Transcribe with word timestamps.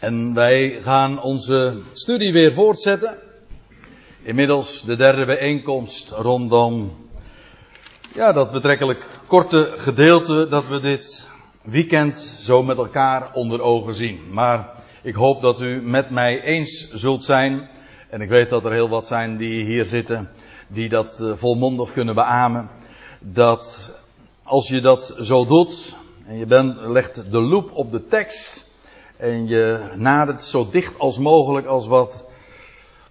En 0.00 0.34
wij 0.34 0.78
gaan 0.82 1.22
onze 1.22 1.80
studie 1.92 2.32
weer 2.32 2.52
voortzetten. 2.52 3.18
Inmiddels 4.22 4.82
de 4.82 4.96
derde 4.96 5.24
bijeenkomst 5.24 6.10
rondom 6.10 6.96
ja, 8.14 8.32
dat 8.32 8.52
betrekkelijk 8.52 9.06
korte 9.26 9.72
gedeelte 9.76 10.48
dat 10.48 10.68
we 10.68 10.80
dit 10.80 11.30
weekend 11.62 12.18
zo 12.18 12.62
met 12.62 12.76
elkaar 12.76 13.32
onder 13.32 13.62
ogen 13.62 13.94
zien. 13.94 14.20
Maar 14.30 14.70
ik 15.02 15.14
hoop 15.14 15.42
dat 15.42 15.60
u 15.60 15.82
met 15.82 16.10
mij 16.10 16.42
eens 16.42 16.90
zult 16.90 17.24
zijn. 17.24 17.68
En 18.10 18.20
ik 18.20 18.28
weet 18.28 18.50
dat 18.50 18.64
er 18.64 18.72
heel 18.72 18.88
wat 18.88 19.06
zijn 19.06 19.36
die 19.36 19.64
hier 19.64 19.84
zitten 19.84 20.30
die 20.68 20.88
dat 20.88 21.20
eh, 21.20 21.32
volmondig 21.34 21.92
kunnen 21.92 22.14
beamen. 22.14 22.70
Dat 23.20 23.92
als 24.42 24.68
je 24.68 24.80
dat 24.80 25.14
zo 25.20 25.46
doet 25.46 25.96
en 26.26 26.38
je 26.38 26.46
bent, 26.46 26.80
legt 26.80 27.30
de 27.30 27.40
loep 27.40 27.70
op 27.72 27.90
de 27.90 28.06
tekst 28.06 28.67
en 29.18 29.46
je 29.46 29.92
nadert 29.94 30.42
zo 30.42 30.68
dicht 30.70 30.98
als 30.98 31.18
mogelijk 31.18 31.66
als 31.66 31.86
wat 31.86 32.26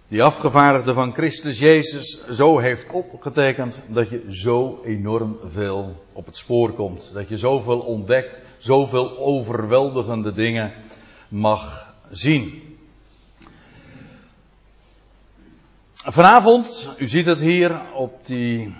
die 0.08 0.22
afgevaardigde 0.22 0.92
van 0.92 1.12
Christus 1.12 1.58
Jezus 1.58 2.28
zo 2.30 2.58
heeft 2.58 2.90
opgetekend, 2.90 3.84
dat 3.88 4.08
je 4.08 4.24
zo 4.28 4.80
enorm 4.84 5.38
veel 5.44 6.04
op 6.12 6.26
het 6.26 6.36
spoor 6.36 6.72
komt. 6.72 7.10
Dat 7.14 7.28
je 7.28 7.36
zoveel 7.36 7.80
ontdekt, 7.80 8.42
zoveel 8.58 9.18
overweldigende 9.18 10.32
dingen 10.32 10.72
mag 11.28 11.94
zien. 12.10 12.62
Vanavond, 15.92 16.94
u 16.98 17.06
ziet 17.06 17.26
het 17.26 17.40
hier 17.40 17.80
op, 17.94 18.26
die, 18.26 18.74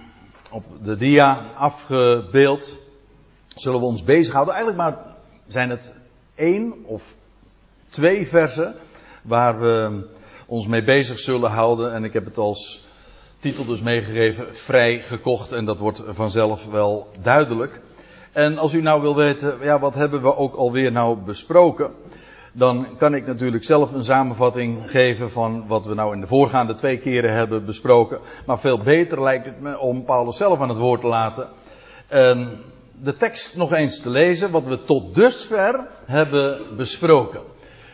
op 0.51 0.65
de 0.83 0.97
dia 0.97 1.53
afgebeeld, 1.55 2.79
zullen 3.49 3.81
we 3.81 3.87
ons 3.87 4.05
bezighouden. 4.05 4.55
Eigenlijk 4.55 4.85
maar 4.85 5.17
zijn 5.47 5.71
het 5.71 5.95
één 6.39 6.75
of 6.85 7.15
twee 7.89 8.29
versen 8.29 8.75
waar 9.23 9.61
we 9.61 10.07
ons 10.47 10.67
mee 10.67 10.85
bezig 10.85 11.19
zullen 11.19 11.51
houden. 11.51 11.93
En 11.93 12.05
ik 12.05 12.13
heb 12.13 12.25
het 12.25 12.39
als 12.39 12.87
titel 13.41 13.65
dus 13.65 13.81
meegegeven, 13.81 14.57
vrij 14.57 14.99
gekocht. 14.99 15.53
En 15.53 15.65
dat 15.65 15.79
wordt 15.79 16.03
vanzelf 16.07 16.67
wel 16.67 17.09
duidelijk. 17.23 17.81
En 18.33 18.59
als 18.59 18.73
u 18.75 18.83
nou 18.83 19.03
wil 19.03 19.17
weten, 19.17 19.59
ja, 19.63 19.79
wat 19.79 19.95
hebben 19.95 20.23
we 20.23 20.37
ook 20.37 20.55
alweer 20.55 20.93
nou 20.93 21.17
besproken? 21.17 21.91
Dan 22.53 22.87
kan 22.97 23.15
ik 23.15 23.27
natuurlijk 23.27 23.65
zelf 23.65 23.93
een 23.93 24.05
samenvatting 24.05 24.91
geven 24.91 25.31
van 25.31 25.67
wat 25.67 25.87
we 25.87 25.95
nou 25.95 26.15
in 26.15 26.21
de 26.21 26.27
voorgaande 26.27 26.75
twee 26.75 26.99
keren 26.99 27.35
hebben 27.35 27.65
besproken. 27.65 28.19
Maar 28.47 28.59
veel 28.59 28.79
beter 28.79 29.23
lijkt 29.23 29.47
het 29.47 29.61
me 29.61 29.79
om 29.79 30.05
Paulus 30.05 30.37
zelf 30.37 30.61
aan 30.61 30.69
het 30.69 30.79
woord 30.79 31.01
te 31.01 31.07
laten. 31.07 31.49
En 32.07 32.59
de 33.03 33.17
tekst 33.17 33.57
nog 33.57 33.73
eens 33.73 34.01
te 34.01 34.11
lezen, 34.11 34.51
wat 34.51 34.65
we 34.65 34.85
tot 34.85 35.15
dusver 35.15 35.87
hebben 36.07 36.77
besproken. 36.77 37.43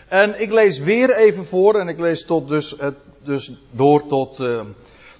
En 0.08 0.40
ik 0.40 0.50
lees 0.50 0.78
weer 0.78 1.16
even 1.16 1.44
voor 1.44 1.74
en 1.74 1.88
ik 1.88 1.98
lees 1.98 2.24
tot 2.24 2.48
dus, 2.48 2.74
dus 3.22 3.52
door 3.70 4.06
tot, 4.06 4.38
uh, 4.38 4.60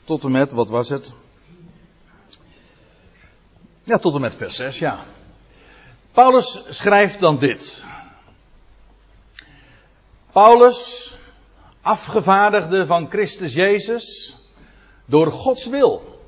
tot 0.04 0.24
en 0.24 0.30
met, 0.30 0.52
wat 0.52 0.68
was 0.68 0.88
het? 0.88 1.14
Ja, 3.82 3.98
tot 3.98 4.14
en 4.14 4.20
met 4.20 4.34
vers 4.34 4.56
6, 4.56 4.78
ja. 4.78 5.04
Paulus 6.12 6.64
schrijft 6.68 7.20
dan 7.20 7.38
dit. 7.38 7.84
Paulus, 10.32 11.12
afgevaardigde 11.80 12.86
van 12.86 13.10
Christus 13.10 13.52
Jezus, 13.52 14.36
door 15.04 15.30
Gods 15.30 15.66
wil, 15.66 16.20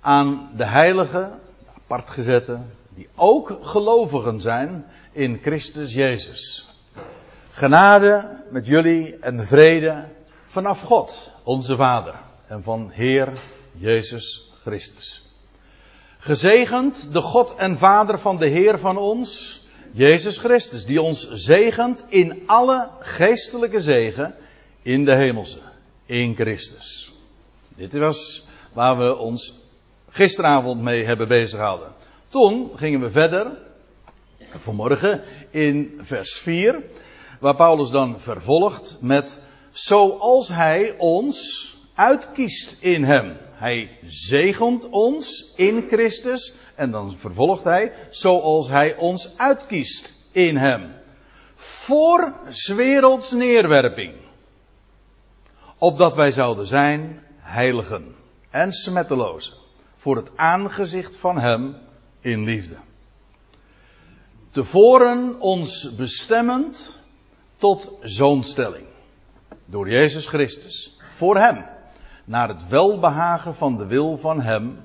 aan 0.00 0.50
de 0.56 0.66
heiligen, 0.66 1.40
apart 1.84 2.10
gezette, 2.10 2.58
die 2.94 3.08
ook 3.14 3.58
gelovigen 3.62 4.40
zijn 4.40 4.84
in 5.12 5.38
Christus 5.42 5.92
Jezus. 5.92 6.68
Genade 7.50 8.42
met 8.50 8.66
jullie 8.66 9.18
en 9.18 9.46
vrede 9.46 10.08
vanaf 10.46 10.82
God, 10.82 11.30
onze 11.42 11.76
Vader, 11.76 12.14
en 12.46 12.62
van 12.62 12.90
Heer 12.90 13.32
Jezus 13.72 14.52
Christus. 14.60 15.32
Gezegend 16.18 17.12
de 17.12 17.20
God 17.20 17.54
en 17.54 17.78
Vader 17.78 18.18
van 18.18 18.36
de 18.36 18.46
Heer 18.46 18.78
van 18.78 18.96
ons, 18.96 19.62
Jezus 19.92 20.38
Christus, 20.38 20.86
die 20.86 21.02
ons 21.02 21.30
zegent 21.32 22.06
in 22.08 22.42
alle 22.46 22.88
geestelijke 23.00 23.80
zegen 23.80 24.34
in 24.82 25.04
de 25.04 25.16
hemelse, 25.16 25.60
in 26.06 26.34
Christus. 26.34 27.12
Dit 27.76 27.92
was 27.92 28.48
waar 28.72 28.98
we 28.98 29.16
ons 29.16 29.63
gisteravond 30.14 30.80
mee 30.80 31.04
hebben 31.04 31.28
bezighouden. 31.28 31.92
Toen 32.28 32.70
gingen 32.76 33.00
we 33.00 33.10
verder, 33.10 33.58
vanmorgen, 34.54 35.22
in 35.50 35.98
vers 35.98 36.32
4 36.32 36.82
waar 37.40 37.56
Paulus 37.56 37.90
dan 37.90 38.20
vervolgt 38.20 38.96
met 39.00 39.40
zoals 39.70 40.48
hij 40.48 40.94
ons 40.98 41.70
uitkiest 41.94 42.82
in 42.82 43.04
hem. 43.04 43.36
Hij 43.52 43.98
zegent 44.06 44.88
ons 44.88 45.52
in 45.56 45.86
Christus 45.90 46.54
en 46.74 46.90
dan 46.90 47.16
vervolgt 47.16 47.64
hij 47.64 47.92
zoals 48.10 48.68
hij 48.68 48.96
ons 48.96 49.38
uitkiest 49.38 50.14
in 50.32 50.56
hem. 50.56 50.92
Voor 51.54 52.34
werelds 52.76 53.32
neerwerping. 53.32 54.14
Opdat 55.78 56.14
wij 56.14 56.30
zouden 56.30 56.66
zijn 56.66 57.22
heiligen 57.38 58.14
en 58.50 58.72
smettelozen. 58.72 59.63
Voor 60.04 60.16
het 60.16 60.36
aangezicht 60.36 61.16
van 61.16 61.38
hem 61.38 61.76
in 62.20 62.44
liefde. 62.44 62.76
Tevoren 64.50 65.40
ons 65.40 65.94
bestemmend 65.94 67.00
tot 67.56 67.92
zoonstelling. 68.00 68.86
Door 69.64 69.90
Jezus 69.90 70.26
Christus. 70.26 70.96
Voor 71.14 71.36
Hem. 71.36 71.64
Naar 72.24 72.48
het 72.48 72.68
welbehagen 72.68 73.54
van 73.54 73.76
de 73.76 73.86
wil 73.86 74.16
van 74.16 74.40
Hem. 74.40 74.80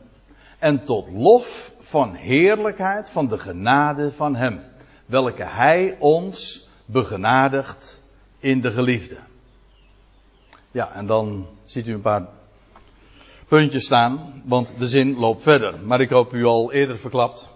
En 0.59 0.83
tot 0.83 1.09
lof 1.09 1.73
van 1.79 2.13
heerlijkheid 2.13 3.09
van 3.09 3.27
de 3.27 3.37
genade 3.37 4.11
van 4.11 4.35
Hem. 4.35 4.61
Welke 5.05 5.45
Hij 5.45 5.97
ons 5.99 6.67
begenadigt 6.85 8.01
in 8.37 8.61
de 8.61 8.71
geliefde. 8.71 9.17
Ja, 10.71 10.91
en 10.91 11.05
dan 11.05 11.47
ziet 11.63 11.87
u 11.87 11.93
een 11.93 12.01
paar 12.01 12.38
puntjes 13.49 13.85
staan, 13.85 14.41
want 14.45 14.75
de 14.79 14.87
zin 14.87 15.17
loopt 15.17 15.41
verder. 15.41 15.75
Maar 15.83 16.01
ik 16.01 16.09
hoop 16.09 16.33
u 16.33 16.45
al 16.45 16.71
eerder 16.71 16.97
verklapt. 16.97 17.49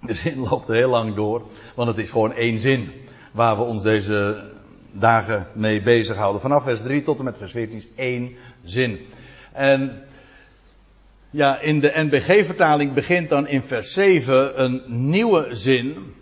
De 0.00 0.14
zin 0.14 0.38
loopt 0.38 0.68
heel 0.68 0.90
lang 0.90 1.14
door, 1.14 1.42
want 1.74 1.88
het 1.88 1.98
is 1.98 2.10
gewoon 2.10 2.32
één 2.32 2.60
zin 2.60 2.92
waar 3.32 3.56
we 3.56 3.62
ons 3.62 3.82
deze 3.82 4.44
dagen 4.92 5.46
mee 5.52 5.82
bezighouden. 5.82 6.40
Vanaf 6.40 6.62
vers 6.62 6.82
3 6.82 7.02
tot 7.02 7.18
en 7.18 7.24
met 7.24 7.36
vers 7.36 7.52
14 7.52 7.76
is 7.76 7.88
één 7.94 8.36
zin. 8.64 9.06
En 9.52 10.02
ja, 11.30 11.60
in 11.60 11.80
de 11.80 11.92
NBG-vertaling 11.94 12.92
begint 12.92 13.28
dan 13.28 13.48
in 13.48 13.62
vers 13.62 13.92
7 13.92 14.62
een 14.62 14.82
nieuwe 14.86 15.48
zin. 15.50 16.14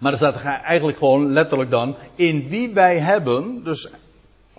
Maar 0.00 0.12
er 0.12 0.18
staat 0.18 0.42
eigenlijk 0.42 0.98
gewoon 0.98 1.32
letterlijk 1.32 1.70
dan, 1.70 1.96
in 2.14 2.48
wie 2.48 2.74
wij 2.74 2.98
hebben, 2.98 3.64
dus 3.64 3.90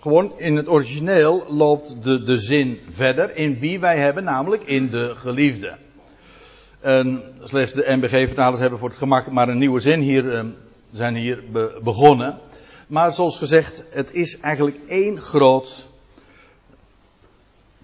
gewoon 0.03 0.39
in 0.39 0.55
het 0.55 0.69
origineel 0.69 1.45
loopt 1.47 2.03
de, 2.03 2.23
de 2.23 2.37
zin 2.37 2.79
verder, 2.89 3.35
in 3.35 3.59
wie 3.59 3.79
wij 3.79 3.97
hebben, 3.97 4.23
namelijk 4.23 4.63
in 4.63 4.89
de 4.89 5.15
geliefde. 5.15 5.77
En 6.79 7.23
slechts 7.43 7.73
de 7.73 7.85
NBG-vertalers 7.87 8.59
hebben 8.59 8.79
voor 8.79 8.89
het 8.89 8.97
gemak 8.97 9.31
maar 9.31 9.49
een 9.49 9.57
nieuwe 9.57 9.79
zin 9.79 9.99
hier 9.99 10.35
ehm, 10.35 10.47
zijn 10.91 11.15
hier 11.15 11.43
begonnen. 11.83 12.39
Maar 12.87 13.13
zoals 13.13 13.37
gezegd, 13.37 13.83
het 13.89 14.13
is 14.13 14.39
eigenlijk 14.39 14.77
één 14.87 15.21
groot 15.21 15.87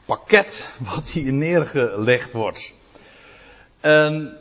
pakket 0.05 0.73
wat 0.93 1.09
hier 1.09 1.33
neergelegd 1.33 2.33
wordt. 2.33 2.73
En 3.79 4.37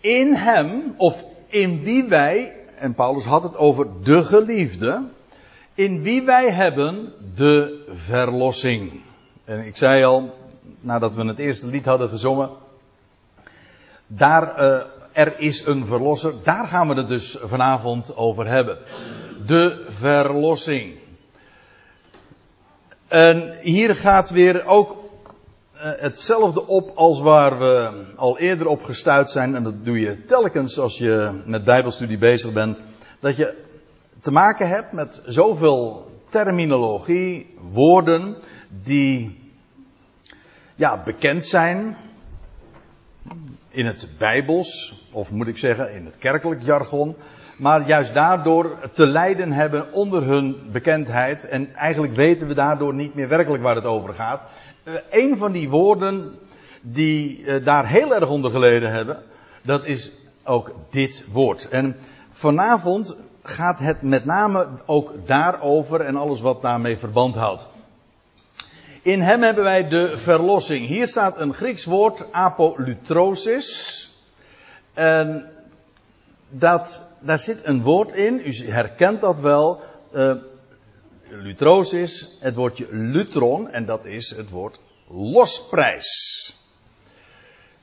in 0.00 0.34
hem, 0.34 0.94
of 0.96 1.24
in 1.46 1.82
wie 1.82 2.04
wij, 2.04 2.52
en 2.76 2.94
Paulus 2.94 3.24
had 3.24 3.42
het 3.42 3.56
over 3.56 3.86
de 4.02 4.22
geliefde, 4.22 5.14
in 5.76 6.02
wie 6.02 6.22
wij 6.22 6.52
hebben 6.52 7.12
de 7.34 7.84
verlossing. 7.92 9.00
En 9.44 9.66
ik 9.66 9.76
zei 9.76 10.04
al, 10.04 10.34
nadat 10.80 11.14
we 11.14 11.24
het 11.24 11.38
eerste 11.38 11.66
lied 11.66 11.84
hadden 11.84 12.08
gezongen, 12.08 12.50
daar 14.06 14.62
uh, 14.62 14.80
er 15.12 15.38
is 15.38 15.66
een 15.66 15.86
verlosser. 15.86 16.32
Daar 16.42 16.66
gaan 16.66 16.88
we 16.88 16.94
het 16.94 17.08
dus 17.08 17.36
vanavond 17.42 18.16
over 18.16 18.46
hebben. 18.46 18.78
De 19.46 19.86
verlossing. 19.88 20.94
En 23.08 23.58
hier 23.60 23.96
gaat 23.96 24.30
weer 24.30 24.66
ook 24.66 24.90
uh, 25.74 25.80
hetzelfde 25.82 26.66
op 26.66 26.92
als 26.94 27.20
waar 27.20 27.58
we 27.58 28.04
al 28.16 28.38
eerder 28.38 28.66
op 28.66 28.82
gestuurd 28.82 29.30
zijn. 29.30 29.54
En 29.54 29.62
dat 29.62 29.84
doe 29.84 30.00
je 30.00 30.24
telkens 30.24 30.78
als 30.78 30.98
je 30.98 31.42
met 31.44 31.64
Bijbelstudie 31.64 32.18
bezig 32.18 32.52
bent. 32.52 32.78
Dat 33.20 33.36
je 33.36 33.65
te 34.26 34.32
maken 34.32 34.68
hebt 34.68 34.92
met 34.92 35.22
zoveel 35.24 36.10
terminologie, 36.28 37.54
woorden 37.70 38.36
die 38.82 39.38
ja, 40.74 41.02
bekend 41.02 41.46
zijn, 41.46 41.96
in 43.68 43.86
het 43.86 44.08
Bijbels, 44.18 45.00
of 45.12 45.32
moet 45.32 45.46
ik 45.46 45.58
zeggen 45.58 45.94
in 45.94 46.04
het 46.04 46.18
kerkelijk 46.18 46.62
jargon, 46.62 47.16
maar 47.56 47.86
juist 47.86 48.14
daardoor 48.14 48.90
te 48.92 49.06
lijden 49.06 49.52
hebben 49.52 49.92
onder 49.92 50.24
hun 50.24 50.56
bekendheid. 50.72 51.48
En 51.48 51.74
eigenlijk 51.74 52.14
weten 52.14 52.48
we 52.48 52.54
daardoor 52.54 52.94
niet 52.94 53.14
meer 53.14 53.28
werkelijk 53.28 53.62
waar 53.62 53.74
het 53.74 53.84
over 53.84 54.14
gaat. 54.14 54.42
Uh, 54.84 54.94
een 55.10 55.36
van 55.36 55.52
die 55.52 55.68
woorden 55.68 56.38
die 56.82 57.38
uh, 57.38 57.64
daar 57.64 57.88
heel 57.88 58.14
erg 58.14 58.28
onder 58.28 58.50
geleden 58.50 58.90
hebben, 58.90 59.22
dat 59.62 59.84
is 59.84 60.28
ook 60.44 60.72
dit 60.90 61.26
woord. 61.32 61.68
En 61.68 61.96
vanavond 62.30 63.16
gaat 63.48 63.78
het 63.78 64.02
met 64.02 64.24
name 64.24 64.68
ook 64.86 65.26
daarover 65.26 66.00
en 66.00 66.16
alles 66.16 66.40
wat 66.40 66.62
daarmee 66.62 66.96
verband 66.96 67.34
houdt. 67.34 67.68
In 69.02 69.20
hem 69.20 69.42
hebben 69.42 69.64
wij 69.64 69.88
de 69.88 70.18
verlossing. 70.18 70.86
Hier 70.86 71.08
staat 71.08 71.40
een 71.40 71.54
Grieks 71.54 71.84
woord, 71.84 72.32
apolutrosis. 72.32 74.10
En 74.94 75.50
dat, 76.48 77.10
daar 77.20 77.38
zit 77.38 77.60
een 77.64 77.82
woord 77.82 78.12
in, 78.12 78.40
u 78.44 78.70
herkent 78.70 79.20
dat 79.20 79.40
wel. 79.40 79.80
Uh, 80.14 80.34
lutrosis, 81.28 82.38
het 82.40 82.54
woordje 82.54 82.86
lutron, 82.90 83.70
en 83.70 83.86
dat 83.86 84.04
is 84.04 84.30
het 84.30 84.50
woord 84.50 84.78
losprijs. 85.08 86.54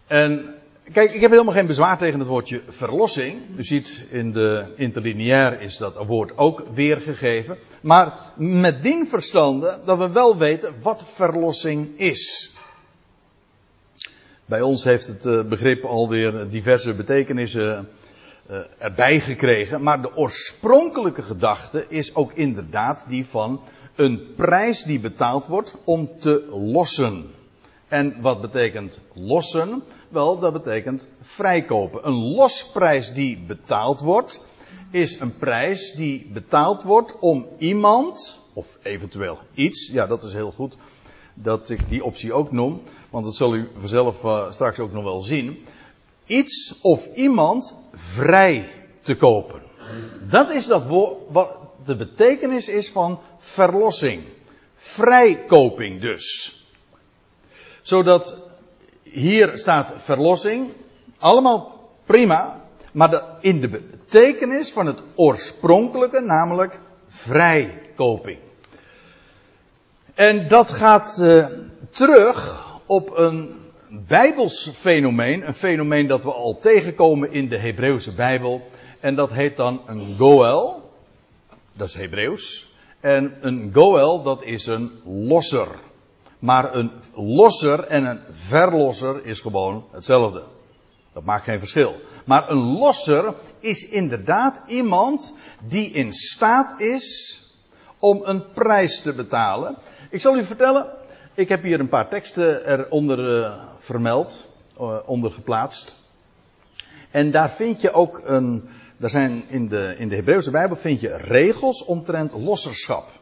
En 0.08 0.56
kijk, 0.92 1.14
ik 1.14 1.22
heb 1.22 1.32
helemaal 1.32 1.54
geen 1.54 1.68
bezwaar 1.68 1.98
tegen 1.98 2.20
het 2.20 2.28
woordje 2.28 2.62
verlossing. 2.70 3.42
U 3.56 3.64
ziet 3.64 4.08
in 4.10 4.32
de 4.32 4.74
interlineair 4.76 5.62
is 5.62 5.78
dat 5.78 6.06
woord 6.06 6.38
ook 6.38 6.64
weergegeven. 6.74 7.58
Maar 7.82 8.20
met 8.38 8.82
dien 8.82 9.08
verstande 9.08 9.80
dat 9.86 9.98
we 9.98 10.10
wel 10.10 10.38
weten 10.38 10.76
wat 10.82 11.06
verlossing 11.08 12.00
is. 12.00 12.54
Bij 14.46 14.62
ons 14.62 14.84
heeft 14.84 15.08
het 15.08 15.26
eh, 15.26 15.44
begrip 15.44 15.84
alweer 15.84 16.50
diverse 16.50 16.94
betekenissen 16.94 17.90
uh, 18.50 18.58
erbij 18.78 19.20
gekregen. 19.20 19.82
Maar 19.82 20.02
de 20.02 20.16
oorspronkelijke 20.16 21.22
gedachte 21.22 21.86
is 21.88 22.16
ook 22.16 22.34
inderdaad 22.34 23.06
die 23.08 23.26
van 23.26 23.62
een 23.96 24.34
prijs 24.36 24.84
die 24.84 25.00
betaald 25.00 25.48
wordt 25.48 25.76
om 25.84 26.10
te 26.20 26.48
lossen. 26.50 27.26
En 27.94 28.22
wat 28.22 28.42
betekent 28.42 29.00
lossen? 29.14 29.84
Wel, 30.10 30.40
dat 30.40 30.54
betekent 30.54 31.08
vrijkopen. 31.22 32.08
Een 32.08 32.34
losprijs 32.36 33.14
die 33.14 33.44
betaald 33.48 34.00
wordt, 34.00 34.42
is 34.92 35.20
een 35.20 35.38
prijs 35.38 35.92
die 35.92 36.30
betaald 36.32 36.84
wordt 36.84 37.20
om 37.20 37.48
iemand, 37.58 38.42
of 38.54 38.78
eventueel 38.82 39.40
iets, 39.54 39.90
ja 39.92 40.08
dat 40.08 40.24
is 40.24 40.34
heel 40.34 40.52
goed 40.52 40.78
dat 41.34 41.70
ik 41.70 41.90
die 41.90 42.04
optie 42.04 42.34
ook 42.34 42.52
noem, 42.52 42.82
want 43.10 43.26
dat 43.26 43.36
zal 43.36 43.56
u 43.56 43.70
vanzelf 43.80 44.24
uh, 44.24 44.52
straks 44.52 44.80
ook 44.80 44.92
nog 44.92 45.04
wel 45.04 45.22
zien, 45.22 45.66
iets 46.26 46.80
of 46.82 47.08
iemand 47.16 47.76
vrij 47.92 48.70
te 49.02 49.16
kopen. 49.16 49.62
Dat 50.30 50.52
is 50.52 50.68
dat 50.68 50.84
wat 51.30 51.58
de 51.86 51.96
betekenis 51.96 52.70
is 52.70 52.92
van 52.92 53.20
verlossing. 53.38 54.24
Vrijkoping 54.76 56.02
dus. 56.02 56.58
Zodat 57.84 58.38
hier 59.04 59.58
staat 59.58 59.94
verlossing, 59.98 60.72
allemaal 61.20 61.90
prima, 62.06 62.62
maar 62.92 63.10
de, 63.10 63.24
in 63.40 63.62
de 63.62 63.68
betekenis 63.68 64.72
van 64.72 64.86
het 64.86 65.02
oorspronkelijke, 65.16 66.22
namelijk 66.22 66.80
vrijkoping. 67.08 68.40
En 70.14 70.48
dat 70.48 70.72
gaat 70.72 71.18
uh, 71.22 71.46
terug 71.90 72.68
op 72.86 73.18
een 73.18 73.56
bijbels 73.90 74.70
fenomeen, 74.74 75.48
een 75.48 75.54
fenomeen 75.54 76.08
dat 76.08 76.24
we 76.24 76.32
al 76.32 76.58
tegenkomen 76.58 77.32
in 77.32 77.50
de 77.50 77.58
Hebreeuwse 77.58 78.14
Bijbel. 78.14 78.62
En 79.00 79.16
dat 79.16 79.32
heet 79.32 79.58
dan 79.58 79.82
een 79.86 80.16
goel, 80.18 80.82
dat 81.74 81.88
is 81.88 81.94
Hebreeuws. 81.94 82.72
En 83.00 83.38
een 83.42 83.70
goel, 83.74 84.24
dat 84.24 84.44
is 84.44 84.66
een 84.66 84.92
losser. 85.04 85.68
Maar 86.44 86.76
een 86.76 86.92
losser 87.16 87.80
en 87.80 88.06
een 88.06 88.20
verlosser 88.32 89.26
is 89.26 89.42
gewoon 89.42 89.86
hetzelfde. 89.92 90.44
Dat 91.14 91.24
maakt 91.24 91.44
geen 91.44 91.60
verschil. 91.60 91.96
Maar 92.26 92.50
een 92.50 92.58
losser 92.78 93.34
is 93.60 93.90
inderdaad 93.90 94.62
iemand 94.68 95.34
die 95.68 95.92
in 95.92 96.14
staat 96.14 96.82
is 96.82 97.40
om 98.00 98.22
een 98.24 98.52
prijs 98.52 99.02
te 99.02 99.14
betalen. 99.14 99.78
Ik 100.10 100.22
zal 100.22 100.38
u 100.38 100.44
vertellen, 100.44 100.86
ik 101.34 101.50
heb 101.50 101.64
hier 101.64 101.80
een 101.80 101.90
paar 101.90 102.10
teksten 102.10 102.72
eronder 102.72 103.40
uh, 103.40 103.54
vermeld, 103.78 104.48
uh, 104.80 104.98
onder 105.06 105.32
geplaatst. 105.32 106.10
En 107.12 107.32
daar 107.32 107.52
vind 107.52 107.82
je 107.82 107.92
ook 107.94 108.22
een, 108.26 108.70
daar 108.98 109.10
zijn 109.10 109.44
in 109.50 109.68
de, 109.68 109.96
in 109.98 110.10
de 110.10 110.16
Hebreeuwse 110.16 110.52
Bijbel 110.52 110.76
vind 110.76 111.00
je 111.00 111.18
regels 111.18 111.86
omtrent 111.86 112.34
losserschap. 112.34 113.22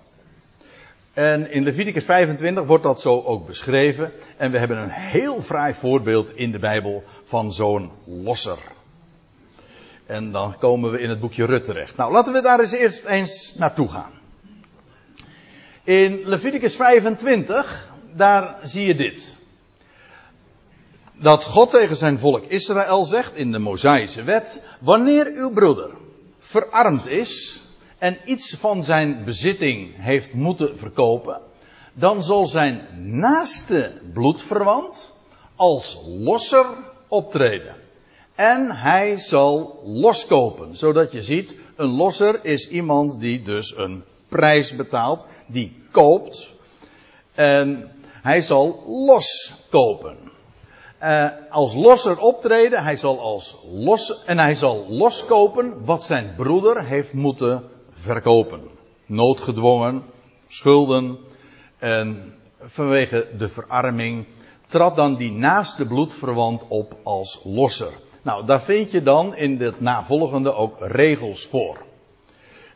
En 1.14 1.52
in 1.52 1.64
Leviticus 1.64 2.06
25 2.06 2.66
wordt 2.66 2.84
dat 2.84 3.02
zo 3.02 3.22
ook 3.22 3.48
beschreven. 3.48 4.12
En 4.38 4.52
we 4.52 4.58
hebben 4.58 4.78
een 4.78 4.90
heel 4.90 5.42
fraai 5.42 5.74
voorbeeld 5.74 6.36
in 6.36 6.52
de 6.52 6.60
Bijbel 6.60 7.04
van 7.24 7.54
zo'n 7.54 7.92
losser. 8.06 8.58
En 10.06 10.32
dan 10.32 10.58
komen 10.58 10.92
we 10.92 11.00
in 11.00 11.10
het 11.10 11.20
boekje 11.20 11.46
Rut 11.46 11.64
terecht. 11.64 11.96
Nou, 11.96 12.12
laten 12.12 12.34
we 12.34 12.42
daar 12.42 12.60
eens 12.60 12.72
eerst 12.72 13.06
eens 13.06 13.56
naartoe 13.58 13.88
gaan. 13.88 14.12
In 15.84 16.22
Leviticus 16.24 16.76
25, 16.76 17.90
daar 18.14 18.60
zie 18.64 18.86
je 18.86 18.96
dit. 18.96 19.36
Dat 21.14 21.44
God 21.44 21.72
tegen 21.72 21.96
zijn 21.96 22.20
volk 22.20 22.46
Israël 22.46 23.04
zegt 23.04 23.36
in 23.36 23.52
de 23.52 23.60
Mosaïsche 23.60 24.24
wet: 24.24 24.62
Wanneer 24.80 25.32
uw 25.36 25.52
broeder 25.52 25.92
verarmd 26.40 27.08
is, 27.08 27.62
en 28.02 28.18
iets 28.26 28.56
van 28.60 28.84
zijn 28.84 29.24
bezitting 29.26 29.94
heeft 29.98 30.34
moeten 30.34 30.78
verkopen, 30.78 31.42
dan 31.94 32.24
zal 32.24 32.46
zijn 32.46 32.88
naaste 33.20 33.92
bloedverwant 34.14 35.14
als 35.56 36.00
losser 36.08 36.66
optreden. 37.08 37.76
En 38.36 38.72
hij 38.72 39.18
zal 39.18 39.82
loskopen, 39.86 40.78
zodat 40.78 41.12
je 41.12 41.22
ziet, 41.22 41.58
een 41.76 41.90
losser 41.90 42.40
is 42.46 42.70
iemand 42.70 43.20
die 43.20 43.42
dus 43.42 43.78
een 43.78 44.04
prijs 44.28 44.76
betaalt, 44.76 45.26
die 45.48 45.84
koopt. 45.92 46.54
En 47.34 47.92
hij 48.22 48.40
zal 48.40 48.84
loskopen. 48.88 50.18
Uh, 51.04 51.28
als 51.50 51.74
losser 51.74 52.20
optreden, 52.20 52.84
hij 52.84 52.96
zal 52.96 53.20
als 53.20 53.58
los, 53.72 54.24
en 54.26 54.40
hij 54.40 54.56
zal 54.56 54.86
loskopen 54.90 55.86
wat 55.86 56.04
zijn 56.04 56.34
broeder 56.36 56.86
heeft 56.86 57.14
moeten 57.14 57.70
verkopen. 58.02 58.62
Noodgedwongen, 59.06 60.04
schulden 60.48 61.18
en 61.78 62.34
vanwege 62.62 63.28
de 63.38 63.50
verarming 63.50 64.26
trad 64.68 64.96
dan 64.96 65.16
die 65.16 65.32
naaste 65.32 65.88
bloedverwant 65.88 66.68
op 66.68 66.98
als 67.04 67.42
losser. 67.44 67.92
Nou, 68.22 68.46
daar 68.46 68.62
vind 68.62 68.92
je 68.92 69.04
dan 69.04 69.36
in 69.36 69.62
het 69.62 69.82
navolgende 69.82 70.54
ook 70.54 70.76
regels 70.80 71.46
voor. 71.46 71.78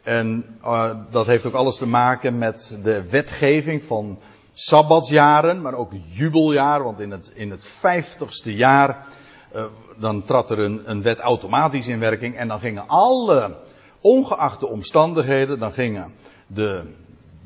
En 0.03 0.57
uh, 0.63 0.89
dat 1.11 1.25
heeft 1.25 1.45
ook 1.45 1.53
alles 1.53 1.77
te 1.77 1.87
maken 1.87 2.37
met 2.37 2.79
de 2.83 3.09
wetgeving 3.09 3.83
van 3.83 4.19
sabbatsjaren, 4.53 5.61
maar 5.61 5.73
ook 5.73 5.91
jubeljaar, 6.09 6.83
want 6.83 6.99
in 6.99 7.11
het, 7.11 7.31
in 7.33 7.51
het 7.51 7.65
vijftigste 7.65 8.55
jaar, 8.55 9.05
uh, 9.55 9.65
dan 9.97 10.23
trad 10.23 10.51
er 10.51 10.59
een, 10.59 10.81
een 10.85 11.01
wet 11.01 11.19
automatisch 11.19 11.87
in 11.87 11.99
werking 11.99 12.35
en 12.35 12.47
dan 12.47 12.59
gingen 12.59 12.87
alle 12.87 13.55
ongeacht 14.05 14.59
de 14.59 14.67
omstandigheden, 14.67 15.59
dan 15.59 15.73
gingen 15.73 16.13
de 16.47 16.83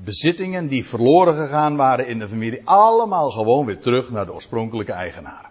bezittingen 0.04 0.68
die 0.68 0.86
verloren 0.86 1.36
gegaan 1.36 1.76
waren 1.76 2.08
in 2.08 2.20
de 2.20 2.28
familie 2.28 2.62
allemaal 2.64 3.32
gewoon 3.32 3.66
weer 3.66 3.80
terug 3.80 4.10
naar 4.10 4.26
de 4.26 4.34
oorspronkelijke 4.34 4.92
eigenaar. 4.92 5.50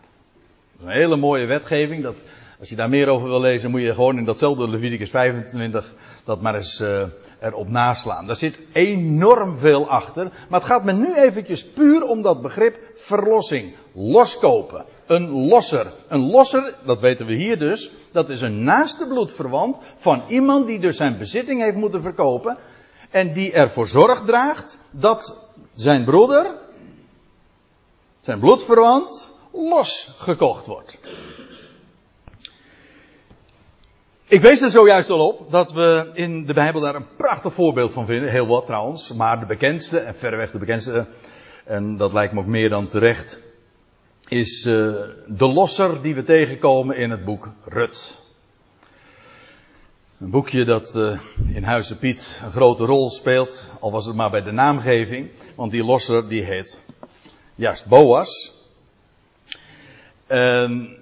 Een 0.81 0.88
hele 0.88 1.17
mooie 1.17 1.47
wetgeving. 1.47 2.03
Dat, 2.03 2.25
als 2.59 2.69
je 2.69 2.77
daar 2.77 2.88
meer 2.88 3.09
over 3.09 3.29
wil 3.29 3.41
lezen, 3.41 3.71
moet 3.71 3.81
je 3.81 3.95
gewoon 3.95 4.19
in 4.19 4.25
datzelfde 4.25 4.69
Leviticus 4.69 5.11
25 5.11 5.95
dat 6.25 6.41
maar 6.41 6.55
eens 6.55 6.81
uh, 6.81 7.03
erop 7.41 7.69
naslaan. 7.69 8.27
Daar 8.27 8.37
zit 8.37 8.61
enorm 8.73 9.59
veel 9.59 9.88
achter. 9.88 10.25
Maar 10.49 10.61
het 10.61 10.69
gaat 10.69 10.85
me 10.85 10.93
nu 10.93 11.15
eventjes 11.15 11.67
puur 11.67 12.03
om 12.03 12.23
dat 12.23 12.43
begrip 12.43 12.79
verlossing. 12.95 13.75
Loskopen. 13.93 14.85
Een 15.07 15.29
losser. 15.29 15.93
Een 16.09 16.31
losser, 16.31 16.75
dat 16.85 17.00
weten 17.00 17.27
we 17.27 17.33
hier 17.33 17.59
dus, 17.59 17.91
dat 18.12 18.29
is 18.29 18.41
een 18.41 18.62
naaste 18.62 19.07
bloedverwant 19.07 19.79
van 19.97 20.23
iemand 20.29 20.67
die 20.67 20.79
dus 20.79 20.97
zijn 20.97 21.19
bezitting 21.19 21.62
heeft 21.62 21.77
moeten 21.77 22.03
verkopen. 22.03 22.59
En 23.11 23.33
die 23.33 23.53
ervoor 23.53 23.87
zorg 23.87 24.23
draagt 24.25 24.79
dat 24.91 25.49
zijn 25.75 26.05
broeder, 26.05 26.55
zijn 28.21 28.38
bloedverwant, 28.38 29.33
losgekocht 29.53 30.67
wordt. 30.67 30.99
Ik 34.30 34.40
wees 34.40 34.61
er 34.61 34.70
zojuist 34.70 35.11
al 35.11 35.26
op 35.26 35.50
dat 35.50 35.73
we 35.73 36.11
in 36.12 36.47
de 36.47 36.52
Bijbel 36.52 36.80
daar 36.80 36.94
een 36.94 37.16
prachtig 37.16 37.52
voorbeeld 37.52 37.92
van 37.92 38.06
vinden. 38.06 38.30
Heel 38.30 38.47
wat 38.47 38.66
trouwens, 38.66 39.12
maar 39.12 39.40
de 39.40 39.47
bekendste, 39.47 39.99
en 39.99 40.16
verreweg 40.16 40.50
de 40.50 40.58
bekendste, 40.58 41.06
en 41.64 41.97
dat 41.97 42.12
lijkt 42.12 42.32
me 42.32 42.40
ook 42.40 42.47
meer 42.47 42.68
dan 42.68 42.87
terecht, 42.87 43.40
is 44.28 44.64
uh, 44.66 44.75
de 45.26 45.47
losser 45.47 46.02
die 46.02 46.14
we 46.14 46.23
tegenkomen 46.23 46.97
in 46.97 47.11
het 47.11 47.25
boek 47.25 47.49
Rut. 47.64 48.20
Een 50.20 50.30
boekje 50.30 50.64
dat 50.64 50.94
uh, 50.97 51.20
in 51.54 51.64
Huizen 51.64 51.99
Piet 51.99 52.40
een 52.44 52.52
grote 52.52 52.85
rol 52.85 53.11
speelt, 53.11 53.70
al 53.80 53.92
was 53.92 54.06
het 54.06 54.16
maar 54.16 54.30
bij 54.30 54.42
de 54.42 54.52
naamgeving, 54.52 55.30
want 55.54 55.70
die 55.70 55.85
losser 55.85 56.28
die 56.28 56.42
heet 56.42 56.80
juist 57.54 57.87
Boas. 57.87 58.54
Um, 60.28 60.98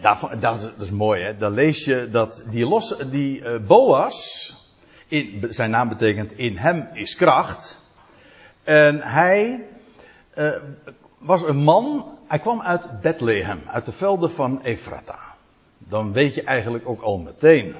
dat, 0.00 0.30
dat, 0.40 0.72
is 0.78 0.90
mooi, 0.90 1.22
hè? 1.22 1.36
Dan 1.36 1.52
lees 1.52 1.84
je 1.84 2.08
dat 2.10 2.44
die, 2.50 2.66
los, 2.66 2.96
die 3.10 3.40
uh, 3.40 3.66
Boas, 3.66 4.54
in, 5.08 5.46
zijn 5.48 5.70
naam 5.70 5.88
betekent 5.88 6.32
in 6.32 6.56
hem 6.56 6.88
is 6.92 7.16
kracht. 7.16 7.82
En 8.64 9.00
hij 9.00 9.64
uh, 10.34 10.56
was 11.18 11.42
een 11.42 11.56
man, 11.56 12.18
hij 12.26 12.38
kwam 12.38 12.62
uit 12.62 13.00
Bethlehem, 13.00 13.62
uit 13.66 13.86
de 13.86 13.92
velden 13.92 14.30
van 14.30 14.62
Efrata. 14.62 15.18
Dan 15.78 16.12
weet 16.12 16.34
je 16.34 16.42
eigenlijk 16.42 16.88
ook 16.88 17.00
al 17.00 17.18
meteen 17.18 17.74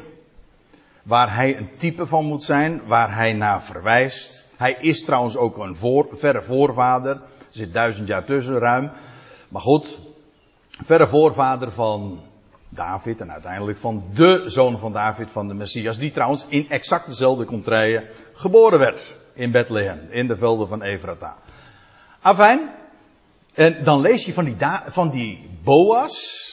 waar 1.02 1.34
hij 1.34 1.56
een 1.56 1.74
type 1.74 2.06
van 2.06 2.24
moet 2.24 2.42
zijn, 2.42 2.86
waar 2.86 3.14
hij 3.14 3.32
naar 3.32 3.62
verwijst. 3.62 4.48
Hij 4.56 4.76
is 4.80 5.04
trouwens 5.04 5.36
ook 5.36 5.58
een 5.58 5.76
voor, 5.76 6.08
verre 6.12 6.42
voorvader. 6.42 7.12
Er 7.12 7.22
zit 7.50 7.72
duizend 7.72 8.08
jaar 8.08 8.24
tussen 8.24 8.58
ruim. 8.58 8.90
Maar 9.48 9.62
goed, 9.62 10.00
verre 10.82 11.06
voorvader 11.06 11.72
van 11.72 12.20
David 12.68 13.20
en 13.20 13.32
uiteindelijk 13.32 13.78
van 13.78 14.04
de 14.14 14.42
zoon 14.46 14.78
van 14.78 14.92
David, 14.92 15.30
van 15.30 15.48
de 15.48 15.54
Messias, 15.54 15.98
die 15.98 16.10
trouwens 16.10 16.46
in 16.48 16.68
exact 16.68 17.06
dezelfde 17.06 17.44
contraien 17.44 18.04
geboren 18.32 18.78
werd 18.78 19.16
in 19.34 19.50
Bethlehem, 19.50 20.00
in 20.10 20.26
de 20.26 20.36
velden 20.36 20.68
van 20.68 20.82
Efrata. 20.82 21.36
Afijn, 22.20 22.70
en 23.54 23.84
dan 23.84 24.00
lees 24.00 24.24
je 24.24 24.32
van 24.32 24.44
die, 24.44 24.56
van 24.86 25.10
die 25.10 25.48
Boas, 25.62 26.46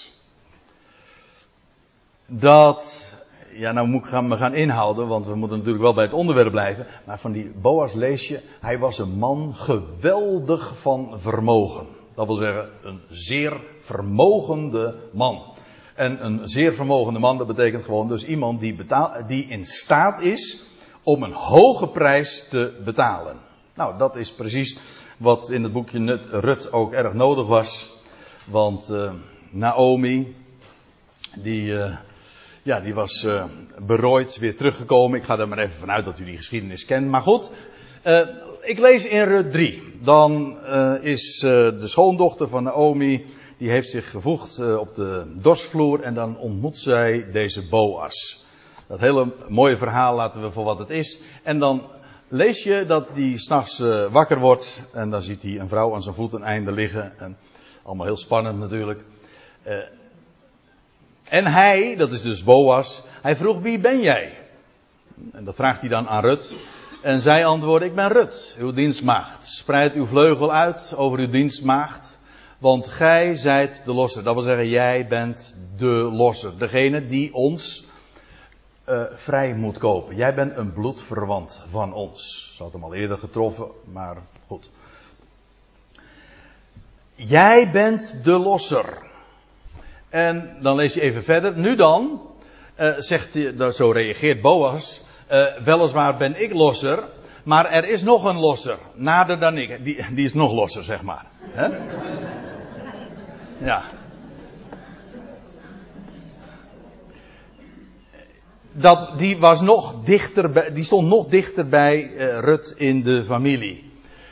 dat, 2.26 3.14
ja 3.52 3.72
nou 3.72 3.88
moet 3.88 4.06
ik 4.06 4.22
me 4.22 4.38
gaan 4.38 4.54
inhouden, 4.54 5.08
want 5.08 5.26
we 5.26 5.36
moeten 5.36 5.58
natuurlijk 5.58 5.84
wel 5.84 5.94
bij 5.94 6.04
het 6.04 6.14
onderwerp 6.14 6.52
blijven, 6.52 6.88
maar 7.06 7.20
van 7.20 7.32
die 7.32 7.52
Boas 7.62 7.94
lees 7.94 8.28
je, 8.28 8.42
hij 8.60 8.80
was 8.80 9.00
een 9.00 9.18
man 9.18 9.56
geweldig 9.56 10.78
van 10.78 11.20
vermogen. 11.20 11.86
Dat 12.16 12.28
wil 12.28 12.36
zeggen, 12.36 12.70
een 12.84 13.02
zeer 13.10 13.62
vermogende 13.80 14.96
man. 15.14 15.54
En 15.96 16.26
een 16.26 16.48
zeer 16.48 16.74
vermogende 16.74 17.20
man, 17.20 17.38
dat 17.38 17.48
betekent 17.48 17.86
gewoon 17.86 18.08
dus 18.08 18.26
iemand 18.26 18.60
die, 18.60 18.78
die 19.28 19.46
in 19.46 19.66
staat 19.66 20.22
is 20.22 20.64
om 21.04 21.24
een 21.24 21.34
hoge 21.34 21.88
prijs 21.88 22.48
te 22.50 22.82
betalen. 22.84 23.38
Nou, 23.76 23.98
dat 23.98 24.16
is 24.16 24.34
precies 24.34 24.78
wat 25.18 25.50
in 25.50 25.64
het 25.64 25.72
boekje 25.72 26.20
Rut 26.30 26.72
ook 26.72 26.94
erg 26.94 27.14
nodig 27.14 27.48
was. 27.48 27.94
Want 28.46 28.90
uh, 28.92 29.12
Naomi, 29.50 30.36
die, 31.36 31.64
uh, 31.64 31.98
ja, 32.64 32.80
die 32.80 32.94
was 32.94 33.24
uh, 33.24 33.46
berooid 33.86 34.38
weer 34.38 34.56
teruggekomen. 34.56 35.20
Ik 35.20 35.26
ga 35.26 35.40
er 35.40 35.48
maar 35.48 35.58
even 35.58 35.78
vanuit 35.78 36.06
dat 36.06 36.20
u 36.20 36.26
die 36.26 36.38
geschiedenis 36.38 36.86
kent. 36.86 37.08
Maar 37.08 37.22
goed, 37.22 37.52
ik 38.62 38.80
lees 38.80 39.06
in 39.06 39.24
Rut 39.24 39.52
3. 39.52 39.84
Dan 40.02 40.58
is 41.02 41.40
de 41.40 41.88
schoondochter 41.88 42.50
van 42.50 42.64
Naomi, 42.64 43.26
die 43.58 43.70
heeft 43.70 43.90
zich 43.90 44.12
gevoegd 44.12 44.60
op 44.78 44.96
de 44.96 45.34
dorsvloer 45.42 46.02
en 46.02 46.14
dan 46.14 46.38
ontmoet 46.38 46.78
zij 46.78 47.32
deze 47.32 47.68
Boas. 47.68 48.46
Dat 48.88 49.00
hele 49.00 49.34
mooie 49.48 49.78
verhaal 49.78 50.16
laten 50.16 50.42
we 50.42 50.52
voor 50.52 50.64
wat 50.64 50.80
het 50.80 50.90
is. 50.90 51.22
En 51.44 51.60
dan 51.60 51.82
lees 52.28 52.64
je 52.64 52.86
dat 52.86 53.10
hij 53.14 53.34
s'nachts 53.36 53.80
wakker 54.12 54.40
wordt 54.40 54.90
en 54.94 55.10
dan 55.10 55.22
ziet 55.22 55.42
hij 55.42 55.60
een 55.60 55.68
vrouw 55.68 55.94
aan 55.94 56.04
zijn 56.04 56.16
voeteneinde 56.16 56.72
liggen. 56.72 57.14
En 57.20 57.38
allemaal 57.84 58.06
heel 58.06 58.18
spannend 58.18 58.60
natuurlijk. 58.60 59.04
En 61.30 61.46
hij, 61.46 61.96
dat 61.96 62.12
is 62.12 62.22
dus 62.22 62.44
Boas, 62.44 63.04
hij 63.22 63.36
vroeg 63.36 63.62
wie 63.62 63.80
ben 63.80 64.02
jij? 64.02 64.38
En 65.32 65.44
dat 65.44 65.56
vraagt 65.56 65.80
hij 65.80 65.90
dan 65.90 66.08
aan 66.08 66.24
Rut. 66.24 66.54
En 67.06 67.22
zij 67.22 67.46
antwoordde, 67.46 67.88
ik 67.88 67.96
ben 67.96 68.08
Rut, 68.08 68.56
uw 68.60 68.72
dienstmaagd. 68.72 69.46
Spreid 69.46 69.94
uw 69.94 70.06
vleugel 70.06 70.54
uit 70.54 70.94
over 70.96 71.20
uw 71.20 71.30
dienstmaagd. 71.30 72.20
Want 72.58 72.88
gij 72.88 73.36
zijt 73.36 73.82
de 73.86 73.94
losser. 73.94 74.24
Dat 74.24 74.34
wil 74.34 74.44
zeggen, 74.44 74.68
jij 74.68 75.08
bent 75.08 75.58
de 75.78 76.10
losser. 76.12 76.58
Degene 76.58 77.06
die 77.06 77.34
ons 77.34 77.86
uh, 78.90 79.04
vrij 79.14 79.54
moet 79.54 79.78
kopen. 79.78 80.16
Jij 80.16 80.34
bent 80.34 80.58
een 80.58 80.74
bloedverwant 80.74 81.62
van 81.70 81.94
ons. 81.94 82.52
Ze 82.56 82.64
had 82.64 82.74
hem 82.74 82.84
al 82.84 82.94
eerder 82.94 83.18
getroffen, 83.18 83.68
maar 83.94 84.18
goed. 84.48 84.70
Jij 87.16 87.72
bent 87.72 88.24
de 88.24 88.38
losser. 88.38 88.98
En 90.10 90.58
dan 90.62 90.76
lees 90.76 90.94
je 90.94 91.02
even 91.02 91.24
verder. 91.24 91.58
Nu 91.58 91.76
dan, 91.76 92.22
uh, 92.80 92.94
zegt 92.98 93.34
hij, 93.34 93.72
zo 93.72 93.92
reageert 93.92 94.42
Boas. 94.42 95.05
Uh, 95.32 95.46
weliswaar 95.64 96.18
ben 96.18 96.42
ik 96.42 96.54
losser, 96.54 97.04
maar 97.44 97.72
er 97.72 97.90
is 97.90 98.04
nog 98.04 98.24
een 98.24 98.40
losser. 98.40 98.78
Nader 98.94 99.40
dan 99.40 99.58
ik. 99.58 99.84
Die, 99.84 100.06
die 100.14 100.26
is 100.26 100.34
nog 100.34 100.52
losser, 100.54 100.84
zeg 100.84 101.02
maar. 101.02 101.26
Ja. 103.58 103.84
dat, 108.76 109.18
die, 109.18 109.38
was 109.38 109.62
nog 109.62 110.04
dichter 110.04 110.74
die 110.74 110.84
stond 110.84 111.08
nog 111.08 111.28
dichter 111.28 111.68
bij 111.68 112.04
uh, 112.04 112.40
Rut 112.40 112.74
in 112.78 113.04
de 113.04 113.24
familie. 113.24 113.92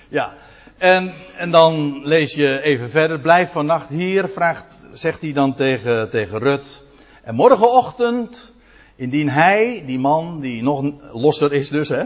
Ja, 0.10 0.34
en, 0.78 1.14
en 1.38 1.52
dan 1.52 2.02
lees 2.04 2.34
je 2.34 2.62
even 2.62 2.90
verder. 2.90 3.20
Blijf 3.20 3.52
vannacht 3.52 3.90
hier, 3.90 4.28
vraagt, 4.28 4.84
zegt 4.92 5.22
hij 5.22 5.34
dan 5.34 5.54
tegen, 5.54 6.10
tegen 6.10 6.40
Rut. 6.40 6.86
En 7.24 7.36
morgenochtend, 7.36 8.53
indien 8.96 9.30
hij, 9.30 9.84
die 9.86 10.00
man 10.00 10.40
die 10.40 10.64
nog 10.64 10.84
losser 11.12 11.54
is 11.54 11.70
dus, 11.70 11.90
hè. 11.90 12.04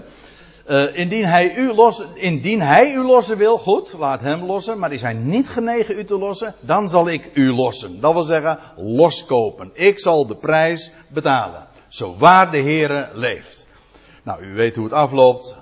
Uh, 0.69 0.97
indien, 0.97 1.25
hij 1.25 1.55
u 1.55 1.73
los, 1.73 2.03
indien 2.13 2.61
hij 2.61 2.93
u 2.93 3.05
lossen 3.05 3.37
wil, 3.37 3.57
goed, 3.57 3.93
laat 3.97 4.19
hem 4.19 4.43
lossen. 4.43 4.79
Maar 4.79 4.91
is 4.91 5.01
hij 5.01 5.13
niet 5.13 5.49
genegen 5.49 5.97
u 5.97 6.03
te 6.03 6.17
lossen, 6.17 6.55
dan 6.59 6.89
zal 6.89 7.09
ik 7.09 7.29
u 7.33 7.53
lossen. 7.53 8.01
Dat 8.01 8.13
wil 8.13 8.23
zeggen, 8.23 8.59
loskopen. 8.75 9.69
Ik 9.73 9.99
zal 9.99 10.27
de 10.27 10.35
prijs 10.35 10.91
betalen. 11.07 11.67
Zo 11.87 12.15
waar 12.17 12.51
de 12.51 12.61
Heere 12.61 13.09
leeft. 13.13 13.67
Nou, 14.23 14.43
u 14.43 14.53
weet 14.53 14.75
hoe 14.75 14.83
het 14.83 14.93
afloopt. 14.93 15.57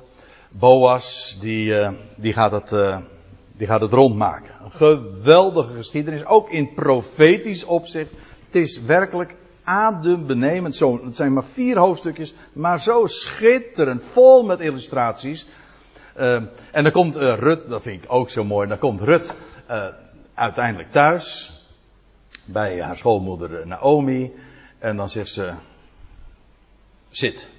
Boas, 0.49 1.37
die, 1.39 1.65
uh, 1.65 1.89
die, 2.17 2.33
gaat 2.33 2.51
het, 2.51 2.71
uh, 2.71 2.97
die 3.57 3.67
gaat 3.67 3.81
het 3.81 3.91
rondmaken. 3.91 4.51
Een 4.63 4.71
geweldige 4.71 5.73
geschiedenis, 5.73 6.25
ook 6.25 6.49
in 6.49 6.73
profetisch 6.73 7.65
opzicht. 7.65 8.11
Het 8.45 8.55
is 8.55 8.81
werkelijk 8.81 9.35
adembenemend. 9.65 10.75
Zo, 10.75 11.05
het 11.05 11.15
zijn 11.15 11.33
maar 11.33 11.43
vier 11.43 11.77
hoofdstukjes, 11.77 12.33
maar 12.53 12.79
zo 12.79 13.05
schitterend, 13.05 14.03
vol 14.03 14.43
met 14.43 14.59
illustraties. 14.59 15.47
Uh, 16.17 16.33
en 16.71 16.83
dan 16.83 16.91
komt 16.91 17.15
Rut, 17.15 17.69
dat 17.69 17.81
vind 17.81 18.03
ik 18.03 18.11
ook 18.11 18.29
zo 18.29 18.43
mooi, 18.43 18.67
dan 18.67 18.77
komt 18.77 19.01
Rut 19.01 19.35
uiteindelijk 20.33 20.91
thuis. 20.91 21.53
Bij 22.45 22.81
haar 22.81 22.97
schoonmoeder 22.97 23.67
Naomi. 23.67 24.33
En 24.79 24.97
dan 24.97 25.09
zegt 25.09 25.29
ze, 25.29 25.53
zit. 27.09 27.49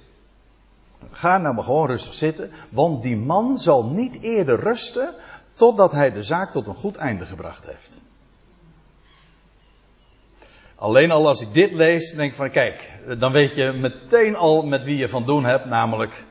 Ga 1.11 1.37
nou 1.37 1.55
maar 1.55 1.63
gewoon 1.63 1.87
rustig 1.87 2.13
zitten, 2.13 2.51
want 2.69 3.03
die 3.03 3.17
man 3.17 3.57
zal 3.57 3.85
niet 3.85 4.21
eerder 4.21 4.59
rusten 4.59 5.13
totdat 5.53 5.91
hij 5.91 6.11
de 6.11 6.23
zaak 6.23 6.51
tot 6.51 6.67
een 6.67 6.75
goed 6.75 6.95
einde 6.95 7.25
gebracht 7.25 7.65
heeft. 7.65 8.01
Alleen 10.79 11.11
al 11.11 11.27
als 11.27 11.41
ik 11.41 11.53
dit 11.53 11.71
lees, 11.71 12.11
denk 12.11 12.29
ik 12.29 12.37
van 12.37 12.51
kijk, 12.51 12.91
dan 13.19 13.31
weet 13.31 13.55
je 13.55 13.71
meteen 13.71 14.35
al 14.35 14.61
met 14.61 14.83
wie 14.83 14.97
je 14.97 15.09
van 15.09 15.25
doen 15.25 15.45
hebt, 15.45 15.65
namelijk 15.65 16.23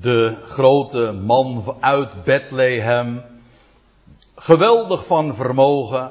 de 0.00 0.36
grote 0.44 1.12
man 1.12 1.76
uit 1.80 2.24
Bethlehem, 2.24 3.22
geweldig 4.36 5.06
van 5.06 5.34
vermogen, 5.34 6.10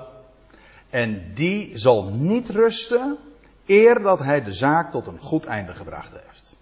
en 0.90 1.32
die 1.34 1.78
zal 1.78 2.04
niet 2.04 2.50
rusten 2.50 3.18
eer 3.66 4.02
dat 4.02 4.20
hij 4.20 4.44
de 4.44 4.54
zaak 4.54 4.92
tot 4.92 5.08
een 5.08 5.20
goed 5.20 5.46
einde 5.46 5.74
gebracht 5.74 6.12
heeft. 6.26 6.58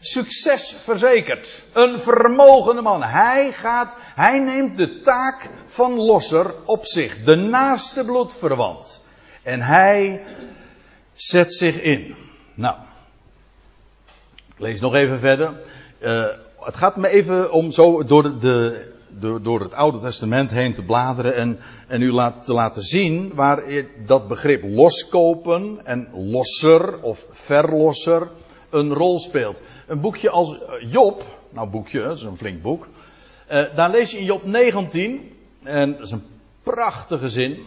Succes 0.00 0.80
verzekerd. 0.84 1.64
Een 1.72 2.00
vermogende 2.00 2.82
man. 2.82 3.02
Hij 3.02 3.52
gaat, 3.52 3.94
hij 4.14 4.38
neemt 4.38 4.76
de 4.76 5.00
taak 5.00 5.50
van 5.66 5.94
losser 5.94 6.54
op 6.64 6.86
zich. 6.86 7.22
De 7.24 7.34
naaste 7.34 8.04
bloedverwant. 8.04 9.06
En 9.42 9.60
hij 9.60 10.24
zet 11.14 11.54
zich 11.54 11.80
in. 11.80 12.16
Nou. 12.54 12.76
Ik 14.54 14.58
lees 14.58 14.80
nog 14.80 14.94
even 14.94 15.18
verder. 15.18 15.60
Uh, 16.00 16.26
het 16.60 16.76
gaat 16.76 16.96
me 16.96 17.08
even 17.08 17.52
om 17.52 17.70
zo 17.70 18.04
door 18.04 18.38
de, 18.38 18.86
door, 19.42 19.60
het 19.60 19.72
Oude 19.72 20.00
Testament 20.00 20.50
heen 20.50 20.74
te 20.74 20.84
bladeren 20.84 21.34
en, 21.34 21.58
en 21.88 22.02
u 22.02 22.12
laat, 22.12 22.44
te 22.44 22.52
laten 22.52 22.82
zien 22.82 23.32
waar 23.34 23.62
dat 24.06 24.28
begrip 24.28 24.62
loskopen 24.64 25.80
en 25.84 26.08
losser 26.12 27.02
of 27.02 27.26
verlosser 27.30 28.28
een 28.70 28.92
rol 28.92 29.18
speelt. 29.18 29.60
Een 29.86 30.00
boekje 30.00 30.30
als 30.30 30.58
Job, 30.80 31.22
nou 31.50 31.68
boekje, 31.68 32.02
dat 32.02 32.16
is 32.16 32.22
een 32.22 32.36
flink 32.36 32.62
boek. 32.62 32.88
Uh, 33.52 33.74
daar 33.74 33.90
lees 33.90 34.10
je 34.10 34.18
in 34.18 34.24
Job 34.24 34.44
19 34.44 35.32
En 35.62 35.92
dat 35.92 36.02
is 36.02 36.10
een 36.10 36.26
prachtige 36.62 37.28
zin. 37.28 37.64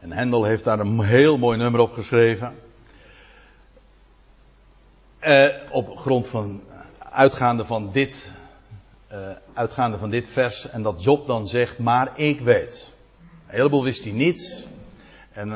En 0.00 0.12
Hendel 0.12 0.44
heeft 0.44 0.64
daar 0.64 0.80
een 0.80 1.00
heel 1.00 1.38
mooi 1.38 1.58
nummer 1.58 1.80
op 1.80 1.92
geschreven. 1.92 2.54
Eh, 5.18 5.48
op 5.70 5.96
grond 5.96 6.28
van, 6.28 6.62
uitgaande 6.98 7.64
van 7.64 7.90
dit, 7.92 8.32
uitgaande 9.54 9.98
van 9.98 10.10
dit 10.10 10.28
vers. 10.28 10.70
En 10.70 10.82
dat 10.82 11.02
Job 11.02 11.26
dan 11.26 11.48
zegt, 11.48 11.78
maar 11.78 12.18
ik 12.18 12.40
weet. 12.40 12.92
Een 13.46 13.54
heleboel 13.54 13.84
wist 13.84 14.04
hij 14.04 14.12
niet. 14.12 14.68
En 15.32 15.48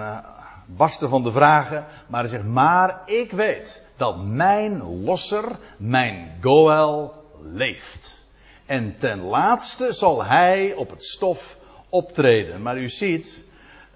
barsten 0.77 1.09
van 1.09 1.23
de 1.23 1.33
vragen. 1.33 1.87
Maar 2.07 2.21
hij 2.21 2.31
zegt, 2.31 2.45
maar 2.45 3.03
ik 3.07 3.33
weet 3.33 3.85
dat 3.97 4.25
mijn 4.25 5.03
losser, 5.05 5.59
mijn 5.77 6.37
Goel, 6.41 7.13
leeft. 7.43 8.29
En 8.67 8.97
ten 8.97 9.21
laatste 9.21 9.93
zal 9.93 10.25
hij 10.25 10.75
op 10.75 10.91
het 10.91 11.05
stof 11.05 11.59
optreden. 11.89 12.63
Maar 12.63 12.79
u 12.79 12.89
ziet, 12.89 13.45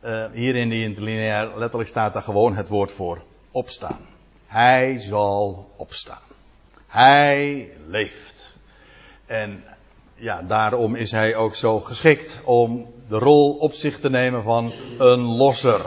uh, 0.05 0.25
hier 0.33 0.57
in 0.57 0.69
die 0.69 0.85
interlineair 0.85 1.59
letterlijk 1.59 1.89
staat 1.89 2.13
daar 2.13 2.23
gewoon 2.23 2.57
het 2.57 2.69
woord 2.69 2.93
voor 2.93 3.23
opstaan. 3.51 4.01
Hij 4.47 4.99
zal 4.99 5.71
opstaan. 5.77 6.23
Hij 6.87 7.71
leeft. 7.87 8.57
En 9.27 9.65
ja, 10.15 10.43
daarom 10.43 10.95
is 10.95 11.11
hij 11.11 11.37
ook 11.37 11.55
zo 11.55 11.81
geschikt 11.81 12.41
om 12.45 12.93
de 13.09 13.19
rol 13.19 13.55
op 13.55 13.73
zich 13.73 14.01
te 14.01 14.11
nemen 14.11 14.43
van 14.43 14.73
een 14.99 15.21
losser. 15.21 15.81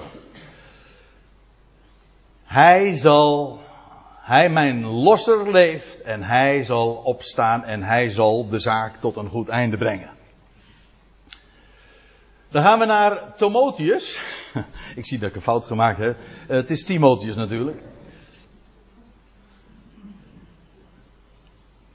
Hij 2.47 2.95
zal, 2.95 3.59
hij 4.21 4.49
mijn 4.49 4.85
losser 4.85 5.51
leeft 5.51 6.01
en 6.01 6.23
hij 6.23 6.63
zal 6.63 6.95
opstaan 6.95 7.63
en 7.63 7.83
hij 7.83 8.09
zal 8.09 8.47
de 8.47 8.59
zaak 8.59 8.95
tot 8.95 9.15
een 9.15 9.29
goed 9.29 9.49
einde 9.49 9.77
brengen. 9.77 10.09
Dan 12.49 12.63
gaan 12.63 12.79
we 12.79 12.85
naar 12.85 13.35
Timotheus. 13.35 14.21
Ik 14.95 15.05
zie 15.05 15.19
dat 15.19 15.29
ik 15.29 15.35
een 15.35 15.41
fout 15.41 15.65
gemaakt 15.65 15.97
heb. 15.97 16.17
Het 16.47 16.69
is 16.69 16.83
Timotheus 16.83 17.35
natuurlijk. 17.35 17.83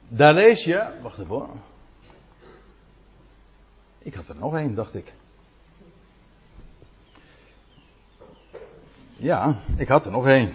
Daar 0.07 0.33
lees 0.33 0.63
je. 0.63 0.99
Wacht 1.01 1.19
even 1.19 1.49
Ik 3.99 4.13
had 4.13 4.27
er 4.27 4.35
nog 4.35 4.55
één, 4.55 4.75
dacht 4.75 4.95
ik. 4.95 5.13
Ja, 9.23 9.55
ik 9.77 9.87
had 9.87 10.05
er 10.05 10.11
nog 10.11 10.27
één. 10.27 10.53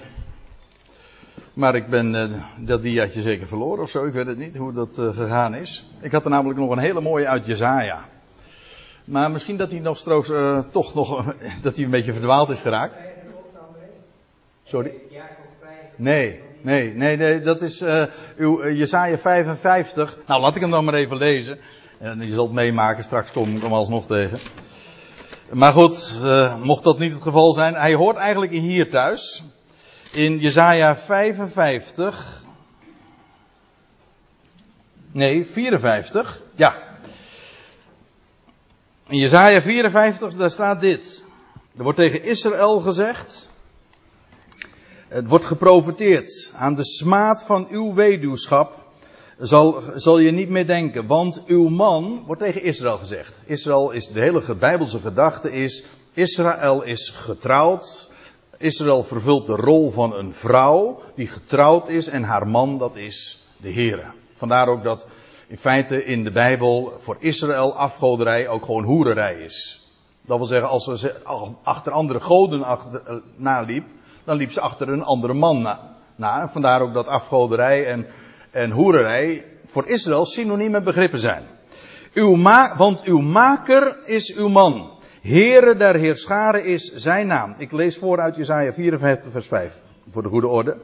Maar 1.53 1.75
ik 1.75 1.89
ben 1.89 2.15
uh, 2.15 2.25
dat 2.57 2.83
diaatje 2.83 3.23
zeker 3.23 3.47
verloren 3.47 3.83
of 3.83 3.91
zo. 3.91 4.07
Ik 4.07 4.13
weet 4.13 4.27
het 4.27 4.39
niet 4.39 4.57
hoe 4.57 4.73
dat 4.73 4.99
uh, 4.99 5.17
gegaan 5.17 5.55
is. 5.55 5.87
Ik 6.01 6.13
had 6.13 6.25
er 6.25 6.31
namelijk 6.31 6.59
nog 6.59 6.71
een 6.71 6.79
hele 6.79 7.01
mooie 7.01 7.27
uit 7.27 7.47
Jezaja. 7.47 8.05
Maar 9.05 9.31
misschien 9.31 9.57
dat 9.57 9.71
hij 9.71 9.81
nog 9.81 9.97
straks 9.97 10.31
uh, 10.31 10.59
toch 10.59 10.95
nog 10.95 11.35
dat 11.63 11.77
hij 11.77 11.85
een 11.85 11.91
beetje 11.91 12.13
verdwaald 12.13 12.49
is 12.49 12.61
geraakt. 12.61 12.99
Sorry? 14.63 14.93
Nee, 15.97 16.41
nee, 16.61 16.95
nee, 16.95 17.17
nee 17.17 17.41
dat 17.41 17.63
is 17.63 17.85
uw 18.37 18.71
Jesaja 18.71 19.19
55. 19.19 20.19
Nou, 20.27 20.41
laat 20.41 20.55
ik 20.55 20.61
hem 20.61 20.71
dan 20.71 20.85
maar 20.85 20.95
even 20.95 21.17
lezen. 21.17 21.59
En 21.99 22.27
je 22.27 22.33
zult 22.33 22.53
meemaken, 22.53 23.05
straks 23.05 23.33
kom 23.33 23.57
ik 23.57 23.63
hem 23.63 23.73
alsnog 23.73 24.07
tegen. 24.07 24.39
Maar 25.52 25.73
goed, 25.73 26.19
uh, 26.23 26.62
mocht 26.62 26.85
dat 26.85 26.99
niet 26.99 27.12
het 27.12 27.23
geval 27.23 27.52
zijn, 27.52 27.75
hij 27.75 27.95
hoort 27.95 28.17
eigenlijk 28.17 28.52
hier 28.52 28.90
thuis. 28.90 29.43
In 30.12 30.38
Jesaja 30.38 30.97
55. 30.97 32.43
Nee, 35.12 35.47
54. 35.47 36.43
Ja. 36.55 36.76
In 39.07 39.19
Jesaja 39.19 39.62
54, 39.62 40.35
daar 40.35 40.50
staat 40.50 40.81
dit. 40.81 41.25
Er 41.76 41.83
wordt 41.83 41.99
tegen 41.99 42.25
Israël 42.25 42.81
gezegd. 42.81 43.50
Het 45.09 45.26
wordt 45.26 45.45
geprofiteerd. 45.45 46.52
Aan 46.55 46.75
de 46.75 46.85
smaad 46.85 47.45
van 47.45 47.67
uw 47.71 47.95
weduwschap 47.95 48.88
zal, 49.38 49.83
zal 49.95 50.18
je 50.18 50.30
niet 50.30 50.49
meer 50.49 50.66
denken. 50.66 51.07
Want 51.07 51.42
uw 51.46 51.68
man, 51.68 52.22
wordt 52.27 52.42
tegen 52.42 52.62
Israël 52.62 52.98
gezegd. 52.98 53.42
Israël 53.46 53.90
is, 53.90 54.09
de 54.09 54.20
hele 54.20 54.55
bijbelse 54.55 55.01
gedachte 55.01 55.53
is, 55.53 55.85
Israël 56.12 56.83
is 56.83 57.11
getrouwd. 57.11 58.11
Israël 58.59 59.03
vervult 59.03 59.46
de 59.46 59.57
rol 59.57 59.90
van 59.90 60.14
een 60.14 60.33
vrouw 60.33 61.01
die 61.14 61.27
getrouwd 61.27 61.88
is 61.88 62.09
en 62.09 62.22
haar 62.22 62.48
man 62.48 62.79
dat 62.79 62.96
is 62.96 63.46
de 63.61 63.72
Heere. 63.72 64.05
Vandaar 64.35 64.68
ook 64.68 64.85
dat 64.85 65.07
in 65.48 65.59
feite 65.59 66.05
in 66.05 66.24
de 66.24 66.31
Bijbel 66.31 66.92
voor 66.98 67.16
Israël 67.18 67.74
afgoderij 67.74 68.48
ook 68.48 68.64
gewoon 68.64 68.85
hoererij 68.85 69.35
is. 69.35 69.87
Dat 70.27 70.37
wil 70.37 70.46
zeggen, 70.46 70.68
als 70.68 70.85
ze 70.85 71.14
achter 71.62 71.92
andere 71.92 72.20
goden 72.20 72.62
achter, 72.62 73.03
eh, 73.07 73.14
naliep, 73.37 73.87
dan 74.24 74.37
liep 74.37 74.53
ze 74.53 74.61
achter 74.61 74.88
een 74.88 75.05
andere 75.05 75.35
man 75.35 75.79
na. 76.16 76.48
Vandaar 76.48 76.81
ook 76.81 76.94
dat 76.94 77.07
afgoderij 77.07 77.87
en, 77.87 78.07
en 78.51 78.71
hoererij 78.71 79.45
voor 79.67 79.89
Israël 79.89 80.27
synonieme 80.27 80.83
begrippen 80.83 81.19
zijn. 81.19 81.45
Uw 82.15 82.35
ma 82.35 82.77
want 82.77 83.03
uw 83.03 83.21
maker 83.21 83.97
is 84.05 84.35
uw 84.35 84.49
man. 84.49 84.91
Heere 85.21 85.77
der 85.77 85.95
Heerscharen 85.95 86.65
is 86.65 86.93
zijn 86.95 87.27
naam. 87.27 87.55
Ik 87.59 87.73
lees 87.73 87.99
voor 87.99 88.21
uit 88.21 88.37
Jesaja 88.37 88.73
54 88.73 89.33
vers 89.33 89.47
5. 89.47 89.75
Voor 90.11 90.23
de 90.23 90.29
goede 90.29 90.47
orde. 90.47 90.77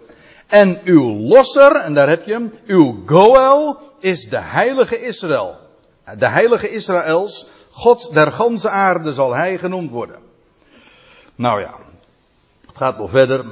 En 0.47 0.81
uw 0.85 1.19
losser, 1.19 1.77
en 1.77 1.95
daar 1.95 2.09
heb 2.09 2.25
je 2.25 2.33
hem, 2.33 2.53
uw 2.67 3.03
Goel 3.07 3.77
is 4.01 4.29
de 4.29 4.41
heilige 4.41 5.01
Israël. 5.01 5.57
De 6.19 6.29
heilige 6.29 6.71
Israëls, 6.71 7.49
God 7.71 8.15
der 8.15 8.33
ganse 8.33 8.69
aarde 8.69 9.13
zal 9.13 9.35
hij 9.35 9.59
genoemd 9.59 9.91
worden. 9.91 10.17
Nou 11.35 11.61
ja, 11.61 11.75
het 12.67 12.77
gaat 12.77 12.99
nog 12.99 13.11
verder. 13.11 13.45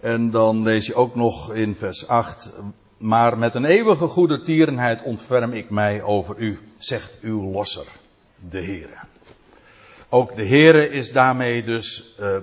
En 0.00 0.30
dan 0.30 0.62
lees 0.62 0.86
je 0.86 0.94
ook 0.94 1.14
nog 1.14 1.54
in 1.54 1.74
vers 1.74 2.06
8. 2.08 2.50
Maar 2.98 3.38
met 3.38 3.54
een 3.54 3.64
eeuwige 3.64 4.06
goede 4.06 4.40
tierenheid 4.40 5.02
ontferm 5.02 5.52
ik 5.52 5.70
mij 5.70 6.02
over 6.02 6.38
u, 6.38 6.58
zegt 6.78 7.18
uw 7.20 7.50
losser, 7.50 7.86
de 8.48 8.62
Heere. 8.62 8.98
Ook 10.08 10.36
de 10.36 10.46
Heere 10.46 10.90
is 10.90 11.12
daarmee 11.12 11.64
dus, 11.64 12.14
uh, 12.20 12.36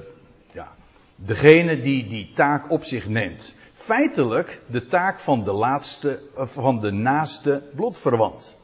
ja, 0.51 0.71
degene 1.15 1.79
die 1.79 2.07
die 2.07 2.31
taak 2.33 2.71
op 2.71 2.83
zich 2.83 3.07
neemt 3.07 3.55
feitelijk 3.85 4.61
de 4.67 4.85
taak 4.85 5.19
van 5.19 5.43
de 5.43 5.51
laatste, 5.51 6.19
van 6.35 6.79
de 6.79 6.91
naaste 6.91 7.61
bloedverwant. 7.75 8.57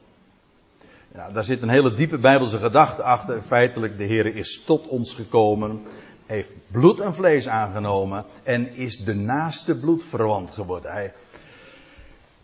Ja, 1.14 1.32
daar 1.32 1.44
zit 1.44 1.62
een 1.62 1.70
hele 1.70 1.94
diepe 1.94 2.18
bijbelse 2.18 2.58
gedachte 2.58 3.04
achter. 3.04 3.42
Feitelijk, 3.42 3.98
de 3.98 4.04
Heer 4.04 4.36
is 4.36 4.64
tot 4.64 4.88
ons 4.88 5.14
gekomen, 5.14 5.82
heeft 6.26 6.56
bloed 6.72 7.00
en 7.00 7.14
vlees 7.14 7.48
aangenomen 7.48 8.26
en 8.44 8.74
is 8.74 8.98
de 8.98 9.16
naaste 9.16 9.80
bloedverwant 9.80 10.52
geworden. 10.52 10.92
Hij, 10.92 11.14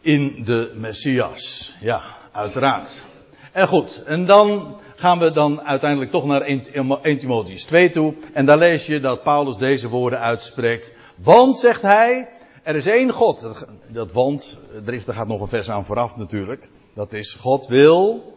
in 0.02 0.44
de 0.46 0.74
Messias. 0.76 1.74
Ja, 1.80 2.04
uiteraard. 2.32 3.06
En 3.52 3.68
goed, 3.68 4.04
en 4.06 4.26
dan 4.26 4.80
gaan 4.96 5.20
we 5.20 5.32
dan 5.32 5.62
uiteindelijk 5.62 6.12
toch 6.12 6.26
naar 6.26 6.42
1 6.42 7.18
Timotheus 7.18 7.64
2 7.64 7.90
toe. 7.90 8.14
En 8.34 8.46
daar 8.46 8.58
lees 8.58 8.86
je 8.86 9.00
dat 9.00 9.24
Paulus 9.24 9.58
deze 9.58 9.90
woorden 9.90 10.20
uitspreekt. 10.20 10.92
Want, 11.16 11.58
zegt 11.60 11.82
hij, 11.82 12.30
er 12.64 12.76
is 12.76 12.86
één 12.86 13.12
God. 13.12 13.66
Dat 13.88 14.12
want, 14.12 14.58
er, 14.86 14.94
is, 14.94 15.08
er 15.08 15.14
gaat 15.14 15.28
nog 15.28 15.42
een 15.42 15.48
vers 15.48 15.70
aan 15.70 15.86
vooraf 15.86 16.16
natuurlijk. 16.16 16.70
Dat 16.94 17.14
is, 17.14 17.34
God 17.34 17.68
wil 17.68 18.34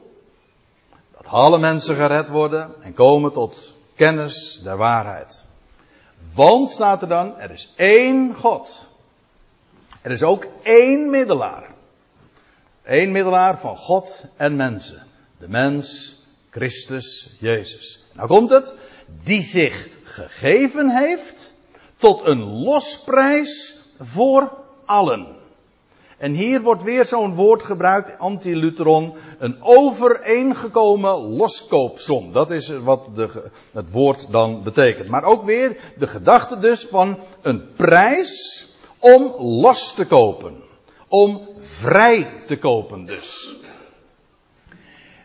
dat 1.16 1.26
alle 1.26 1.58
mensen 1.58 1.96
gered 1.96 2.28
worden 2.28 2.74
en 2.80 2.94
komen 2.94 3.32
tot 3.32 3.76
kennis 3.94 4.60
der 4.64 4.76
waarheid. 4.76 5.46
Want 6.34 6.70
staat 6.70 7.02
er 7.02 7.08
dan, 7.08 7.38
er 7.38 7.50
is 7.50 7.72
één 7.76 8.34
God. 8.34 8.88
Er 10.02 10.10
is 10.10 10.22
ook 10.22 10.46
één 10.62 11.10
middelaar. 11.10 11.68
Eén 12.82 13.12
middelaar 13.12 13.58
van 13.58 13.76
God 13.76 14.24
en 14.36 14.56
mensen. 14.56 15.06
De 15.38 15.48
mens, 15.48 16.18
Christus, 16.50 17.36
Jezus. 17.40 18.04
Nou 18.12 18.28
komt 18.28 18.50
het, 18.50 18.74
die 19.24 19.42
zich 19.42 19.88
gegeven 20.02 20.90
heeft 20.90 21.52
tot 21.96 22.24
een 22.24 22.42
losprijs 22.42 23.82
voor 24.00 24.52
allen. 24.84 25.38
En 26.18 26.32
hier 26.32 26.60
wordt 26.60 26.82
weer 26.82 27.04
zo'n 27.04 27.34
woord 27.34 27.62
gebruikt, 27.62 28.18
antiluteron, 28.18 29.14
een 29.38 29.62
overeengekomen 29.62 31.14
loskoopsom. 31.14 32.32
Dat 32.32 32.50
is 32.50 32.68
wat 32.68 33.16
de, 33.16 33.50
het 33.72 33.90
woord 33.90 34.30
dan 34.30 34.62
betekent. 34.62 35.08
Maar 35.08 35.24
ook 35.24 35.44
weer 35.44 35.76
de 35.98 36.06
gedachte 36.06 36.58
dus 36.58 36.86
van 36.90 37.18
een 37.42 37.72
prijs 37.72 38.68
om 39.00 39.34
los 39.38 39.92
te 39.92 40.06
kopen. 40.06 40.62
Om 41.08 41.48
vrij 41.58 42.42
te 42.46 42.58
kopen 42.58 43.06
dus. 43.06 43.54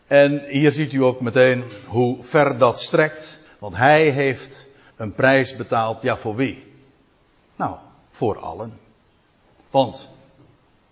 En 0.07 0.45
hier 0.47 0.71
ziet 0.71 0.93
u 0.93 1.03
ook 1.03 1.21
meteen 1.21 1.63
hoe 1.87 2.23
ver 2.23 2.57
dat 2.57 2.79
strekt. 2.79 3.39
Want 3.59 3.75
hij 3.75 4.09
heeft 4.09 4.67
een 4.95 5.13
prijs 5.13 5.55
betaald, 5.55 6.01
ja 6.01 6.17
voor 6.17 6.35
wie? 6.35 6.73
Nou, 7.55 7.75
voor 8.09 8.39
allen. 8.39 8.79
Want 9.69 10.09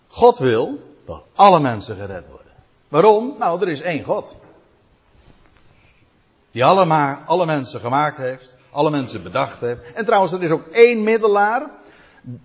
God 0.07 0.37
wil 0.37 0.79
dat 1.05 1.23
alle 1.35 1.59
mensen 1.59 1.95
gered 1.95 2.27
worden. 2.27 2.51
Waarom? 2.87 3.35
Nou, 3.37 3.61
er 3.61 3.69
is 3.69 3.81
één 3.81 4.03
God. 4.03 4.37
Die 6.51 6.65
allemaal, 6.65 7.21
alle 7.25 7.45
mensen 7.45 7.79
gemaakt 7.79 8.17
heeft. 8.17 8.57
Alle 8.71 8.89
mensen 8.89 9.23
bedacht 9.23 9.59
heeft. 9.59 9.93
En 9.93 10.05
trouwens, 10.05 10.31
er 10.31 10.43
is 10.43 10.51
ook 10.51 10.67
één 10.67 11.03
middelaar. 11.03 11.69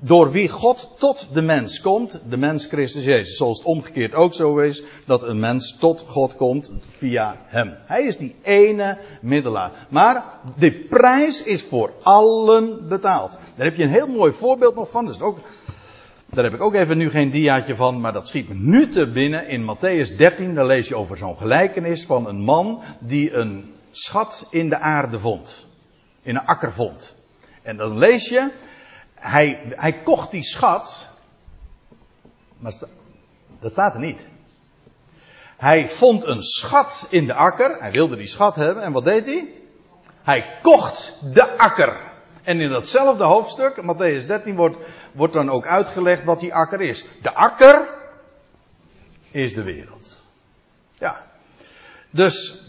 Door 0.00 0.30
wie 0.30 0.48
God 0.48 0.90
tot 0.98 1.28
de 1.32 1.42
mens 1.42 1.80
komt. 1.80 2.20
De 2.28 2.36
mens 2.36 2.66
Christus 2.66 3.04
Jezus. 3.04 3.36
Zoals 3.36 3.58
het 3.58 3.66
omgekeerd 3.66 4.14
ook 4.14 4.34
zo 4.34 4.58
is. 4.58 4.82
Dat 5.04 5.22
een 5.22 5.38
mens 5.38 5.76
tot 5.78 6.04
God 6.08 6.36
komt 6.36 6.70
via 6.80 7.36
hem. 7.46 7.74
Hij 7.86 8.02
is 8.02 8.16
die 8.16 8.34
ene 8.42 8.98
middelaar. 9.20 9.86
Maar 9.88 10.24
de 10.56 10.72
prijs 10.72 11.42
is 11.42 11.62
voor 11.62 11.92
allen 12.02 12.88
betaald. 12.88 13.38
Daar 13.56 13.66
heb 13.66 13.76
je 13.76 13.82
een 13.82 13.90
heel 13.90 14.08
mooi 14.08 14.32
voorbeeld 14.32 14.74
nog 14.74 14.90
van. 14.90 15.20
Ook 15.20 15.38
daar 16.30 16.44
heb 16.44 16.54
ik 16.54 16.62
ook 16.62 16.74
even 16.74 16.98
nu 16.98 17.10
geen 17.10 17.30
diaatje 17.30 17.76
van, 17.76 18.00
maar 18.00 18.12
dat 18.12 18.28
schiet 18.28 18.48
me 18.48 18.54
nu 18.54 18.86
te 18.86 19.10
binnen. 19.10 19.48
In 19.48 19.76
Matthäus 19.76 20.16
13, 20.16 20.54
daar 20.54 20.66
lees 20.66 20.88
je 20.88 20.96
over 20.96 21.16
zo'n 21.16 21.36
gelijkenis 21.36 22.04
van 22.04 22.26
een 22.26 22.40
man 22.40 22.82
die 22.98 23.32
een 23.34 23.74
schat 23.90 24.46
in 24.50 24.68
de 24.68 24.78
aarde 24.78 25.18
vond. 25.18 25.66
In 26.22 26.36
een 26.36 26.46
akker 26.46 26.72
vond. 26.72 27.16
En 27.62 27.76
dan 27.76 27.98
lees 27.98 28.28
je, 28.28 28.52
hij, 29.20 29.62
hij 29.68 30.02
kocht 30.02 30.30
die 30.30 30.42
schat, 30.42 31.10
maar 32.58 32.72
dat 33.60 33.70
staat 33.70 33.94
er 33.94 34.00
niet. 34.00 34.28
Hij 35.56 35.88
vond 35.88 36.24
een 36.24 36.42
schat 36.42 37.06
in 37.10 37.26
de 37.26 37.34
akker, 37.34 37.80
hij 37.80 37.90
wilde 37.90 38.16
die 38.16 38.26
schat 38.26 38.56
hebben, 38.56 38.82
en 38.82 38.92
wat 38.92 39.04
deed 39.04 39.26
hij? 39.26 39.52
Hij 40.22 40.58
kocht 40.62 41.16
de 41.32 41.56
akker. 41.56 42.06
En 42.42 42.60
in 42.60 42.70
datzelfde 42.70 43.24
hoofdstuk, 43.24 43.82
Matthäus 43.82 44.26
13, 44.26 44.56
wordt, 44.56 44.78
wordt 45.12 45.32
dan 45.32 45.50
ook 45.50 45.66
uitgelegd 45.66 46.24
wat 46.24 46.40
die 46.40 46.54
akker 46.54 46.80
is. 46.80 47.06
De 47.22 47.34
akker 47.34 47.88
is 49.30 49.54
de 49.54 49.62
wereld. 49.62 50.24
Ja. 50.94 51.26
Dus, 52.10 52.62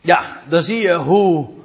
ja, 0.00 0.42
dan 0.48 0.62
zie 0.62 0.80
je 0.80 0.94
hoe 0.94 1.57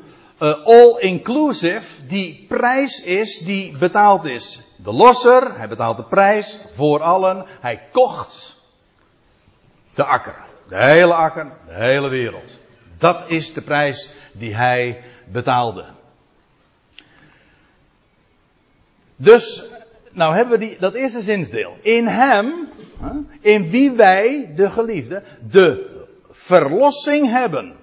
uh, 0.44 0.66
all-inclusive 0.66 2.06
die 2.08 2.46
prijs 2.48 3.04
is 3.04 3.38
die 3.38 3.78
betaald 3.78 4.26
is. 4.26 4.62
De 4.78 4.92
losser, 4.92 5.58
hij 5.58 5.68
betaalt 5.68 5.98
de 5.98 6.04
prijs 6.04 6.60
voor 6.76 7.02
allen. 7.02 7.46
Hij 7.60 7.82
kocht 7.92 8.62
de 9.94 10.04
akker. 10.04 10.36
De 10.68 10.86
hele 10.86 11.14
akker, 11.14 11.54
de 11.68 11.74
hele 11.74 12.10
wereld. 12.10 12.62
Dat 12.98 13.30
is 13.30 13.54
de 13.54 13.62
prijs 13.62 14.16
die 14.34 14.56
hij 14.56 15.04
betaalde. 15.32 15.86
Dus, 19.16 19.64
nou 20.12 20.36
hebben 20.36 20.60
we 20.60 20.66
die, 20.66 20.78
dat 20.80 20.94
eerste 20.94 21.22
zinsdeel. 21.22 21.78
In 21.82 22.08
hem, 22.08 22.70
in 23.40 23.70
wie 23.70 23.92
wij, 23.92 24.52
de 24.56 24.70
geliefde, 24.70 25.24
de 25.50 25.92
verlossing 26.32 27.30
hebben. 27.30 27.76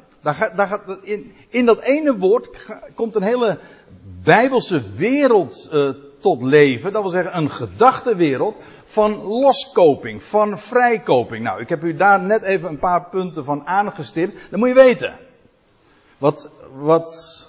In, 1.03 1.35
in 1.49 1.67
dat 1.67 1.81
ene 1.81 2.17
woord 2.17 2.67
komt 2.95 3.15
een 3.15 3.23
hele 3.23 3.59
bijbelse 4.23 4.83
wereld 4.91 5.69
uh, 5.73 5.91
tot 6.21 6.43
leven. 6.43 6.93
Dat 6.93 7.03
wil 7.03 7.11
zeggen 7.11 7.37
een 7.37 7.51
gedachtewereld 7.51 8.57
van 8.85 9.23
loskoping, 9.23 10.23
van 10.23 10.59
vrijkoping. 10.59 11.45
Nou, 11.45 11.61
ik 11.61 11.69
heb 11.69 11.83
u 11.83 11.95
daar 11.95 12.21
net 12.21 12.43
even 12.43 12.69
een 12.69 12.79
paar 12.79 13.05
punten 13.05 13.45
van 13.45 13.67
aangestipt. 13.67 14.39
Dan 14.51 14.59
moet 14.59 14.69
je 14.69 14.75
weten. 14.75 15.19
Wat, 16.19 16.51
wat, 16.75 17.49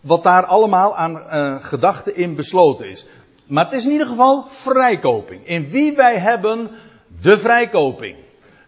wat 0.00 0.22
daar 0.22 0.44
allemaal 0.44 0.96
aan 0.96 1.16
uh, 1.16 1.64
gedachten 1.64 2.16
in 2.16 2.34
besloten 2.34 2.90
is. 2.90 3.06
Maar 3.46 3.64
het 3.64 3.74
is 3.74 3.84
in 3.84 3.92
ieder 3.92 4.06
geval 4.06 4.44
vrijkoping. 4.48 5.46
In 5.46 5.68
wie 5.68 5.96
wij 5.96 6.18
hebben 6.18 6.70
de 7.20 7.38
vrijkoping. 7.38 8.16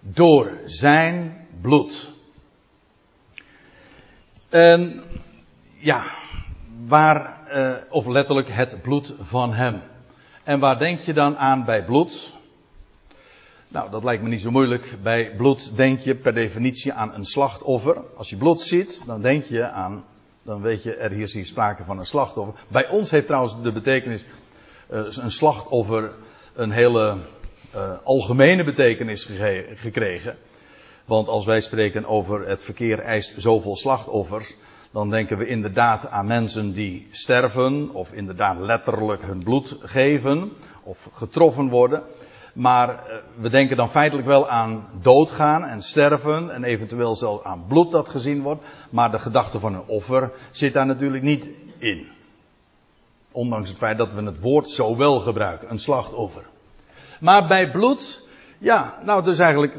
Door 0.01 0.53
zijn 0.65 1.47
bloed. 1.61 2.15
En 4.57 5.03
ja, 5.79 6.05
waar, 6.87 7.41
uh, 7.53 7.77
of 7.91 8.07
letterlijk 8.07 8.49
het 8.51 8.83
bloed 8.83 9.15
van 9.21 9.55
hem. 9.55 9.83
En 10.45 10.61
waar 10.61 10.79
denk 10.79 11.01
je 11.01 11.13
dan 11.13 11.37
aan 11.37 11.65
bij 11.65 11.85
bloed? 11.85 12.35
Nou, 13.69 13.91
dat 13.91 14.05
lijkt 14.05 14.23
me 14.23 14.29
niet 14.29 14.41
zo 14.41 14.51
moeilijk. 14.51 14.99
Bij 15.03 15.35
bloed 15.37 15.77
denk 15.77 15.99
je 15.99 16.15
per 16.15 16.35
definitie 16.35 16.93
aan 16.93 17.15
een 17.15 17.25
slachtoffer. 17.25 18.03
Als 18.17 18.31
je 18.31 18.37
bloed 18.37 18.61
ziet, 18.61 19.03
dan 19.07 19.23
denk 19.23 19.45
je 19.45 19.69
aan, 19.69 20.05
dan 20.43 20.61
weet 20.61 20.83
je, 20.83 20.95
er 20.95 21.13
is 21.13 21.33
hier 21.33 21.47
sprake 21.47 21.85
van 21.85 21.99
een 21.99 22.07
slachtoffer. 22.07 22.55
Bij 22.69 22.89
ons 22.89 23.11
heeft 23.11 23.27
trouwens 23.27 23.63
de 23.63 23.73
betekenis 23.73 24.25
uh, 24.91 25.01
een 25.11 25.33
slachtoffer 25.33 26.13
een 26.55 26.71
hele 26.71 27.17
uh, 27.75 27.91
algemene 28.05 28.65
betekenis 28.65 29.25
gekregen. 29.75 30.37
Want 31.07 31.29
als 31.29 31.45
wij 31.45 31.61
spreken 31.61 32.07
over 32.07 32.49
het 32.49 32.63
verkeer 32.63 32.99
eist 32.99 33.35
zoveel 33.37 33.77
slachtoffers, 33.77 34.57
dan 34.91 35.11
denken 35.11 35.39
we 35.39 35.47
inderdaad 35.47 36.09
aan 36.09 36.27
mensen 36.27 36.73
die 36.73 37.07
sterven, 37.11 37.91
of 37.91 38.13
inderdaad 38.13 38.59
letterlijk 38.59 39.23
hun 39.23 39.43
bloed 39.43 39.77
geven, 39.81 40.53
of 40.83 41.09
getroffen 41.13 41.69
worden. 41.69 42.03
Maar 42.53 42.89
uh, 42.89 43.17
we 43.35 43.49
denken 43.49 43.77
dan 43.77 43.91
feitelijk 43.91 44.27
wel 44.27 44.49
aan 44.49 44.89
doodgaan 45.03 45.65
en 45.65 45.83
sterven 45.83 46.55
en 46.55 46.65
eventueel 46.65 47.15
zelfs 47.15 47.45
aan 47.45 47.65
bloed 47.69 47.91
dat 47.91 48.09
gezien 48.09 48.43
wordt. 48.43 48.63
Maar 48.91 49.11
de 49.11 49.19
gedachte 49.19 49.61
van 49.61 49.75
een 49.75 49.87
offer 49.87 50.31
zit 50.51 50.73
daar 50.73 50.87
natuurlijk 50.87 51.23
niet 51.23 51.49
in. 51.79 52.07
Ondanks 53.33 53.69
het 53.69 53.79
feit 53.79 53.99
dat 53.99 54.13
we 54.13 54.23
het 54.23 54.41
woord 54.41 54.71
zo 54.71 54.97
wel 54.97 55.21
gebruiken, 55.21 55.71
een 55.71 55.79
slachtoffer. 55.79 56.45
Maar 57.21 57.47
bij 57.47 57.71
bloed, 57.71 58.27
ja, 58.59 58.99
nou 59.05 59.19
het 59.19 59.29
is 59.29 59.39
eigenlijk, 59.39 59.77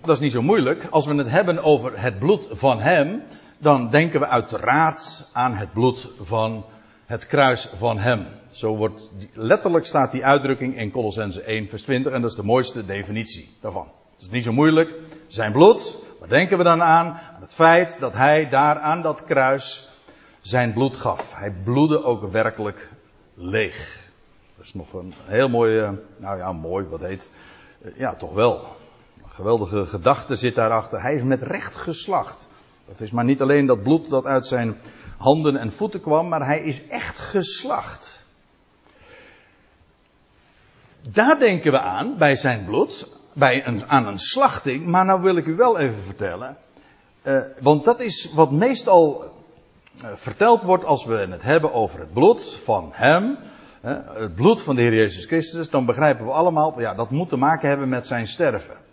dat 0.00 0.16
is 0.16 0.18
niet 0.18 0.32
zo 0.32 0.42
moeilijk. 0.42 0.86
Als 0.90 1.06
we 1.06 1.14
het 1.14 1.30
hebben 1.30 1.62
over 1.62 2.00
het 2.00 2.18
bloed 2.18 2.48
van 2.50 2.80
hem, 2.80 3.22
dan 3.58 3.90
denken 3.90 4.20
we 4.20 4.26
uiteraard 4.26 5.28
aan 5.32 5.54
het 5.54 5.72
bloed 5.72 6.10
van 6.20 6.64
het 7.06 7.26
kruis 7.26 7.68
van 7.78 7.98
hem. 7.98 8.26
Zo 8.50 8.76
wordt, 8.76 9.10
letterlijk 9.32 9.86
staat 9.86 10.12
die 10.12 10.24
uitdrukking 10.24 10.76
in 10.76 10.90
Colossense 10.90 11.42
1 11.42 11.68
vers 11.68 11.82
20 11.82 12.12
en 12.12 12.20
dat 12.20 12.30
is 12.30 12.36
de 12.36 12.42
mooiste 12.42 12.84
definitie 12.84 13.56
daarvan. 13.60 13.88
Het 14.12 14.20
is 14.20 14.30
niet 14.30 14.44
zo 14.44 14.52
moeilijk. 14.52 14.94
Zijn 15.26 15.52
bloed, 15.52 15.98
waar 16.18 16.28
denken 16.28 16.58
we 16.58 16.64
dan 16.64 16.82
aan? 16.82 17.06
Aan 17.06 17.40
het 17.40 17.54
feit 17.54 17.96
dat 18.00 18.12
hij 18.12 18.48
daar 18.48 18.78
aan 18.78 19.02
dat 19.02 19.24
kruis 19.24 19.88
zijn 20.40 20.72
bloed 20.72 20.96
gaf. 20.96 21.34
Hij 21.34 21.54
bloedde 21.64 22.04
ook 22.04 22.30
werkelijk 22.30 22.88
leeg. 23.34 24.08
Dat 24.56 24.64
is 24.64 24.74
nog 24.74 24.92
een 24.92 25.14
heel 25.24 25.48
mooi, 25.48 25.98
nou 26.16 26.38
ja, 26.38 26.52
mooi, 26.52 26.86
wat 26.86 27.00
heet. 27.00 27.28
Eh, 27.82 27.90
ja, 27.96 28.14
toch 28.14 28.32
wel. 28.32 28.78
Geweldige 29.40 29.86
gedachte 29.86 30.36
zit 30.36 30.54
daarachter. 30.54 31.02
Hij 31.02 31.14
is 31.14 31.22
met 31.22 31.42
recht 31.42 31.76
geslacht. 31.76 32.48
Dat 32.88 33.00
is 33.00 33.10
maar 33.10 33.24
niet 33.24 33.40
alleen 33.40 33.66
dat 33.66 33.82
bloed 33.82 34.10
dat 34.10 34.24
uit 34.24 34.46
zijn 34.46 34.76
handen 35.16 35.56
en 35.56 35.72
voeten 35.72 36.00
kwam, 36.00 36.28
maar 36.28 36.46
hij 36.46 36.60
is 36.60 36.86
echt 36.86 37.18
geslacht. 37.18 38.26
Daar 41.02 41.38
denken 41.38 41.72
we 41.72 41.80
aan, 41.80 42.16
bij 42.18 42.34
zijn 42.34 42.64
bloed, 42.64 43.08
bij 43.32 43.66
een, 43.66 43.86
aan 43.86 44.06
een 44.06 44.18
slachting. 44.18 44.86
Maar 44.86 45.04
nou 45.04 45.22
wil 45.22 45.36
ik 45.36 45.46
u 45.46 45.56
wel 45.56 45.78
even 45.78 46.02
vertellen. 46.02 46.56
Uh, 47.22 47.40
want 47.60 47.84
dat 47.84 48.00
is 48.00 48.32
wat 48.34 48.50
meestal 48.50 49.24
uh, 50.04 50.10
verteld 50.14 50.62
wordt 50.62 50.84
als 50.84 51.04
we 51.04 51.14
het 51.14 51.42
hebben 51.42 51.72
over 51.72 52.00
het 52.00 52.12
bloed 52.12 52.54
van 52.54 52.90
hem. 52.92 53.38
Het 53.80 54.34
bloed 54.34 54.62
van 54.62 54.74
de 54.74 54.80
Heer 54.80 54.94
Jezus 54.94 55.26
Christus. 55.26 55.70
Dan 55.70 55.86
begrijpen 55.86 56.24
we 56.24 56.32
allemaal, 56.32 56.80
ja, 56.80 56.94
dat 56.94 57.10
moet 57.10 57.28
te 57.28 57.36
maken 57.36 57.68
hebben 57.68 57.88
met 57.88 58.06
zijn 58.06 58.26
sterven. 58.26 58.88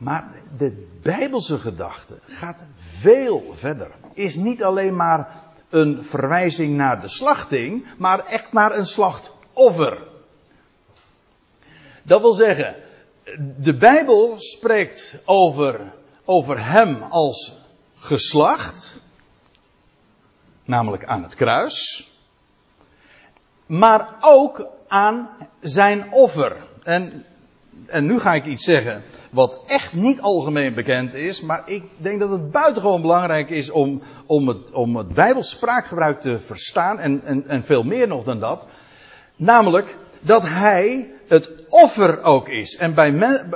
Maar 0.00 0.32
de 0.56 0.86
Bijbelse 1.02 1.58
gedachte 1.58 2.18
gaat 2.26 2.62
veel 2.74 3.52
verder. 3.54 3.90
Is 4.14 4.34
niet 4.34 4.62
alleen 4.62 4.96
maar 4.96 5.42
een 5.68 6.04
verwijzing 6.04 6.76
naar 6.76 7.00
de 7.00 7.08
slachting, 7.08 7.86
maar 7.98 8.26
echt 8.26 8.52
naar 8.52 8.76
een 8.76 8.86
slachtoffer. 8.86 10.06
Dat 12.02 12.20
wil 12.20 12.32
zeggen, 12.32 12.76
de 13.58 13.76
Bijbel 13.76 14.34
spreekt 14.38 15.18
over, 15.24 15.92
over 16.24 16.64
hem 16.64 17.02
als 17.02 17.58
geslacht, 17.94 19.00
namelijk 20.64 21.04
aan 21.04 21.22
het 21.22 21.34
kruis, 21.34 22.10
maar 23.66 24.16
ook 24.20 24.68
aan 24.88 25.30
zijn 25.60 26.12
offer. 26.12 26.56
En, 26.82 27.24
en 27.86 28.06
nu 28.06 28.18
ga 28.18 28.34
ik 28.34 28.44
iets 28.44 28.64
zeggen 28.64 29.02
wat 29.30 29.60
echt 29.66 29.92
niet 29.92 30.20
algemeen 30.20 30.74
bekend 30.74 31.14
is, 31.14 31.40
maar 31.40 31.62
ik 31.64 31.84
denk 31.96 32.20
dat 32.20 32.30
het 32.30 32.50
buitengewoon 32.50 33.00
belangrijk 33.00 33.50
is 33.50 33.70
om, 33.70 34.02
om, 34.26 34.48
het, 34.48 34.70
om 34.70 34.96
het 34.96 35.08
Bijbels 35.08 35.58
te 36.20 36.38
verstaan 36.40 36.98
en, 36.98 37.22
en, 37.24 37.48
en 37.48 37.64
veel 37.64 37.82
meer 37.82 38.08
nog 38.08 38.24
dan 38.24 38.40
dat. 38.40 38.66
Namelijk 39.36 39.96
dat 40.20 40.42
hij 40.42 41.10
het 41.28 41.50
offer 41.68 42.22
ook 42.22 42.48
is. 42.48 42.76
En 42.76 42.94
bij 42.94 43.12
men, 43.12 43.50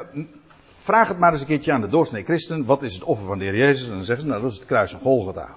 vraag 0.81 1.09
het 1.09 1.19
maar 1.19 1.33
eens 1.33 1.41
een 1.41 1.47
keertje 1.47 1.73
aan 1.73 1.81
de 1.81 1.89
doorsnee 1.89 2.25
christen, 2.25 2.65
wat 2.65 2.83
is 2.83 2.95
het 2.95 3.05
offer 3.05 3.27
van 3.27 3.39
de 3.39 3.45
Heer 3.45 3.57
Jezus? 3.57 3.89
En 3.89 3.95
dan 3.95 4.05
zeggen 4.05 4.25
ze, 4.25 4.31
nou 4.31 4.43
dat 4.43 4.51
is 4.51 4.57
het 4.57 4.67
kruis 4.67 4.91
van 4.91 5.01
Golgotha. 5.01 5.55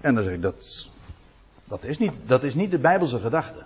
En 0.00 0.14
dan 0.14 0.24
zeg 0.24 0.32
ik, 0.32 0.42
dat, 0.42 0.90
dat, 1.64 1.84
is 1.84 1.98
niet, 1.98 2.12
dat 2.26 2.42
is 2.42 2.54
niet 2.54 2.70
de 2.70 2.78
Bijbelse 2.78 3.18
gedachte. 3.18 3.62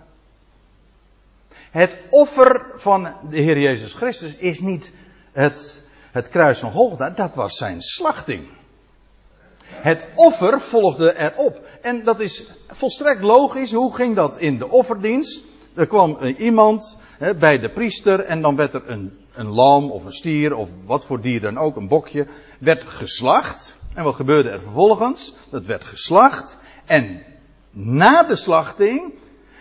Het 1.71 1.97
offer 2.09 2.65
van 2.75 3.15
de 3.29 3.39
Heer 3.39 3.59
Jezus 3.59 3.93
Christus 3.93 4.35
is 4.35 4.59
niet 4.59 4.93
het, 5.31 5.81
het 6.11 6.29
kruis 6.29 6.59
van 6.59 6.71
Golgotha, 6.71 7.09
dat 7.09 7.35
was 7.35 7.57
zijn 7.57 7.81
slachting. 7.81 8.47
Het 9.63 10.07
offer 10.15 10.61
volgde 10.61 11.17
erop. 11.17 11.61
En 11.81 12.03
dat 12.03 12.19
is 12.19 12.51
volstrekt 12.67 13.21
logisch. 13.21 13.71
Hoe 13.71 13.95
ging 13.95 14.15
dat 14.15 14.37
in 14.37 14.57
de 14.57 14.69
offerdienst? 14.69 15.43
Er 15.73 15.87
kwam 15.87 16.17
iemand 16.37 16.97
bij 17.39 17.59
de 17.59 17.69
priester 17.69 18.19
en 18.19 18.41
dan 18.41 18.55
werd 18.55 18.73
er 18.73 18.89
een, 18.89 19.17
een 19.33 19.47
lam 19.47 19.91
of 19.91 20.05
een 20.05 20.11
stier 20.11 20.55
of 20.55 20.69
wat 20.85 21.05
voor 21.05 21.21
dier 21.21 21.41
dan 21.41 21.57
ook, 21.57 21.75
een 21.75 21.87
bokje, 21.87 22.27
werd 22.59 22.83
geslacht. 22.83 23.79
En 23.93 24.03
wat 24.03 24.15
gebeurde 24.15 24.49
er 24.49 24.61
vervolgens? 24.61 25.35
Dat 25.49 25.65
werd 25.65 25.83
geslacht. 25.83 26.57
En 26.85 27.23
na 27.69 28.23
de 28.23 28.35
slachting 28.35 29.13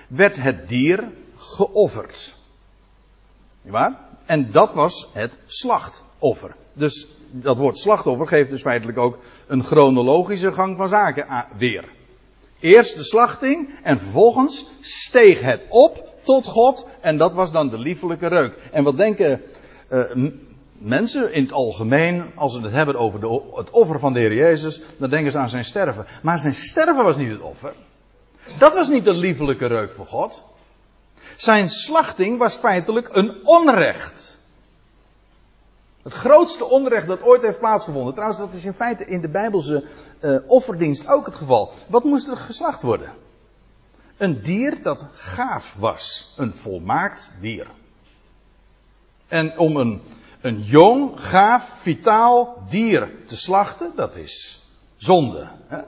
werd 0.08 0.36
het 0.36 0.68
dier 0.68 1.04
geofferd. 1.40 2.34
Waar? 3.62 3.98
En 4.26 4.50
dat 4.50 4.74
was 4.74 5.08
het 5.12 5.36
slachtoffer. 5.46 6.54
Dus 6.72 7.06
dat 7.30 7.56
woord 7.56 7.78
slachtoffer 7.78 8.26
geeft 8.26 8.50
dus 8.50 8.62
feitelijk 8.62 8.98
ook 8.98 9.18
een 9.46 9.62
chronologische 9.62 10.52
gang 10.52 10.76
van 10.76 10.88
zaken 10.88 11.46
weer. 11.58 11.84
Eerst 12.60 12.96
de 12.96 13.04
slachting 13.04 13.68
en 13.82 13.98
vervolgens 13.98 14.66
steeg 14.80 15.40
het 15.40 15.66
op 15.68 16.08
tot 16.22 16.46
God 16.46 16.86
en 17.00 17.16
dat 17.16 17.34
was 17.34 17.52
dan 17.52 17.68
de 17.68 17.78
liefelijke 17.78 18.26
reuk. 18.26 18.54
En 18.72 18.84
wat 18.84 18.96
denken 18.96 19.42
uh, 19.90 20.30
mensen 20.78 21.32
in 21.32 21.42
het 21.42 21.52
algemeen, 21.52 22.30
als 22.34 22.54
ze 22.54 22.62
het 22.62 22.72
hebben 22.72 22.96
over 22.96 23.20
de, 23.20 23.42
het 23.54 23.70
offer 23.70 23.98
van 23.98 24.12
de 24.12 24.18
Heer 24.18 24.34
Jezus, 24.34 24.82
dan 24.98 25.10
denken 25.10 25.32
ze 25.32 25.38
aan 25.38 25.50
zijn 25.50 25.64
sterven. 25.64 26.06
Maar 26.22 26.38
zijn 26.38 26.54
sterven 26.54 27.04
was 27.04 27.16
niet 27.16 27.30
het 27.30 27.40
offer. 27.40 27.74
Dat 28.58 28.74
was 28.74 28.88
niet 28.88 29.04
de 29.04 29.14
liefelijke 29.14 29.66
reuk 29.66 29.94
voor 29.94 30.06
God. 30.06 30.42
Zijn 31.40 31.68
slachting 31.68 32.38
was 32.38 32.56
feitelijk 32.56 33.08
een 33.16 33.46
onrecht. 33.46 34.38
Het 36.02 36.12
grootste 36.12 36.64
onrecht 36.64 37.06
dat 37.06 37.22
ooit 37.22 37.42
heeft 37.42 37.58
plaatsgevonden. 37.58 38.12
Trouwens, 38.12 38.40
dat 38.40 38.52
is 38.52 38.64
in 38.64 38.72
feite 38.72 39.04
in 39.04 39.20
de 39.20 39.28
Bijbelse 39.28 39.84
uh, 40.20 40.38
offerdienst 40.46 41.06
ook 41.06 41.26
het 41.26 41.34
geval. 41.34 41.72
Wat 41.86 42.04
moest 42.04 42.28
er 42.28 42.36
geslacht 42.36 42.82
worden? 42.82 43.12
Een 44.16 44.42
dier 44.42 44.82
dat 44.82 45.06
gaaf 45.12 45.76
was. 45.78 46.34
Een 46.36 46.54
volmaakt 46.54 47.30
dier. 47.40 47.66
En 49.28 49.58
om 49.58 49.76
een, 49.76 50.02
een 50.40 50.62
jong, 50.62 51.20
gaaf, 51.20 51.68
vitaal 51.68 52.62
dier 52.68 53.10
te 53.26 53.36
slachten, 53.36 53.92
dat 53.96 54.16
is 54.16 54.66
zonde. 54.96 55.48
Hè? 55.66 55.80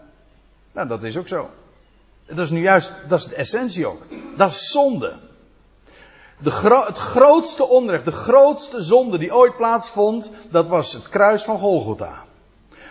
Nou, 0.72 0.88
dat 0.88 1.02
is 1.02 1.16
ook 1.16 1.28
zo. 1.28 1.50
Dat 2.26 2.38
is 2.38 2.50
nu 2.50 2.60
juist, 2.60 2.92
dat 3.08 3.18
is 3.18 3.26
de 3.26 3.36
essentie 3.36 3.86
ook. 3.86 4.02
Dat 4.36 4.50
is 4.50 4.70
zonde. 4.70 5.30
De 6.42 6.50
het 6.86 6.98
grootste 6.98 7.68
onrecht, 7.68 8.04
de 8.04 8.10
grootste 8.10 8.80
zonde 8.82 9.18
die 9.18 9.34
ooit 9.34 9.56
plaatsvond, 9.56 10.30
dat 10.50 10.68
was 10.68 10.92
het 10.92 11.08
kruis 11.08 11.42
van 11.42 11.58
Golgotha. 11.58 12.24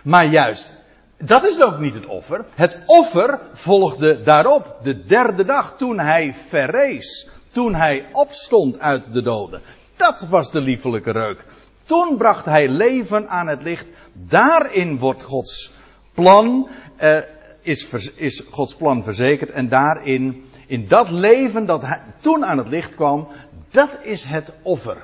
Maar 0.02 0.26
juist, 0.26 0.72
dat 1.18 1.44
is 1.44 1.60
ook 1.60 1.78
niet 1.78 1.94
het 1.94 2.06
offer. 2.06 2.44
Het 2.54 2.78
offer 2.86 3.40
volgde 3.52 4.22
daarop, 4.22 4.76
de 4.82 5.04
derde 5.04 5.44
dag, 5.44 5.74
toen 5.78 5.98
hij 5.98 6.34
verrees. 6.34 7.30
Toen 7.50 7.74
hij 7.74 8.06
opstond 8.12 8.80
uit 8.80 9.12
de 9.12 9.22
doden. 9.22 9.60
Dat 9.96 10.26
was 10.30 10.50
de 10.50 10.60
liefelijke 10.60 11.10
reuk. 11.10 11.44
Toen 11.82 12.16
bracht 12.16 12.44
hij 12.44 12.68
leven 12.68 13.28
aan 13.28 13.48
het 13.48 13.62
licht. 13.62 13.88
Daarin 14.12 14.98
wordt 14.98 15.22
Gods 15.22 15.72
plan, 16.14 16.68
eh, 16.96 17.18
is, 17.60 17.88
is 18.16 18.44
Gods 18.50 18.74
plan 18.74 19.02
verzekerd. 19.02 19.50
En 19.50 19.68
daarin 19.68 20.44
in 20.66 20.88
dat 20.88 21.10
leven 21.10 21.66
dat 21.66 21.82
hij 21.82 22.02
toen 22.20 22.44
aan 22.44 22.58
het 22.58 22.68
licht 22.68 22.94
kwam, 22.94 23.28
dat 23.72 23.98
is 24.02 24.22
het 24.22 24.52
offer. 24.62 24.96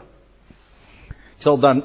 Ik 1.09 1.44
zal 1.44 1.59
dan, 1.59 1.85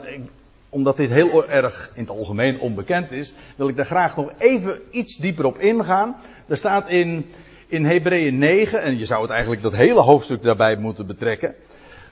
omdat 0.70 0.98
dit 0.98 1.10
heel 1.10 1.50
erg 1.50 1.92
in 1.94 2.02
het 2.02 2.10
algemeen 2.10 2.60
onbekend 2.60 3.12
is, 3.12 3.34
wil 3.56 3.68
ik 3.68 3.76
daar 3.76 3.86
graag 3.86 4.16
nog 4.16 4.32
even 4.38 4.82
iets 4.92 5.18
dieper 5.18 5.46
op 5.46 5.58
ingaan. 5.58 6.16
Er 6.48 6.58
staat 6.58 6.90
in, 6.90 7.26
in 7.68 7.86
Hebreeën 7.86 8.38
9, 8.38 8.82
en 8.82 8.98
je 8.98 9.06
zou 9.06 9.22
het 9.22 9.32
eigenlijk 9.32 9.62
dat 9.62 9.76
hele 9.76 10.00
hoofdstuk 10.00 10.42
daarbij 10.42 10.78
moeten 10.78 11.06
betrekken. 11.06 11.56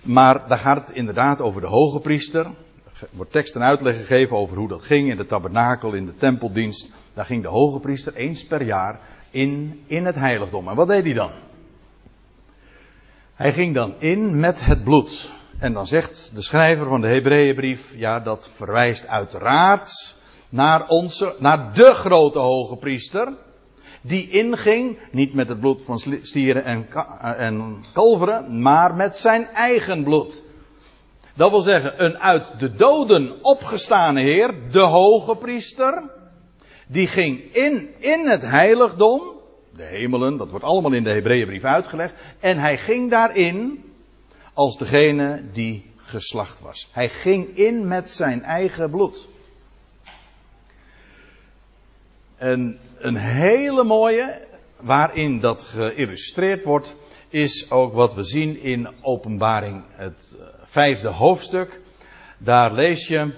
Maar 0.01 0.47
daar 0.47 0.57
gaat 0.57 0.87
het 0.87 0.95
inderdaad 0.95 1.41
over 1.41 1.61
de 1.61 1.67
hoge 1.67 1.99
priester. 1.99 2.45
Er 2.45 3.07
wordt 3.11 3.31
tekst 3.31 3.55
en 3.55 3.63
uitleg 3.63 3.97
gegeven 3.97 4.37
over 4.37 4.57
hoe 4.57 4.67
dat 4.67 4.83
ging 4.83 5.09
in 5.09 5.17
de 5.17 5.25
tabernakel, 5.25 5.93
in 5.93 6.05
de 6.05 6.15
tempeldienst. 6.15 6.91
Daar 7.13 7.25
ging 7.25 7.41
de 7.41 7.49
hoge 7.49 7.79
priester 7.79 8.15
eens 8.15 8.45
per 8.45 8.63
jaar 8.63 8.99
in, 9.31 9.81
in 9.87 10.05
het 10.05 10.15
heiligdom. 10.15 10.67
En 10.67 10.75
wat 10.75 10.87
deed 10.87 11.03
hij 11.03 11.13
dan? 11.13 11.31
Hij 13.41 13.53
ging 13.53 13.75
dan 13.75 13.93
in 13.99 14.39
met 14.39 14.65
het 14.65 14.83
bloed. 14.83 15.31
En 15.59 15.73
dan 15.73 15.87
zegt 15.87 16.31
de 16.33 16.41
schrijver 16.41 16.85
van 16.85 17.01
de 17.01 17.07
Hebreeënbrief, 17.07 17.93
ja, 17.95 18.19
dat 18.19 18.49
verwijst 18.55 19.07
uiteraard 19.07 20.15
naar 20.49 20.87
onze, 20.87 21.35
naar 21.39 21.73
de 21.73 21.93
grote 21.93 22.39
hoge 22.39 22.75
priester. 22.75 23.33
Die 24.01 24.29
inging, 24.29 24.99
niet 25.11 25.33
met 25.33 25.49
het 25.49 25.59
bloed 25.59 25.83
van 25.83 25.99
stieren 26.21 26.63
en, 26.63 26.87
en 27.37 27.83
kalveren, 27.93 28.61
maar 28.61 28.95
met 28.95 29.17
zijn 29.17 29.47
eigen 29.47 30.03
bloed. 30.03 30.43
Dat 31.35 31.49
wil 31.49 31.61
zeggen, 31.61 32.03
een 32.03 32.17
uit 32.17 32.59
de 32.59 32.73
doden 32.73 33.43
opgestane 33.43 34.21
Heer, 34.21 34.53
de 34.71 34.79
hoge 34.79 35.35
priester, 35.35 36.09
die 36.87 37.07
ging 37.07 37.53
in, 37.53 37.89
in 37.97 38.27
het 38.27 38.41
heiligdom, 38.41 39.21
de 39.75 39.83
hemelen, 39.83 40.37
dat 40.37 40.49
wordt 40.49 40.65
allemaal 40.65 40.91
in 40.91 41.03
de 41.03 41.09
Hebreeënbrief 41.09 41.63
uitgelegd. 41.63 42.13
En 42.39 42.57
hij 42.57 42.77
ging 42.77 43.09
daarin 43.09 43.83
als 44.53 44.77
degene 44.77 45.43
die 45.51 45.85
geslacht 45.97 46.59
was. 46.59 46.89
Hij 46.91 47.09
ging 47.09 47.57
in 47.57 47.87
met 47.87 48.11
zijn 48.11 48.43
eigen 48.43 48.89
bloed. 48.89 49.27
En 52.35 52.79
een 52.97 53.15
hele 53.15 53.83
mooie, 53.83 54.47
waarin 54.79 55.39
dat 55.39 55.63
geïllustreerd 55.63 56.63
wordt, 56.63 56.95
is 57.29 57.71
ook 57.71 57.93
wat 57.93 58.13
we 58.13 58.23
zien 58.23 58.59
in 58.59 58.89
Openbaring, 59.01 59.83
het 59.89 60.35
eh, 60.39 60.45
vijfde 60.63 61.07
hoofdstuk. 61.07 61.81
Daar 62.37 62.73
lees 62.73 63.07
je 63.07 63.33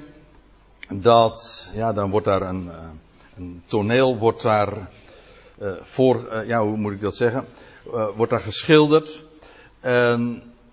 dat, 0.90 1.72
ja, 1.74 1.94
dan 1.94 2.10
wordt 2.10 2.26
daar 2.26 2.42
een, 2.42 2.70
eh, 2.70 2.78
een 3.36 3.64
toneel, 3.66 4.18
wordt 4.18 4.42
daar 4.42 4.90
uh, 5.64 5.72
voor, 5.82 6.28
uh, 6.32 6.48
ja, 6.48 6.64
hoe 6.64 6.78
moet 6.78 6.92
ik 6.92 7.02
dat 7.02 7.16
zeggen? 7.16 7.46
Uh, 7.88 8.08
wordt 8.16 8.32
daar 8.32 8.42
geschilderd. 8.42 9.24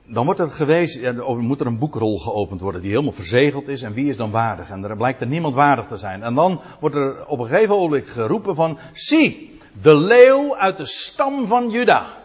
dan 0.07 0.25
wordt 0.25 0.41
er 0.41 0.51
gewezen, 0.51 1.01
ja, 1.01 1.13
moet 1.35 1.61
er 1.61 1.67
een 1.67 1.79
boekrol 1.79 2.19
geopend 2.19 2.61
worden 2.61 2.81
die 2.81 2.91
helemaal 2.91 3.13
verzegeld 3.13 3.69
is. 3.69 3.83
En 3.83 3.93
wie 3.93 4.09
is 4.09 4.17
dan 4.17 4.31
waardig? 4.31 4.71
En 4.71 4.85
er 4.85 4.97
blijkt 4.97 5.21
er 5.21 5.27
niemand 5.27 5.55
waardig 5.55 5.87
te 5.87 5.97
zijn. 5.97 6.23
En 6.23 6.35
dan 6.35 6.61
wordt 6.81 6.97
er 6.97 7.27
op 7.27 7.39
een 7.39 7.47
gegeven 7.47 7.75
ogenblik 7.75 8.07
geroepen 8.07 8.55
van, 8.55 8.79
zie, 8.93 9.59
de 9.83 9.95
leeuw 9.95 10.57
uit 10.57 10.77
de 10.77 10.87
stam 10.87 11.47
van 11.47 11.71
Juda. 11.71 12.19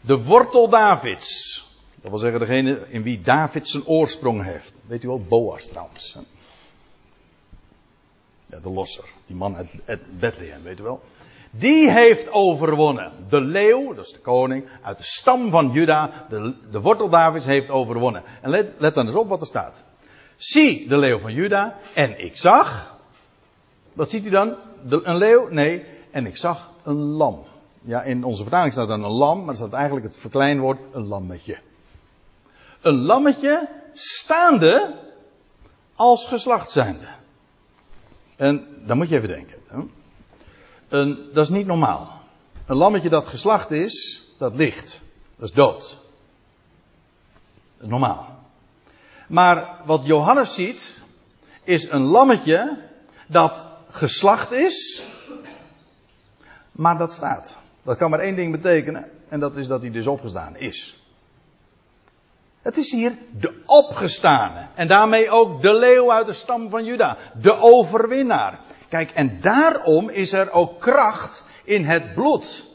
De 0.00 0.22
wortel 0.22 0.68
Davids. 0.68 1.58
Dat 2.02 2.10
wil 2.10 2.20
zeggen 2.20 2.40
degene 2.40 2.86
in 2.88 3.02
wie 3.02 3.20
David 3.20 3.68
zijn 3.68 3.86
oorsprong 3.86 4.44
heeft. 4.44 4.72
Weet 4.86 5.02
u 5.02 5.08
wel, 5.08 5.24
Boas 5.28 5.68
trouwens. 5.68 6.16
De 8.62 8.70
losser. 8.70 9.04
Die 9.26 9.36
man 9.36 9.56
uit, 9.56 10.00
Bethlehem, 10.18 10.62
weet 10.62 10.78
u 10.78 10.82
wel. 10.82 11.00
Die 11.50 11.90
heeft 11.90 12.30
overwonnen. 12.30 13.12
De 13.28 13.40
leeuw, 13.40 13.94
dat 13.94 14.04
is 14.04 14.12
de 14.12 14.20
koning, 14.20 14.68
uit 14.82 14.96
de 14.96 15.04
stam 15.04 15.50
van 15.50 15.70
Juda, 15.72 16.26
de, 16.28 16.54
de 16.70 16.80
wortel 16.80 17.08
Davids 17.08 17.46
heeft 17.46 17.70
overwonnen. 17.70 18.22
En 18.42 18.50
let, 18.50 18.74
let 18.78 18.94
dan 18.94 19.06
eens 19.06 19.16
op 19.16 19.28
wat 19.28 19.40
er 19.40 19.46
staat. 19.46 19.82
Zie 20.36 20.88
de 20.88 20.98
leeuw 20.98 21.18
van 21.18 21.32
Juda, 21.32 21.78
en 21.94 22.24
ik 22.24 22.36
zag. 22.36 22.98
Wat 23.92 24.10
ziet 24.10 24.24
u 24.26 24.30
dan? 24.30 24.54
Een 24.88 25.16
leeuw? 25.16 25.48
Nee. 25.48 25.84
En 26.10 26.26
ik 26.26 26.36
zag 26.36 26.70
een 26.82 27.00
lam. 27.00 27.44
Ja, 27.82 28.02
in 28.02 28.24
onze 28.24 28.42
vertaling 28.42 28.72
staat 28.72 28.88
dan 28.88 29.04
een 29.04 29.10
lam, 29.10 29.38
maar 29.38 29.48
er 29.48 29.56
staat 29.56 29.72
eigenlijk 29.72 30.06
het 30.06 30.16
verkleinwoord 30.16 30.78
een 30.92 31.06
lammetje. 31.06 31.58
Een 32.80 33.00
lammetje 33.00 33.68
staande 33.92 34.94
als 35.94 36.26
geslacht 36.26 36.70
zijnde. 36.70 37.18
En 38.40 38.66
dan 38.86 38.96
moet 38.96 39.08
je 39.08 39.16
even 39.16 39.28
denken. 39.28 39.58
Een, 40.88 41.28
dat 41.32 41.44
is 41.44 41.48
niet 41.48 41.66
normaal. 41.66 42.20
Een 42.66 42.76
lammetje 42.76 43.08
dat 43.08 43.26
geslacht 43.26 43.70
is, 43.70 44.24
dat 44.38 44.54
ligt. 44.54 45.00
Dat 45.36 45.48
is 45.48 45.54
dood. 45.54 46.00
Normaal. 47.78 48.38
Maar 49.28 49.82
wat 49.84 50.06
Johannes 50.06 50.54
ziet, 50.54 51.04
is 51.64 51.90
een 51.90 52.02
lammetje 52.02 52.78
dat 53.26 53.62
geslacht 53.90 54.52
is, 54.52 55.06
maar 56.72 56.98
dat 56.98 57.12
staat. 57.12 57.56
Dat 57.82 57.96
kan 57.96 58.10
maar 58.10 58.20
één 58.20 58.36
ding 58.36 58.52
betekenen, 58.52 59.10
en 59.28 59.40
dat 59.40 59.56
is 59.56 59.66
dat 59.66 59.80
hij 59.80 59.90
dus 59.90 60.06
opgestaan 60.06 60.56
is. 60.56 61.04
Het 62.62 62.76
is 62.76 62.90
hier 62.90 63.18
de 63.30 63.62
opgestane. 63.66 64.66
En 64.74 64.88
daarmee 64.88 65.30
ook 65.30 65.62
de 65.62 65.74
leeuw 65.74 66.12
uit 66.12 66.26
de 66.26 66.32
stam 66.32 66.70
van 66.70 66.84
Juda. 66.84 67.16
De 67.40 67.56
overwinnaar. 67.56 68.58
Kijk, 68.88 69.10
en 69.10 69.40
daarom 69.40 70.08
is 70.08 70.32
er 70.32 70.50
ook 70.50 70.80
kracht 70.80 71.44
in 71.64 71.84
het 71.84 72.14
bloed. 72.14 72.68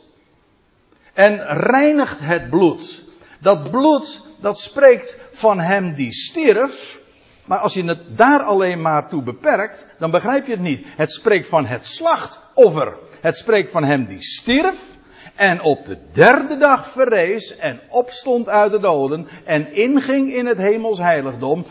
En 1.14 1.46
reinigt 1.48 2.20
het 2.20 2.50
bloed. 2.50 3.06
Dat 3.40 3.72
bloed, 3.72 4.22
dat 4.40 4.60
spreekt 4.60 5.18
van 5.32 5.60
hem 5.60 5.94
die 5.94 6.14
stierf. 6.14 7.00
Maar 7.46 7.60
als 7.60 7.74
je 7.74 7.84
het 7.84 8.18
daar 8.18 8.42
alleen 8.42 8.82
maar 8.82 9.10
toe 9.10 9.24
beperkt, 9.24 9.88
dan 10.00 10.12
begrijp 10.12 10.46
je 10.46 10.52
het 10.52 10.62
niet. 10.62 10.86
Het 10.96 11.12
spreekt 11.12 11.48
van 11.48 11.66
het 11.66 11.86
slachtoffer. 11.86 12.94
Het 13.22 13.38
spreekt 13.38 13.72
van 13.72 13.84
hem 13.84 14.06
die 14.06 14.24
stierf 14.24 14.95
en 15.36 15.62
op 15.62 15.86
de 15.86 15.98
derde 16.12 16.58
dag 16.58 16.90
verrees 16.90 17.58
en 17.58 17.80
opstond 17.90 18.50
uit 18.50 18.72
de 18.72 18.80
doden 18.80 19.28
en 19.44 19.74
inging 19.74 20.34
in 20.34 20.46
het 20.46 20.58
hemels 20.58 20.98
heiligdom. 20.98 21.66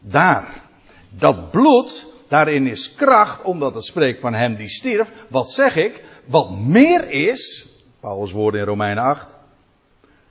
Daar. 0.00 0.62
Dat 1.10 1.50
bloed, 1.50 2.12
daarin 2.28 2.66
is 2.66 2.94
kracht, 2.94 3.42
omdat 3.42 3.74
het 3.74 3.84
spreekt 3.84 4.20
van 4.20 4.34
hem 4.34 4.54
die 4.54 4.68
stierf. 4.68 5.12
Wat 5.28 5.50
zeg 5.50 5.76
ik? 5.76 6.04
Wat 6.24 6.58
meer 6.58 7.10
is, 7.10 7.68
Paulus 8.00 8.32
woorden 8.32 8.60
in 8.60 8.66
Romeinen 8.66 9.04
8, 9.04 9.36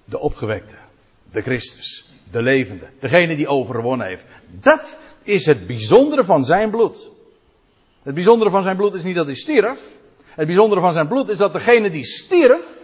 de 0.06 0.20
opgewekte, 0.20 0.76
de 1.32 1.42
Christus, 1.42 2.10
de 2.32 2.42
levende, 2.42 2.90
degene 3.00 3.36
die 3.36 3.48
overwonnen 3.48 4.08
heeft. 4.08 4.26
Dat 4.62 4.98
is 5.24 5.46
het 5.46 5.68
bijzondere 5.68 6.24
van 6.24 6.44
zijn 6.44 6.70
bloed. 6.70 7.12
Het 8.04 8.14
bijzondere 8.14 8.50
van 8.50 8.64
zijn 8.64 8.78
bloed 8.78 8.94
is 8.94 9.04
niet 9.04 9.16
dat 9.16 9.26
hij 9.26 9.36
stierf. 9.36 9.80
Het 10.36 10.46
bijzondere 10.46 10.82
van 10.82 10.94
zijn 10.94 11.08
bloed 11.08 11.30
is 11.30 11.38
dat 11.38 11.54
degene 11.54 11.90
die 11.90 12.06
stierf, 12.06 12.75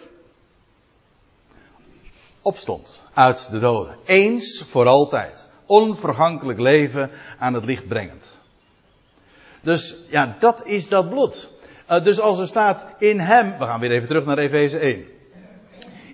opstond 2.42 3.04
uit 3.14 3.52
de 3.52 3.60
doden. 3.60 3.98
Eens 4.06 4.64
voor 4.68 4.88
altijd. 4.88 5.50
Onvergankelijk 5.66 6.60
leven 6.60 7.12
aan 7.40 7.54
het 7.54 7.66
licht 7.66 7.88
brengend. 7.88 8.40
Dus 9.62 10.06
ja, 10.10 10.36
dat 10.40 10.68
is 10.68 10.90
dat 10.90 11.10
bloed. 11.10 11.50
Uh, 11.90 12.04
dus 12.04 12.20
als 12.20 12.40
er 12.40 12.48
staat 12.48 12.86
in 13.00 13.20
hem, 13.20 13.58
we 13.58 13.66
gaan 13.66 13.80
weer 13.80 13.92
even 13.92 14.08
terug 14.08 14.26
naar 14.26 14.38
Efeze 14.38 14.80
1. 14.80 15.06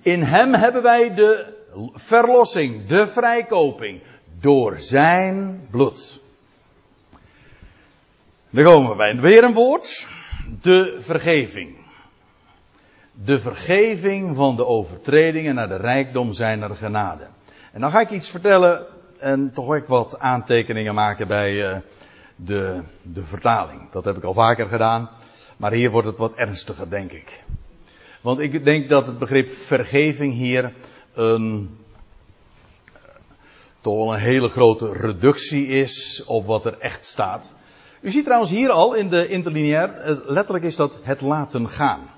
In 0.02 0.24
hem 0.24 0.54
hebben 0.54 0.84
wij 0.84 1.14
de 1.14 1.56
verlossing, 1.94 2.86
de 2.86 3.08
vrijkoping, 3.08 4.02
door 4.40 4.80
zijn 4.80 5.68
bloed. 5.72 6.20
Dan 8.50 8.64
komen 8.64 8.90
we 8.90 8.96
bij 8.96 9.20
weer 9.20 9.44
een 9.44 9.54
woord, 9.54 10.08
de 10.62 10.98
vergeving. 11.00 11.87
De 13.24 13.40
vergeving 13.40 14.36
van 14.36 14.56
de 14.56 14.66
overtredingen 14.66 15.56
naar 15.56 15.68
de 15.68 15.76
rijkdom 15.76 16.34
zijner 16.34 16.76
genade. 16.76 17.28
En 17.72 17.82
dan 17.82 17.92
ga 17.92 18.00
ik 18.00 18.10
iets 18.10 18.30
vertellen 18.30 18.86
en 19.18 19.52
toch 19.54 19.76
ook 19.76 19.88
wat 19.88 20.20
aantekeningen 20.20 20.94
maken 20.94 21.28
bij 21.28 21.54
uh, 21.54 21.78
de, 22.36 22.84
de 23.02 23.26
vertaling. 23.26 23.92
Dat 23.92 24.06
heb 24.06 24.18
ik 24.18 24.24
al 24.24 24.34
vaker 24.34 24.68
gedaan, 24.68 25.10
maar 25.58 25.72
hier 25.72 25.92
wordt 25.92 26.08
het 26.08 26.18
wat 26.18 26.36
ernstiger, 26.36 26.90
denk 26.90 27.12
ik. 27.12 27.44
Want 28.22 28.40
ik 28.40 28.64
denk 28.64 28.90
dat 28.90 29.08
het 29.08 29.18
begrip 29.18 29.56
vergeving 29.56 30.34
hier 30.34 30.74
een, 31.14 31.78
toch 33.82 33.96
wel 33.96 34.14
een 34.14 34.20
hele 34.20 34.50
grote 34.50 34.94
reductie 34.94 35.68
is 35.68 36.24
op 36.26 36.46
wat 36.46 36.66
er 36.66 36.78
echt 36.80 37.06
staat. 37.06 37.54
U 38.02 38.12
ziet 38.12 38.24
trouwens 38.24 38.52
hier 38.52 38.70
al 38.70 38.94
in 38.94 39.10
de 39.10 39.28
interlineair, 39.28 39.94
eh, 39.94 40.16
letterlijk 40.26 40.66
is 40.66 40.76
dat 40.76 41.00
het 41.02 41.22
laten 41.22 41.70
gaan. 41.70 42.16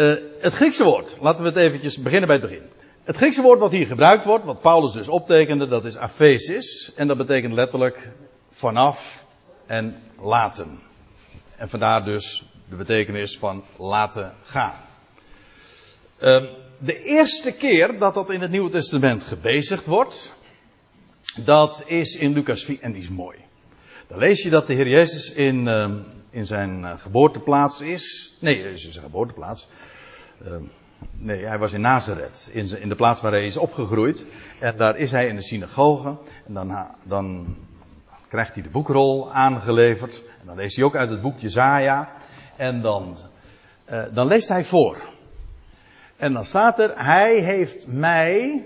Uh, 0.00 0.14
het 0.38 0.54
Griekse 0.54 0.84
woord, 0.84 1.16
laten 1.20 1.42
we 1.42 1.48
het 1.48 1.58
eventjes 1.58 1.98
beginnen 1.98 2.28
bij 2.28 2.36
het 2.36 2.48
begin. 2.50 2.68
Het 3.04 3.16
Griekse 3.16 3.42
woord 3.42 3.58
wat 3.58 3.70
hier 3.70 3.86
gebruikt 3.86 4.24
wordt, 4.24 4.44
wat 4.44 4.60
Paulus 4.60 4.92
dus 4.92 5.08
optekende, 5.08 5.68
dat 5.68 5.84
is 5.84 5.96
aphesis. 5.96 6.94
En 6.94 7.06
dat 7.06 7.16
betekent 7.16 7.52
letterlijk 7.52 8.08
vanaf 8.50 9.24
en 9.66 10.02
laten. 10.20 10.80
En 11.56 11.68
vandaar 11.68 12.04
dus 12.04 12.44
de 12.68 12.76
betekenis 12.76 13.38
van 13.38 13.64
laten 13.78 14.32
gaan. 14.44 14.80
Uh, 16.20 16.42
de 16.78 17.02
eerste 17.02 17.52
keer 17.52 17.98
dat 17.98 18.14
dat 18.14 18.30
in 18.30 18.40
het 18.40 18.50
Nieuwe 18.50 18.70
Testament 18.70 19.24
gebezigd 19.24 19.86
wordt, 19.86 20.34
dat 21.44 21.84
is 21.86 22.16
in 22.16 22.32
Lucas 22.32 22.64
4 22.64 22.78
en 22.80 22.92
die 22.92 23.02
is 23.02 23.08
mooi. 23.08 23.38
Dan 24.08 24.18
lees 24.18 24.42
je 24.42 24.50
dat 24.50 24.66
de 24.66 24.74
Heer 24.74 24.88
Jezus 24.88 25.32
in, 25.32 25.66
uh, 25.66 25.90
in 26.30 26.46
zijn 26.46 26.84
eh, 26.84 26.98
geboorteplaats 26.98 27.80
is. 27.80 28.36
Nee, 28.40 28.62
in 28.62 28.78
zijn 28.78 29.04
geboorteplaats. 29.04 29.68
Uh, 30.46 30.54
nee, 31.12 31.44
hij 31.44 31.58
was 31.58 31.72
in 31.72 31.80
Nazareth, 31.80 32.48
in, 32.52 32.80
in, 32.80 32.88
de 32.88 32.94
plaats 32.94 33.20
waar 33.20 33.32
hij 33.32 33.44
is 33.44 33.56
opgegroeid. 33.56 34.26
En 34.60 34.76
daar 34.76 34.96
is 34.96 35.10
hij 35.10 35.26
in 35.26 35.36
de 35.36 35.42
synagoge. 35.42 36.16
En 36.46 36.54
dan, 36.54 36.86
dan 37.02 37.56
krijgt 38.28 38.54
hij 38.54 38.62
de 38.62 38.70
boekrol 38.70 39.32
aangeleverd. 39.32 40.22
En 40.40 40.46
dan 40.46 40.56
leest 40.56 40.76
hij 40.76 40.84
ook 40.84 40.96
uit 40.96 41.10
het 41.10 41.20
boek 41.20 41.38
Jezaja. 41.38 42.12
En 42.56 42.80
dan, 42.80 43.16
uh, 43.90 44.02
dan 44.12 44.26
leest 44.26 44.48
hij 44.48 44.64
voor. 44.64 45.02
En 46.16 46.32
dan 46.32 46.44
staat 46.44 46.78
er, 46.78 46.92
hij 46.94 47.40
heeft 47.40 47.86
mij, 47.86 48.64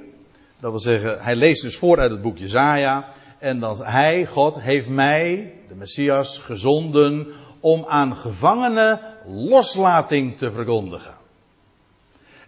dat 0.60 0.70
wil 0.70 0.80
zeggen, 0.80 1.22
hij 1.22 1.36
leest 1.36 1.62
dus 1.62 1.76
voor 1.76 1.98
uit 1.98 2.10
het 2.10 2.22
boek 2.22 2.38
Jezaja. 2.38 3.08
En 3.38 3.60
dan, 3.60 3.84
hij, 3.84 4.26
God, 4.26 4.60
heeft 4.60 4.88
mij, 4.88 5.54
de 5.68 5.74
Messias, 5.74 6.38
gezonden 6.38 7.26
om 7.60 7.84
aan 7.86 8.16
gevangenen 8.16 9.00
loslating 9.26 10.36
te 10.36 10.50
verkondigen. 10.50 11.14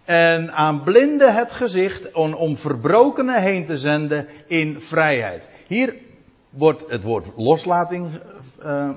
En 0.07 0.53
aan 0.53 0.83
blinden 0.83 1.35
het 1.35 1.51
gezicht 1.51 2.11
om, 2.11 2.33
om 2.33 2.57
verbrokenen 2.57 3.41
heen 3.41 3.65
te 3.65 3.77
zenden 3.77 4.27
in 4.45 4.81
vrijheid. 4.81 5.47
Hier 5.67 5.95
wordt 6.49 6.89
het 6.89 7.03
woord 7.03 7.27
loslating 7.35 8.09
uh, 8.63 8.89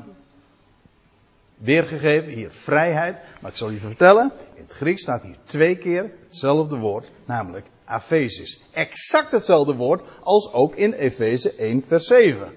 weergegeven, 1.56 2.32
hier 2.32 2.50
vrijheid. 2.50 3.16
Maar 3.40 3.50
ik 3.50 3.56
zal 3.56 3.70
je 3.70 3.78
vertellen, 3.78 4.32
in 4.54 4.62
het 4.62 4.72
Grieks 4.72 5.02
staat 5.02 5.22
hier 5.22 5.36
twee 5.42 5.76
keer 5.76 6.10
hetzelfde 6.26 6.76
woord, 6.76 7.10
namelijk 7.24 7.66
aphesis. 7.84 8.62
Exact 8.72 9.30
hetzelfde 9.30 9.74
woord 9.74 10.02
als 10.22 10.52
ook 10.52 10.74
in 10.74 10.92
Efeze 10.92 11.54
1 11.54 11.82
vers 11.82 12.06
7. 12.06 12.56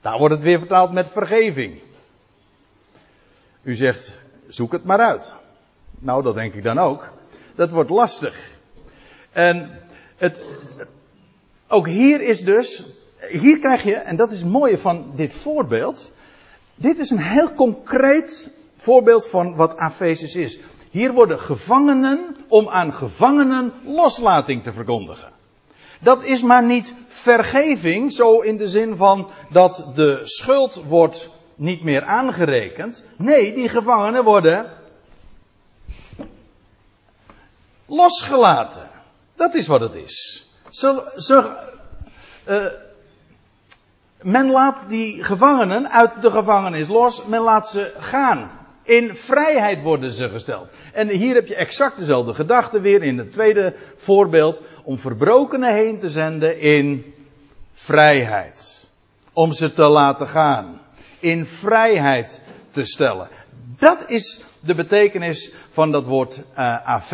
Daar 0.00 0.18
wordt 0.18 0.34
het 0.34 0.42
weer 0.42 0.58
vertaald 0.58 0.92
met 0.92 1.08
vergeving. 1.08 1.80
U 3.62 3.74
zegt, 3.74 4.20
zoek 4.46 4.72
het 4.72 4.84
maar 4.84 5.00
uit. 5.00 5.32
Nou, 5.98 6.22
dat 6.22 6.34
denk 6.34 6.54
ik 6.54 6.62
dan 6.62 6.78
ook. 6.78 7.16
Dat 7.58 7.70
wordt 7.70 7.90
lastig. 7.90 8.50
En 9.32 9.70
het, 10.16 10.40
ook 11.68 11.86
hier 11.86 12.20
is 12.20 12.40
dus, 12.40 12.84
hier 13.30 13.58
krijg 13.58 13.82
je, 13.82 13.94
en 13.94 14.16
dat 14.16 14.30
is 14.30 14.40
het 14.40 14.48
mooie 14.48 14.78
van 14.78 15.12
dit 15.14 15.34
voorbeeld, 15.34 16.12
dit 16.74 16.98
is 16.98 17.10
een 17.10 17.22
heel 17.22 17.54
concreet 17.54 18.50
voorbeeld 18.76 19.26
van 19.28 19.56
wat 19.56 19.76
Aphesis 19.76 20.34
is. 20.34 20.58
Hier 20.90 21.12
worden 21.12 21.40
gevangenen 21.40 22.36
om 22.48 22.68
aan 22.68 22.92
gevangenen 22.92 23.72
loslating 23.84 24.62
te 24.62 24.72
verkondigen. 24.72 25.32
Dat 26.00 26.24
is 26.24 26.42
maar 26.42 26.64
niet 26.64 26.94
vergeving, 27.08 28.12
zo 28.12 28.40
in 28.40 28.56
de 28.56 28.68
zin 28.68 28.96
van 28.96 29.30
dat 29.50 29.86
de 29.94 30.20
schuld 30.24 30.74
wordt 30.74 31.30
niet 31.54 31.82
meer 31.82 32.04
aangerekend. 32.04 33.04
Nee, 33.16 33.54
die 33.54 33.68
gevangenen 33.68 34.24
worden 34.24 34.76
losgelaten. 37.88 38.88
Dat 39.36 39.54
is 39.54 39.66
wat 39.66 39.80
het 39.80 39.94
is. 39.94 40.48
Ze, 40.70 41.12
ze, 41.16 41.66
uh, 42.48 42.64
men 44.22 44.50
laat 44.50 44.84
die 44.88 45.24
gevangenen 45.24 45.90
uit 45.90 46.22
de 46.22 46.30
gevangenis 46.30 46.88
los, 46.88 47.24
men 47.24 47.40
laat 47.40 47.68
ze 47.68 47.94
gaan. 47.98 48.50
In 48.82 49.14
vrijheid 49.14 49.82
worden 49.82 50.12
ze 50.12 50.28
gesteld. 50.28 50.68
En 50.92 51.08
hier 51.08 51.34
heb 51.34 51.46
je 51.46 51.54
exact 51.54 51.96
dezelfde 51.96 52.34
gedachte 52.34 52.80
weer 52.80 53.02
in 53.02 53.18
het 53.18 53.32
tweede 53.32 53.74
voorbeeld. 53.96 54.62
Om 54.82 54.98
verbrokenen 54.98 55.72
heen 55.72 55.98
te 55.98 56.08
zenden 56.08 56.60
in 56.60 57.14
vrijheid. 57.72 58.88
Om 59.32 59.52
ze 59.52 59.72
te 59.72 59.86
laten 59.86 60.28
gaan. 60.28 60.80
In 61.20 61.46
vrijheid 61.46 62.42
te 62.78 62.86
stellen. 62.86 63.28
Dat 63.76 64.10
is 64.10 64.40
de 64.60 64.74
betekenis 64.74 65.54
van 65.70 65.90
dat 65.90 66.04
woord 66.04 66.40
uh. 66.58 67.08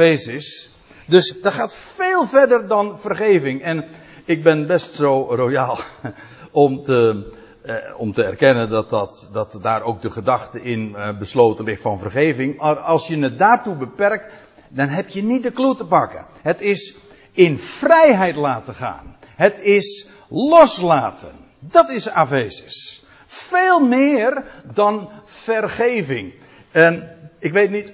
Dus 1.06 1.40
dat 1.42 1.52
gaat 1.52 1.74
veel 1.74 2.26
verder 2.26 2.68
dan 2.68 3.00
vergeving. 3.00 3.62
En 3.62 3.84
ik 4.24 4.42
ben 4.42 4.66
best 4.66 4.94
zo 4.94 5.26
royaal 5.30 5.80
om 6.66 6.82
te, 6.82 7.32
eh, 7.62 7.76
om 7.96 8.12
te 8.12 8.24
erkennen 8.24 8.70
dat, 8.70 8.90
dat, 8.90 9.28
dat 9.32 9.58
daar 9.62 9.82
ook 9.82 10.02
de 10.02 10.10
gedachte 10.10 10.62
in 10.62 10.94
eh, 10.94 11.18
besloten 11.18 11.64
ligt 11.64 11.82
van 11.82 11.98
vergeving. 11.98 12.56
Maar 12.56 12.78
als 12.78 13.06
je 13.06 13.18
het 13.18 13.38
daartoe 13.38 13.76
beperkt, 13.76 14.28
dan 14.68 14.88
heb 14.88 15.08
je 15.08 15.22
niet 15.22 15.42
de 15.42 15.52
kloe 15.52 15.74
te 15.74 15.84
pakken. 15.84 16.26
Het 16.42 16.60
is 16.60 16.96
in 17.32 17.58
vrijheid 17.58 18.36
laten 18.36 18.74
gaan. 18.74 19.16
Het 19.26 19.60
is 19.60 20.08
loslaten. 20.28 21.32
Dat 21.60 21.90
is 21.90 22.10
avesis. 22.10 23.04
Veel 23.26 23.80
meer 23.80 24.44
dan 24.74 25.08
vergeving. 25.44 26.32
En 26.70 27.16
ik 27.38 27.52
weet 27.52 27.70
niet. 27.70 27.92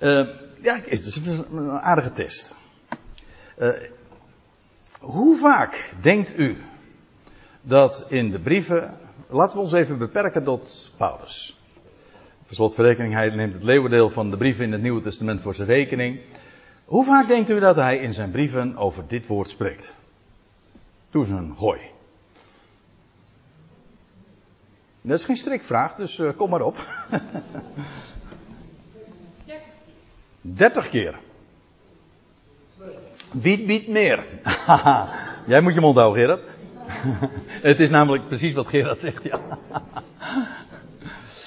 Uh, 0.00 0.26
ja, 0.62 0.74
het 0.74 1.04
is 1.04 1.16
een 1.16 1.70
aardige 1.70 2.12
test. 2.12 2.56
Uh, 3.58 3.68
hoe 5.00 5.36
vaak 5.36 5.94
denkt 6.00 6.38
u 6.38 6.56
dat 7.62 8.06
in 8.08 8.30
de 8.30 8.38
brieven, 8.38 8.98
laten 9.28 9.56
we 9.56 9.62
ons 9.62 9.72
even 9.72 9.98
beperken 9.98 10.44
tot 10.44 10.90
Paulus. 10.96 11.58
Per 12.46 12.54
slotverrekening, 12.54 13.14
hij 13.14 13.28
neemt 13.28 13.54
het 13.54 13.62
leeuwendeel 13.62 14.10
van 14.10 14.30
de 14.30 14.36
brieven 14.36 14.64
in 14.64 14.72
het 14.72 14.82
Nieuwe 14.82 15.02
Testament 15.02 15.40
voor 15.40 15.54
zijn 15.54 15.68
rekening. 15.68 16.20
Hoe 16.84 17.04
vaak 17.04 17.26
denkt 17.26 17.50
u 17.50 17.60
dat 17.60 17.76
hij 17.76 17.98
in 17.98 18.14
zijn 18.14 18.30
brieven 18.30 18.76
over 18.76 19.04
dit 19.08 19.26
woord 19.26 19.48
spreekt? 19.48 19.94
Doe 21.10 21.22
eens 21.22 21.30
een 21.30 21.56
gooi. 21.56 21.93
Dat 25.06 25.18
is 25.18 25.24
geen 25.24 25.36
strikvraag, 25.36 25.94
dus 25.94 26.18
uh, 26.18 26.30
kom 26.36 26.50
maar 26.50 26.60
op. 26.60 26.86
30 30.40 30.88
keer. 30.88 31.14
Wie 33.30 33.64
biedt 33.64 33.88
meer? 33.88 34.24
Jij 35.46 35.60
moet 35.60 35.74
je 35.74 35.80
mond 35.80 35.96
houden, 35.96 36.22
Gerard. 36.22 36.42
het 37.68 37.80
is 37.80 37.90
namelijk 37.90 38.26
precies 38.26 38.54
wat 38.54 38.66
Gerard 38.66 39.00
zegt, 39.00 39.22
ja. 39.22 39.40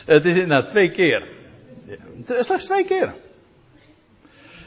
het 0.05 0.25
is 0.25 0.35
inderdaad 0.35 0.67
twee 0.67 0.91
keer. 0.91 1.27
Slechts 2.25 2.65
twee 2.65 2.85
keer. 2.85 3.13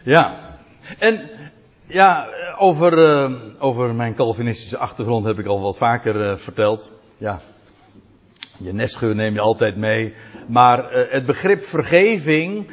Ja. 0.03 0.57
En 0.99 1.31
ja, 1.87 2.29
over, 2.59 2.99
uh, 2.99 3.33
over 3.59 3.95
mijn 3.95 4.15
Calvinistische 4.15 4.79
achtergrond 4.79 5.25
heb 5.25 5.39
ik 5.39 5.47
al 5.47 5.61
wat 5.61 5.79
vaker 5.79 6.31
uh, 6.31 6.37
verteld. 6.37 6.91
Ja. 7.17 7.41
Je 8.63 8.73
nestgeur 8.73 9.15
neem 9.15 9.35
je 9.35 9.41
altijd 9.41 9.77
mee. 9.77 10.15
Maar 10.47 10.97
uh, 10.97 11.13
het 11.13 11.27
begrip 11.27 11.63
vergeving, 11.63 12.71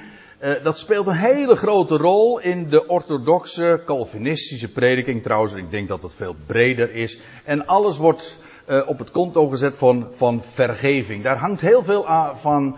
dat 0.63 0.77
speelt 0.77 1.07
een 1.07 1.15
hele 1.15 1.55
grote 1.55 1.97
rol 1.97 2.39
in 2.39 2.69
de 2.69 2.88
orthodoxe 2.88 3.81
Calvinistische 3.85 4.71
prediking. 4.71 5.23
Trouwens, 5.23 5.53
ik 5.53 5.71
denk 5.71 5.88
dat 5.88 6.01
het 6.01 6.13
veel 6.13 6.35
breder 6.45 6.93
is. 6.93 7.19
En 7.43 7.65
alles 7.65 7.97
wordt 7.97 8.39
op 8.85 8.99
het 8.99 9.11
konto 9.11 9.47
gezet 9.47 9.75
van, 9.75 10.07
van 10.11 10.43
vergeving. 10.43 11.23
Daar 11.23 11.38
hangt 11.38 11.61
heel 11.61 11.83
veel 11.83 12.07
aan, 12.07 12.39
van, 12.39 12.77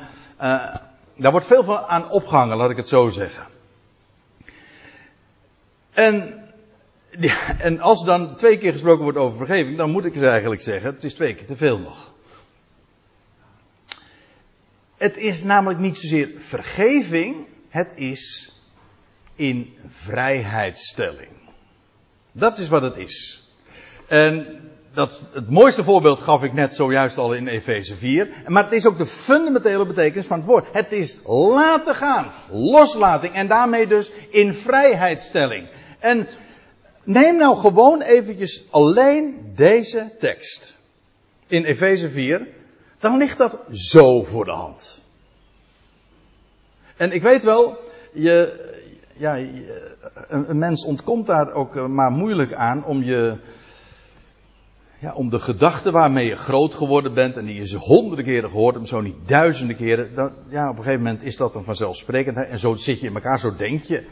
daar 1.15 1.31
wordt 1.31 1.45
veel 1.45 1.63
van 1.63 1.77
aan 1.77 2.11
opgehangen, 2.11 2.57
laat 2.57 2.69
ik 2.69 2.77
het 2.77 2.89
zo 2.89 3.07
zeggen. 3.07 3.43
En, 5.93 6.43
en 7.57 7.79
als 7.79 8.03
dan 8.05 8.35
twee 8.35 8.57
keer 8.57 8.71
gesproken 8.71 9.03
wordt 9.03 9.17
over 9.17 9.37
vergeving, 9.37 9.77
dan 9.77 9.91
moet 9.91 10.05
ik 10.05 10.15
eens 10.15 10.23
eigenlijk 10.23 10.61
zeggen, 10.61 10.93
het 10.93 11.03
is 11.03 11.13
twee 11.13 11.35
keer 11.35 11.45
te 11.45 11.55
veel 11.55 11.79
nog. 11.79 12.11
Het 14.99 15.17
is 15.17 15.43
namelijk 15.43 15.79
niet 15.79 15.97
zozeer 15.97 16.29
vergeving, 16.37 17.47
het 17.69 17.89
is 17.95 18.53
in 19.35 19.73
vrijheidstelling. 19.87 21.31
Dat 22.31 22.57
is 22.57 22.69
wat 22.69 22.81
het 22.81 22.97
is. 22.97 23.47
En 24.07 24.59
dat, 24.93 25.21
het 25.33 25.49
mooiste 25.49 25.83
voorbeeld 25.83 26.19
gaf 26.19 26.43
ik 26.43 26.53
net 26.53 26.75
zojuist 26.75 27.17
al 27.17 27.33
in 27.33 27.47
Efeze 27.47 27.95
4. 27.95 28.29
Maar 28.47 28.63
het 28.63 28.73
is 28.73 28.85
ook 28.85 28.97
de 28.97 29.05
fundamentele 29.05 29.85
betekenis 29.85 30.27
van 30.27 30.37
het 30.37 30.47
woord. 30.47 30.67
Het 30.71 30.91
is 30.91 31.19
laten 31.25 31.95
gaan. 31.95 32.31
Loslating. 32.51 33.33
En 33.33 33.47
daarmee 33.47 33.87
dus 33.87 34.11
in 34.29 34.53
vrijheidstelling. 34.53 35.69
En 35.99 36.27
neem 37.03 37.37
nou 37.37 37.57
gewoon 37.57 38.01
eventjes 38.01 38.63
alleen 38.69 39.51
deze 39.55 40.11
tekst. 40.19 40.77
In 41.47 41.63
Efeze 41.63 42.09
4. 42.09 42.47
Dan 42.99 43.17
ligt 43.17 43.37
dat 43.37 43.59
zo 43.71 44.23
voor 44.23 44.45
de 44.45 44.51
hand. 44.51 45.03
En 46.97 47.11
ik 47.11 47.21
weet 47.21 47.43
wel, 47.43 47.77
je, 48.13 48.67
ja, 49.15 49.37
een, 50.27 50.57
mens 50.57 50.85
ontkomt 50.85 51.27
daar 51.27 51.53
ook 51.53 51.87
maar 51.87 52.11
moeilijk 52.11 52.53
aan 52.53 52.85
om 52.85 53.03
je 53.03 53.37
ja, 54.99 55.13
om 55.13 55.29
de 55.29 55.39
gedachten 55.39 55.91
waarmee 55.91 56.27
je 56.27 56.35
groot 56.35 56.73
geworden 56.73 57.13
bent 57.13 57.37
en 57.37 57.45
die 57.45 57.55
je 57.55 57.67
ze 57.67 57.77
honderden 57.77 58.25
keren 58.25 58.49
gehoord 58.49 58.75
hebt, 58.75 58.87
zo 58.87 59.01
niet 59.01 59.27
duizenden 59.27 59.75
keren. 59.75 60.33
Ja, 60.49 60.69
op 60.69 60.77
een 60.77 60.83
gegeven 60.83 61.03
moment 61.03 61.23
is 61.23 61.37
dat 61.37 61.53
dan 61.53 61.63
vanzelfsprekend. 61.63 62.37
En 62.37 62.59
zo 62.59 62.73
zit 62.73 62.99
je 62.99 63.07
in 63.07 63.13
elkaar, 63.13 63.39
zo 63.39 63.55
denk 63.55 63.83
je. 63.83 64.03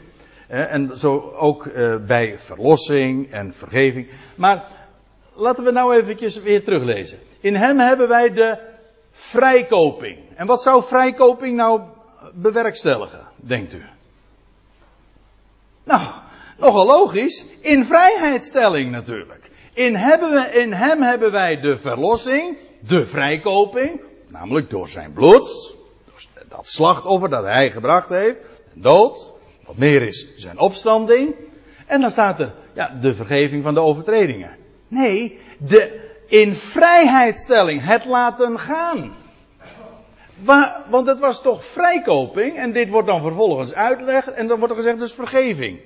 En 0.46 0.98
zo 0.98 1.32
ook 1.36 1.64
uh, 1.64 1.96
bij 2.06 2.38
verlossing 2.38 3.30
en 3.30 3.54
vergeving. 3.54 4.08
Maar 4.36 4.64
laten 5.34 5.64
we 5.64 5.70
nou 5.70 5.96
eventjes 5.96 6.42
weer 6.42 6.64
teruglezen. 6.64 7.18
In 7.40 7.54
hem 7.54 7.78
hebben 7.78 8.08
wij 8.08 8.32
de 8.32 8.58
vrijkoping. 9.18 10.18
En 10.34 10.46
wat 10.46 10.62
zou 10.62 10.82
vrijkoping 10.82 11.56
nou 11.56 11.80
bewerkstelligen, 12.34 13.20
denkt 13.36 13.72
u? 13.72 13.82
Nou, 15.84 16.10
nogal 16.58 16.86
logisch. 16.86 17.46
In 17.60 17.84
vrijheidstelling 17.84 18.90
natuurlijk. 18.90 19.50
In, 19.72 19.96
hebben 19.96 20.30
we, 20.30 20.60
in 20.60 20.72
hem 20.72 21.02
hebben 21.02 21.32
wij 21.32 21.60
de 21.60 21.78
verlossing, 21.78 22.58
de 22.80 23.06
vrijkoping, 23.06 24.00
namelijk 24.28 24.70
door 24.70 24.88
zijn 24.88 25.12
bloed, 25.12 25.76
dat 26.48 26.68
slachtoffer 26.68 27.28
dat 27.28 27.44
hij 27.44 27.70
gebracht 27.70 28.08
heeft, 28.08 28.36
dood, 28.72 29.32
wat 29.66 29.76
meer 29.76 30.02
is 30.02 30.26
zijn 30.36 30.58
opstanding. 30.58 31.34
En 31.86 32.00
dan 32.00 32.10
staat 32.10 32.40
er, 32.40 32.54
ja, 32.74 32.98
de 33.00 33.14
vergeving 33.14 33.62
van 33.62 33.74
de 33.74 33.80
overtredingen. 33.80 34.56
Nee, 34.88 35.38
de 35.58 36.07
in 36.28 36.54
vrijheidstelling, 36.54 37.84
het 37.84 38.04
laten 38.04 38.58
gaan. 38.58 39.12
Want 40.88 41.06
het 41.06 41.18
was 41.18 41.42
toch 41.42 41.64
vrijkoping, 41.64 42.56
en 42.56 42.72
dit 42.72 42.90
wordt 42.90 43.08
dan 43.08 43.22
vervolgens 43.22 43.74
uitgelegd, 43.74 44.32
en 44.32 44.46
dan 44.46 44.58
wordt 44.58 44.72
er 44.72 44.78
gezegd 44.78 44.98
dus 44.98 45.12
vergeving. 45.12 45.78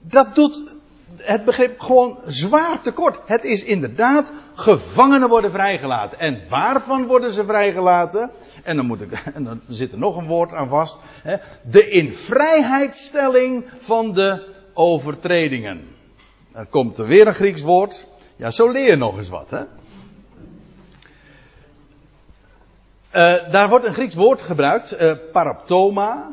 Dat 0.00 0.34
doet 0.34 0.76
het 1.16 1.44
begrip 1.44 1.80
gewoon 1.80 2.18
zwaar 2.26 2.80
tekort. 2.80 3.20
Het 3.26 3.44
is 3.44 3.64
inderdaad, 3.64 4.32
gevangenen 4.54 5.28
worden 5.28 5.52
vrijgelaten. 5.52 6.18
En 6.18 6.42
waarvan 6.48 7.06
worden 7.06 7.32
ze 7.32 7.44
vrijgelaten? 7.44 8.30
En 8.62 8.76
dan, 8.76 8.86
moet 8.86 9.00
ik, 9.00 9.12
en 9.34 9.44
dan 9.44 9.60
zit 9.68 9.92
er 9.92 9.98
nog 9.98 10.16
een 10.16 10.26
woord 10.26 10.52
aan 10.52 10.68
vast. 10.68 11.00
Hè, 11.22 11.36
de 11.62 11.88
invrijheidstelling 11.88 13.64
van 13.78 14.12
de 14.12 14.54
overtredingen. 14.74 15.96
Er 16.52 16.66
komt 16.66 16.98
er 16.98 17.06
weer 17.06 17.26
een 17.26 17.34
Grieks 17.34 17.62
woord. 17.62 18.06
Ja, 18.38 18.50
zo 18.50 18.70
leer 18.70 18.90
je 18.90 18.96
nog 18.96 19.16
eens 19.16 19.28
wat, 19.28 19.50
hè. 19.50 19.62
Uh, 23.12 23.50
daar 23.52 23.68
wordt 23.68 23.84
een 23.84 23.92
Grieks 23.92 24.14
woord 24.14 24.42
gebruikt, 24.42 25.00
uh, 25.00 25.12
paraptoma. 25.32 26.30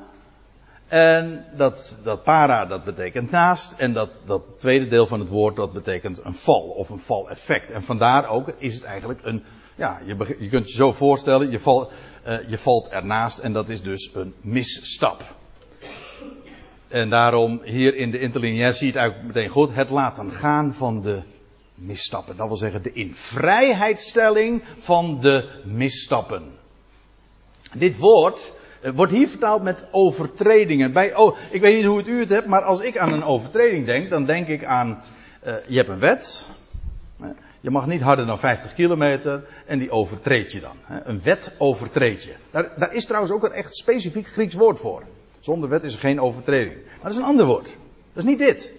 En 0.88 1.46
dat, 1.58 2.00
dat 2.04 2.24
para, 2.24 2.66
dat 2.66 2.84
betekent 2.84 3.32
naast. 3.32 3.80
En 3.80 3.94
dat, 3.94 4.22
dat 4.26 4.42
tweede 4.58 4.88
deel 4.88 5.08
van 5.08 5.20
het 5.20 5.30
woord, 5.30 5.56
dat 5.56 5.74
betekent 5.74 6.26
een 6.26 6.34
val 6.34 6.62
of 6.62 6.90
een 6.90 7.00
valeffect. 7.00 7.72
En 7.72 7.84
vandaar 7.84 8.30
ook 8.30 8.54
is 8.58 8.76
het 8.76 8.84
eigenlijk 8.84 9.20
een, 9.24 9.44
ja, 9.76 10.02
je, 10.06 10.36
je 10.40 10.50
kunt 10.50 10.70
je 10.70 10.76
zo 10.76 10.94
voorstellen, 10.94 11.52
je, 11.52 11.60
val, 11.60 11.92
uh, 12.28 12.50
je 12.50 12.58
valt 12.58 12.88
ernaast 12.88 13.38
en 13.38 13.54
dat 13.54 13.70
is 13.70 13.82
dus 13.82 14.12
een 14.14 14.34
misstap. 14.42 15.24
En 16.88 17.10
daarom 17.10 17.62
hier 17.64 17.96
in 17.96 18.12
de 18.12 18.20
interlineair 18.20 18.74
zie 18.74 18.88
je 18.88 18.92
het 18.92 19.02
eigenlijk 19.02 19.34
meteen 19.34 19.50
goed, 19.50 19.76
het 19.76 19.90
laten 19.90 20.32
gaan 20.32 20.74
van 20.74 21.02
de 21.02 21.22
misstappen. 21.76 22.38
Dat 22.38 22.48
wil 22.48 22.58
zeggen 22.58 22.84
de 22.84 22.92
invrijheidstelling 22.92 24.64
van 24.78 25.20
de 25.22 25.62
misstappen. 25.64 26.44
Dit 27.74 27.98
woord, 27.98 28.54
eh, 28.82 28.92
wordt 28.92 29.12
hier 29.12 29.28
vertaald 29.28 29.64
met 29.64 29.88
overtredingen. 29.92 30.94
Bij, 30.94 31.16
oh, 31.16 31.38
ik 31.50 31.62
weet 31.62 31.76
niet 31.76 31.86
hoe 31.86 31.98
het 31.98 32.08
u 32.08 32.20
het 32.20 32.30
hebt, 32.30 32.48
maar 32.48 32.62
als 32.62 32.80
ik 32.80 32.98
aan 32.98 33.14
een 33.14 33.24
overtreding 33.24 33.86
denk, 33.86 34.10
dan 34.10 34.26
denk 34.26 34.48
ik 34.48 34.64
aan, 34.64 35.04
uh, 35.46 35.54
je 35.68 35.78
hebt 35.78 35.90
een 35.90 36.00
wet. 36.00 36.50
Je 37.60 37.72
mag 37.72 37.88
niet 37.88 38.02
harder 38.02 38.26
dan 38.26 38.40
50 38.40 38.74
kilometer 38.74 39.48
en 39.66 39.80
die 39.80 39.92
overtreed 39.92 40.52
je 40.52 40.60
dan. 40.60 40.76
Een 41.04 41.22
wet 41.22 41.56
overtreed 41.58 42.24
je. 42.24 42.34
Daar, 42.52 42.72
daar 42.78 42.94
is 42.94 43.06
trouwens 43.06 43.34
ook 43.34 43.44
een 43.44 43.52
echt 43.52 43.76
specifiek 43.76 44.28
Grieks 44.28 44.54
woord 44.54 44.80
voor. 44.80 45.04
Zonder 45.40 45.70
wet 45.70 45.84
is 45.84 45.94
er 45.94 46.00
geen 46.00 46.20
overtreding. 46.20 46.76
Maar 46.84 47.02
dat 47.02 47.12
is 47.12 47.18
een 47.18 47.24
ander 47.24 47.46
woord. 47.46 47.76
Dat 48.14 48.24
is 48.24 48.30
niet 48.30 48.38
dit. 48.38 48.72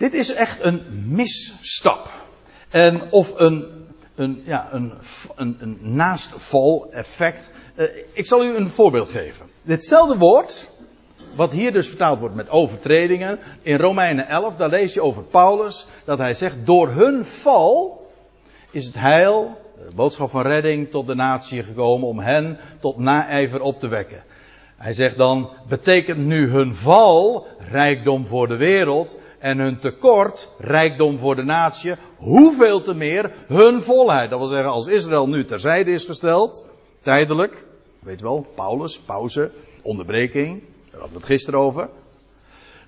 Dit 0.00 0.14
is 0.14 0.32
echt 0.32 0.60
een 0.60 0.82
misstap. 1.06 2.10
En 2.70 3.10
of 3.10 3.40
een, 3.40 3.86
een, 4.14 4.42
ja, 4.44 4.68
een, 4.72 4.92
een, 5.36 5.56
een 5.60 5.78
naastval 5.80 6.88
effect 6.92 7.50
uh, 7.76 7.86
ik 8.12 8.26
zal 8.26 8.44
u 8.44 8.56
een 8.56 8.68
voorbeeld 8.68 9.08
geven. 9.08 9.46
Ditzelfde 9.62 10.18
woord, 10.18 10.70
wat 11.36 11.52
hier 11.52 11.72
dus 11.72 11.88
vertaald 11.88 12.20
wordt 12.20 12.34
met 12.34 12.50
overtredingen, 12.50 13.38
in 13.62 13.76
Romeinen 13.76 14.28
11, 14.28 14.56
daar 14.56 14.68
lees 14.68 14.94
je 14.94 15.02
over 15.02 15.22
Paulus, 15.22 15.86
dat 16.04 16.18
hij 16.18 16.34
zegt, 16.34 16.66
door 16.66 16.88
hun 16.88 17.24
val 17.24 18.06
is 18.70 18.86
het 18.86 18.94
heil, 18.94 19.56
de 19.88 19.94
boodschap 19.94 20.30
van 20.30 20.42
redding 20.42 20.90
tot 20.90 21.06
de 21.06 21.14
natie 21.14 21.62
gekomen 21.62 22.08
om 22.08 22.18
hen 22.18 22.58
tot 22.80 22.98
naijver 22.98 23.60
op 23.60 23.78
te 23.78 23.88
wekken. 23.88 24.22
Hij 24.76 24.92
zegt 24.92 25.16
dan, 25.16 25.50
betekent 25.68 26.18
nu 26.18 26.50
hun 26.50 26.74
val 26.74 27.46
rijkdom 27.58 28.26
voor 28.26 28.48
de 28.48 28.56
wereld 28.56 29.18
en 29.40 29.58
hun 29.58 29.78
tekort 29.78 30.48
rijkdom 30.58 31.18
voor 31.18 31.36
de 31.36 31.44
natie, 31.44 31.94
hoeveel 32.16 32.80
te 32.80 32.94
meer 32.94 33.32
hun 33.46 33.82
volheid. 33.82 34.30
Dat 34.30 34.38
wil 34.38 34.48
zeggen, 34.48 34.70
als 34.70 34.86
Israël 34.86 35.28
nu 35.28 35.44
terzijde 35.44 35.92
is 35.92 36.04
gesteld, 36.04 36.64
tijdelijk, 37.02 37.68
Weet 38.00 38.20
wel, 38.20 38.46
Paulus, 38.54 38.98
pauze, 38.98 39.50
onderbreking. 39.82 40.60
Daar 40.60 41.00
hadden 41.00 41.10
we 41.10 41.16
het 41.16 41.26
gisteren 41.26 41.60
over. 41.60 41.88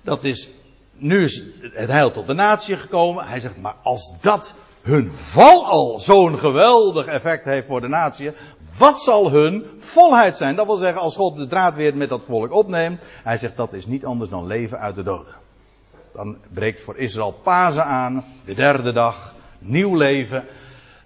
Dat 0.01 0.23
is, 0.23 0.49
nu 0.93 1.23
is 1.23 1.43
het 1.61 1.89
heil 1.89 2.11
tot 2.11 2.27
de 2.27 2.33
natie 2.33 2.77
gekomen. 2.77 3.25
Hij 3.25 3.39
zegt, 3.39 3.57
maar 3.57 3.75
als 3.83 4.17
dat 4.21 4.55
hun 4.81 5.11
val 5.11 5.65
al 5.65 5.99
zo'n 5.99 6.37
geweldig 6.37 7.05
effect 7.05 7.45
heeft 7.45 7.67
voor 7.67 7.81
de 7.81 7.87
natie, 7.87 8.31
wat 8.77 9.01
zal 9.01 9.31
hun 9.31 9.65
volheid 9.79 10.37
zijn? 10.37 10.55
Dat 10.55 10.65
wil 10.65 10.75
zeggen, 10.75 11.01
als 11.01 11.15
God 11.15 11.37
de 11.37 11.47
draad 11.47 11.75
weer 11.75 11.97
met 11.97 12.09
dat 12.09 12.25
volk 12.25 12.51
opneemt, 12.51 13.01
hij 13.23 13.37
zegt 13.37 13.57
dat 13.57 13.73
is 13.73 13.85
niet 13.85 14.05
anders 14.05 14.29
dan 14.29 14.47
leven 14.47 14.79
uit 14.79 14.95
de 14.95 15.03
doden. 15.03 15.42
Dan 16.13 16.37
breekt 16.53 16.81
voor 16.81 16.97
Israël 16.97 17.31
Pasen 17.43 17.85
aan, 17.85 18.23
de 18.45 18.53
derde 18.53 18.91
dag, 18.91 19.35
nieuw 19.59 19.95
leven. 19.95 20.45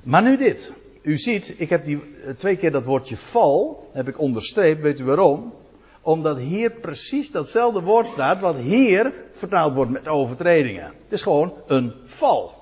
Maar 0.04 0.24
nu 0.24 0.38
dit. 0.38 0.74
U 1.02 1.18
ziet, 1.18 1.54
ik 1.58 1.70
heb 1.70 1.84
die, 1.86 2.02
eh, 2.26 2.34
twee 2.34 2.56
keer 2.58 2.72
dat 2.72 2.84
woordje 2.84 3.18
val, 3.18 3.90
heb 3.94 4.08
ik 4.08 4.20
onderstreept. 4.20 4.82
Weet 4.82 5.00
u 5.00 5.04
waarom? 5.04 5.54
Omdat 6.02 6.38
hier 6.38 6.72
precies 6.72 7.32
datzelfde 7.32 7.82
woord 7.82 8.08
staat, 8.08 8.40
wat 8.40 8.56
hier 8.56 9.14
vertaald 9.32 9.74
wordt 9.74 9.92
met 9.92 10.08
overtredingen. 10.08 10.94
Het 11.04 11.12
is 11.12 11.22
gewoon 11.22 11.54
een 11.68 11.94
val. 12.06 12.56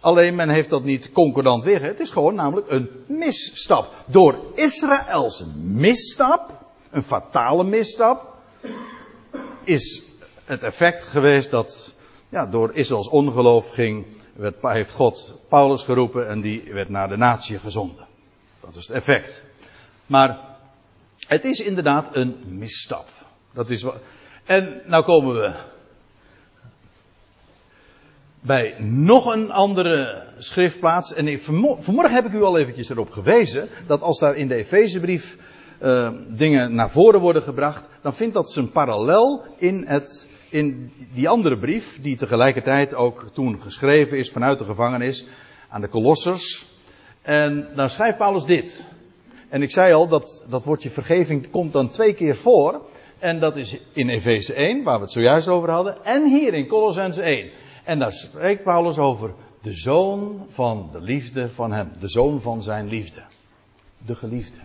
Alleen 0.00 0.34
men 0.34 0.48
heeft 0.48 0.70
dat 0.70 0.84
niet 0.84 1.12
concordant 1.12 1.64
weer. 1.64 1.82
Het 1.82 2.00
is 2.00 2.10
gewoon 2.10 2.34
namelijk 2.34 2.70
een 2.70 2.90
misstap. 3.06 3.94
Door 4.06 4.40
Israëls 4.54 5.44
misstap, 5.62 6.58
een 6.90 7.02
fatale 7.02 7.64
misstap, 7.64 8.34
is 9.66 10.02
het 10.44 10.62
effect 10.62 11.02
geweest 11.02 11.50
dat 11.50 11.94
ja, 12.28 12.46
door 12.46 12.74
Israëls 12.74 13.08
ongeloof 13.08 13.70
ging, 13.70 14.06
werd, 14.32 14.54
heeft 14.60 14.92
God 14.92 15.38
Paulus 15.48 15.82
geroepen 15.82 16.28
en 16.28 16.40
die 16.40 16.72
werd 16.72 16.88
naar 16.88 17.08
de 17.08 17.16
natie 17.16 17.58
gezonden. 17.58 18.06
Dat 18.60 18.74
is 18.74 18.86
het 18.86 18.96
effect. 18.96 19.42
Maar 20.06 20.38
het 21.26 21.44
is 21.44 21.60
inderdaad 21.60 22.16
een 22.16 22.36
misstap. 22.46 23.08
Dat 23.52 23.70
is. 23.70 23.84
En 24.44 24.82
nou 24.84 25.04
komen 25.04 25.34
we 25.34 25.54
bij 28.40 28.74
nog 28.78 29.34
een 29.34 29.50
andere 29.50 30.26
schriftplaats. 30.38 31.14
En 31.14 31.40
vanmorgen 31.80 32.14
heb 32.14 32.24
ik 32.24 32.32
u 32.32 32.42
al 32.42 32.58
eventjes 32.58 32.88
erop 32.88 33.10
gewezen 33.10 33.68
dat 33.86 34.00
als 34.00 34.18
daar 34.18 34.36
in 34.36 34.48
de 34.48 34.54
Efezebrief 34.54 35.36
uh, 35.82 36.10
dingen 36.28 36.74
naar 36.74 36.90
voren 36.90 37.20
worden 37.20 37.42
gebracht, 37.42 37.88
dan 38.02 38.14
vindt 38.14 38.34
dat 38.34 38.50
zijn 38.50 38.70
parallel 38.70 39.44
in, 39.56 39.84
het, 39.86 40.28
in 40.50 40.92
die 41.14 41.28
andere 41.28 41.58
brief, 41.58 42.00
die 42.02 42.16
tegelijkertijd 42.16 42.94
ook 42.94 43.30
toen 43.32 43.60
geschreven 43.60 44.18
is 44.18 44.30
vanuit 44.30 44.58
de 44.58 44.64
gevangenis 44.64 45.26
aan 45.68 45.80
de 45.80 45.88
Kolossers. 45.88 46.66
En 47.22 47.68
dan 47.74 47.90
schrijft 47.90 48.18
Paulus 48.18 48.44
dit. 48.44 48.84
En 49.48 49.62
ik 49.62 49.70
zei 49.70 49.94
al, 49.94 50.08
dat, 50.08 50.44
dat 50.48 50.64
woordje 50.64 50.90
vergeving 50.90 51.50
komt 51.50 51.72
dan 51.72 51.90
twee 51.90 52.14
keer 52.14 52.36
voor. 52.36 52.86
En 53.18 53.40
dat 53.40 53.56
is 53.56 53.80
in 53.92 54.08
Efeze 54.08 54.54
1, 54.54 54.82
waar 54.82 54.96
we 54.96 55.02
het 55.02 55.12
zojuist 55.12 55.48
over 55.48 55.70
hadden. 55.70 56.04
En 56.04 56.28
hier 56.28 56.54
in 56.54 56.66
Colossens 56.66 57.18
1. 57.18 57.50
En 57.84 57.98
daar 57.98 58.12
spreekt 58.12 58.62
Paulus 58.62 58.98
over 58.98 59.34
de 59.62 59.72
zoon 59.72 60.46
van 60.48 60.88
de 60.92 61.00
liefde 61.00 61.50
van 61.50 61.72
hem. 61.72 61.92
De 62.00 62.08
zoon 62.08 62.40
van 62.40 62.62
zijn 62.62 62.88
liefde. 62.88 63.22
De 64.06 64.14
geliefde. 64.14 64.58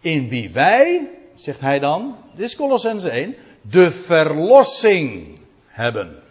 In 0.00 0.28
wie 0.28 0.50
wij, 0.50 1.08
zegt 1.34 1.60
hij 1.60 1.78
dan, 1.78 2.16
dit 2.34 2.46
is 2.46 2.56
Colossens 2.56 3.04
1, 3.04 3.34
de 3.62 3.90
verlossing 3.90 5.38
hebben. 5.66 6.22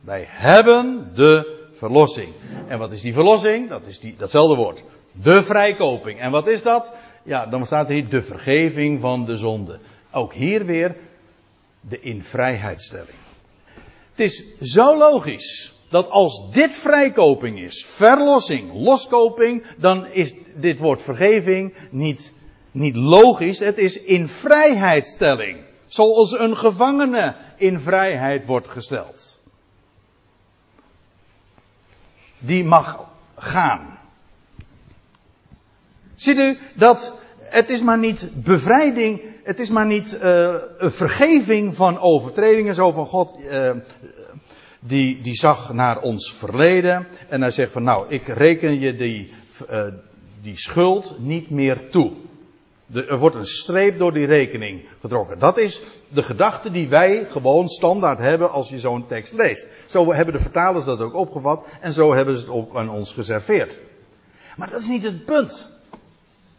Wij 0.00 0.24
hebben 0.28 1.10
de 1.14 1.66
verlossing. 1.72 2.32
En 2.66 2.78
wat 2.78 2.92
is 2.92 3.00
die 3.00 3.12
verlossing? 3.12 3.68
Dat 3.68 3.86
is 3.86 4.00
die, 4.00 4.14
datzelfde 4.18 4.56
woord. 4.56 4.84
De 5.12 5.42
vrijkoping. 5.42 6.20
En 6.20 6.30
wat 6.30 6.46
is 6.46 6.62
dat? 6.62 6.92
Ja, 7.22 7.46
dan 7.46 7.66
staat 7.66 7.88
hier 7.88 8.08
de 8.08 8.22
vergeving 8.22 9.00
van 9.00 9.24
de 9.24 9.36
zonde. 9.36 9.78
Ook 10.12 10.32
hier 10.32 10.66
weer 10.66 10.96
de 11.80 12.00
invrijheidstelling. 12.00 13.16
Het 14.10 14.20
is 14.20 14.58
zo 14.60 14.96
logisch 14.96 15.72
dat 15.88 16.10
als 16.10 16.50
dit 16.50 16.74
vrijkoping 16.74 17.58
is, 17.58 17.84
verlossing, 17.86 18.72
loskoping, 18.74 19.66
dan 19.76 20.06
is 20.06 20.34
dit 20.54 20.78
woord 20.78 21.02
vergeving 21.02 21.74
niet, 21.90 22.34
niet 22.72 22.96
logisch. 22.96 23.58
Het 23.58 23.78
is 23.78 24.02
in 24.02 24.28
vrijheidstelling. 24.28 25.58
Zoals 25.86 26.38
een 26.38 26.56
gevangene 26.56 27.36
in 27.56 27.80
vrijheid 27.80 28.46
wordt 28.46 28.68
gesteld. 28.68 29.40
Die 32.38 32.64
mag 32.64 33.04
gaan. 33.36 33.98
Ziet 36.14 36.38
u 36.38 36.58
dat 36.74 37.14
het 37.40 37.70
is 37.70 37.82
maar 37.82 37.98
niet 37.98 38.28
bevrijding, 38.34 39.20
het 39.42 39.60
is 39.60 39.70
maar 39.70 39.86
niet 39.86 40.18
uh, 40.22 40.54
een 40.78 40.90
vergeving 40.90 41.76
van 41.76 41.98
overtredingen, 41.98 42.74
zo 42.74 42.92
van 42.92 43.06
God, 43.06 43.36
uh, 43.40 43.70
die, 44.80 45.20
die 45.20 45.34
zag 45.34 45.72
naar 45.72 46.00
ons 46.00 46.34
verleden 46.34 47.06
en 47.28 47.40
hij 47.40 47.50
zegt 47.50 47.72
van 47.72 47.82
nou, 47.82 48.06
ik 48.08 48.26
reken 48.26 48.80
je 48.80 48.96
die, 48.96 49.32
uh, 49.70 49.86
die 50.42 50.58
schuld 50.58 51.16
niet 51.18 51.50
meer 51.50 51.90
toe. 51.90 52.12
Er 52.92 53.18
wordt 53.18 53.36
een 53.36 53.46
streep 53.46 53.98
door 53.98 54.12
die 54.12 54.26
rekening 54.26 54.88
getrokken. 55.00 55.38
Dat 55.38 55.58
is 55.58 55.82
de 56.08 56.22
gedachte 56.22 56.70
die 56.70 56.88
wij 56.88 57.26
gewoon 57.28 57.68
standaard 57.68 58.18
hebben 58.18 58.50
als 58.50 58.68
je 58.68 58.78
zo'n 58.78 59.06
tekst 59.06 59.32
leest. 59.32 59.66
Zo 59.86 60.12
hebben 60.12 60.34
de 60.34 60.40
vertalers 60.40 60.84
dat 60.84 61.00
ook 61.00 61.14
opgevat 61.14 61.66
en 61.80 61.92
zo 61.92 62.14
hebben 62.14 62.36
ze 62.36 62.44
het 62.44 62.54
ook 62.54 62.76
aan 62.76 62.90
ons 62.90 63.12
geserveerd. 63.12 63.80
Maar 64.56 64.70
dat 64.70 64.80
is 64.80 64.88
niet 64.88 65.02
het 65.02 65.24
punt. 65.24 65.70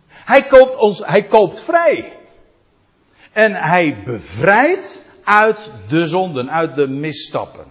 Hij 0.08 0.44
koopt 0.44 0.76
ons, 0.76 1.06
hij 1.06 1.24
koopt 1.24 1.60
vrij. 1.60 2.18
En 3.32 3.54
hij 3.54 4.04
bevrijdt 4.06 5.04
uit 5.24 5.72
de 5.90 6.08
zonden, 6.08 6.52
uit 6.52 6.76
de 6.76 6.88
misstappen. 6.88 7.66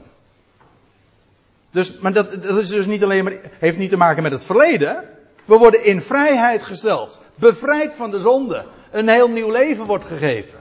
Dus, 1.71 1.99
maar 1.99 2.13
dat, 2.13 2.43
dat 2.43 2.59
is 2.59 2.69
dus 2.69 2.87
niet 2.87 3.03
alleen 3.03 3.25
maar, 3.25 3.39
heeft 3.59 3.79
niet 3.79 3.91
te 3.91 3.97
maken 3.97 4.23
met 4.23 4.33
het 4.33 4.45
verleden. 4.45 5.12
We 5.45 5.57
worden 5.57 5.85
in 5.85 6.01
vrijheid 6.01 6.63
gesteld. 6.63 7.21
Bevrijd 7.35 7.95
van 7.95 8.11
de 8.11 8.19
zonde. 8.19 8.67
Een 8.91 9.09
heel 9.09 9.29
nieuw 9.29 9.51
leven 9.51 9.85
wordt 9.85 10.05
gegeven. 10.05 10.59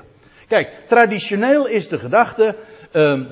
Kijk, 0.47 0.69
traditioneel 0.87 1.67
is 1.67 1.87
de 1.87 1.99
gedachte, 1.99 2.57
um, 2.93 3.27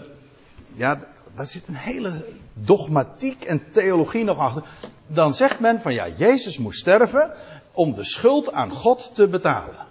ja, 0.76 1.00
daar 1.36 1.48
zit 1.48 1.68
een 1.68 1.76
hele 1.76 2.26
dogmatiek 2.54 3.44
en 3.44 3.72
theologie 3.72 4.24
nog 4.24 4.38
achter. 4.38 4.64
Dan 5.08 5.34
zegt 5.34 5.60
men 5.60 5.82
van 5.82 5.94
ja, 5.94 6.08
Jezus 6.08 6.58
moest 6.58 6.80
sterven 6.80 7.34
om 7.72 7.94
de 7.94 8.04
schuld 8.04 8.52
aan 8.52 8.72
God 8.72 9.16
te 9.16 9.28
betalen. 9.28 9.88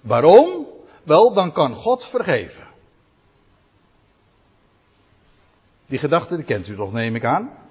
Waarom? 0.00 0.66
Wel, 1.02 1.32
dan 1.32 1.52
kan 1.52 1.74
God 1.74 2.06
vergeven. 2.06 2.64
Die 5.86 5.98
gedachte, 5.98 6.36
die 6.36 6.44
kent 6.44 6.68
u 6.68 6.76
toch, 6.76 6.92
neem 6.92 7.14
ik 7.14 7.24
aan. 7.24 7.63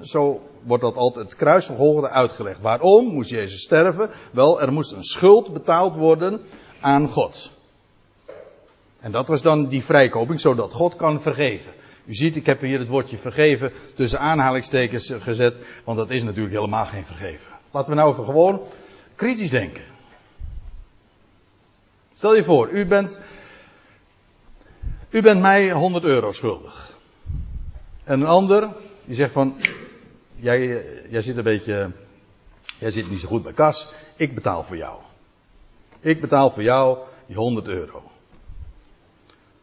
Zo 0.00 0.40
wordt 0.62 0.82
dat 0.82 0.96
altijd 0.96 1.24
het 1.24 1.36
kruisvervolgende 1.36 2.08
uitgelegd. 2.08 2.60
Waarom 2.60 3.06
moest 3.06 3.30
Jezus 3.30 3.62
sterven? 3.62 4.10
Wel, 4.32 4.60
er 4.60 4.72
moest 4.72 4.92
een 4.92 5.04
schuld 5.04 5.52
betaald 5.52 5.96
worden 5.96 6.40
aan 6.80 7.08
God. 7.08 7.52
En 9.00 9.12
dat 9.12 9.28
was 9.28 9.42
dan 9.42 9.68
die 9.68 9.84
vrijkoping, 9.84 10.40
zodat 10.40 10.72
God 10.72 10.96
kan 10.96 11.20
vergeven. 11.20 11.72
U 12.04 12.14
ziet, 12.14 12.36
ik 12.36 12.46
heb 12.46 12.60
hier 12.60 12.78
het 12.78 12.88
woordje 12.88 13.18
vergeven 13.18 13.72
tussen 13.94 14.20
aanhalingstekens 14.20 15.12
gezet, 15.18 15.60
want 15.84 15.98
dat 15.98 16.10
is 16.10 16.22
natuurlijk 16.22 16.54
helemaal 16.54 16.86
geen 16.86 17.04
vergeven. 17.06 17.52
Laten 17.70 17.90
we 17.90 17.98
nou 17.98 18.12
even 18.12 18.24
gewoon 18.24 18.62
kritisch 19.14 19.50
denken. 19.50 19.84
Stel 22.14 22.34
je 22.34 22.44
voor, 22.44 22.70
u 22.70 22.86
bent, 22.86 23.20
u 25.10 25.22
bent 25.22 25.40
mij 25.40 25.70
100 25.70 26.04
euro 26.04 26.32
schuldig. 26.32 26.96
En 28.04 28.20
een 28.20 28.26
ander, 28.26 28.74
die 29.04 29.14
zegt 29.14 29.32
van, 29.32 29.56
jij, 30.34 30.84
jij 31.10 31.22
zit 31.22 31.36
een 31.36 31.42
beetje, 31.42 31.90
jij 32.78 32.90
zit 32.90 33.10
niet 33.10 33.20
zo 33.20 33.28
goed 33.28 33.42
bij 33.42 33.52
kas, 33.52 33.92
ik 34.16 34.34
betaal 34.34 34.62
voor 34.62 34.76
jou. 34.76 35.00
Ik 36.00 36.20
betaal 36.20 36.50
voor 36.50 36.62
jou 36.62 36.98
die 37.26 37.36
100 37.36 37.68
euro. 37.68 38.02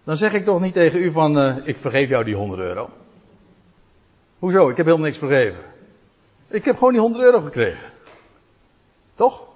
Dan 0.04 0.18
zeg 0.18 0.34
ik 0.34 0.44
toch 0.44 0.62
niet 0.62 0.74
tegen 0.74 1.02
u 1.02 1.12
van, 1.12 1.38
uh, 1.38 1.58
ik 1.64 1.78
vergeef 1.78 2.10
jou 2.10 2.24
die 2.24 2.36
100 2.36 2.62
euro. 2.62 2.90
Hoezo? 4.40 4.70
Ik 4.70 4.78
heb 4.78 4.86
helemaal 4.86 5.06
niks 5.06 5.18
vergeven. 5.18 5.64
Ik 6.48 6.66
heb 6.66 6.78
gewoon 6.78 6.94
die 6.94 7.02
100 7.02 7.24
euro 7.24 7.42
gekregen. 7.42 7.90
Toch? 9.16 9.48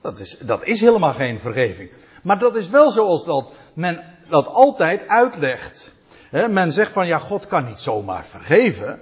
Dat 0.00 0.18
is, 0.18 0.38
dat 0.38 0.64
is 0.64 0.80
helemaal 0.80 1.12
geen 1.12 1.40
vergeving. 1.40 1.90
Maar 2.22 2.38
dat 2.38 2.56
is 2.56 2.68
wel 2.68 2.90
zoals 2.90 3.24
dat 3.24 3.52
men 3.74 4.16
dat 4.28 4.46
altijd 4.46 5.08
uitlegt. 5.08 5.94
Men 6.32 6.72
zegt 6.72 6.92
van 6.92 7.06
ja, 7.06 7.18
God 7.18 7.46
kan 7.46 7.64
niet 7.64 7.80
zomaar 7.80 8.26
vergeven. 8.26 9.00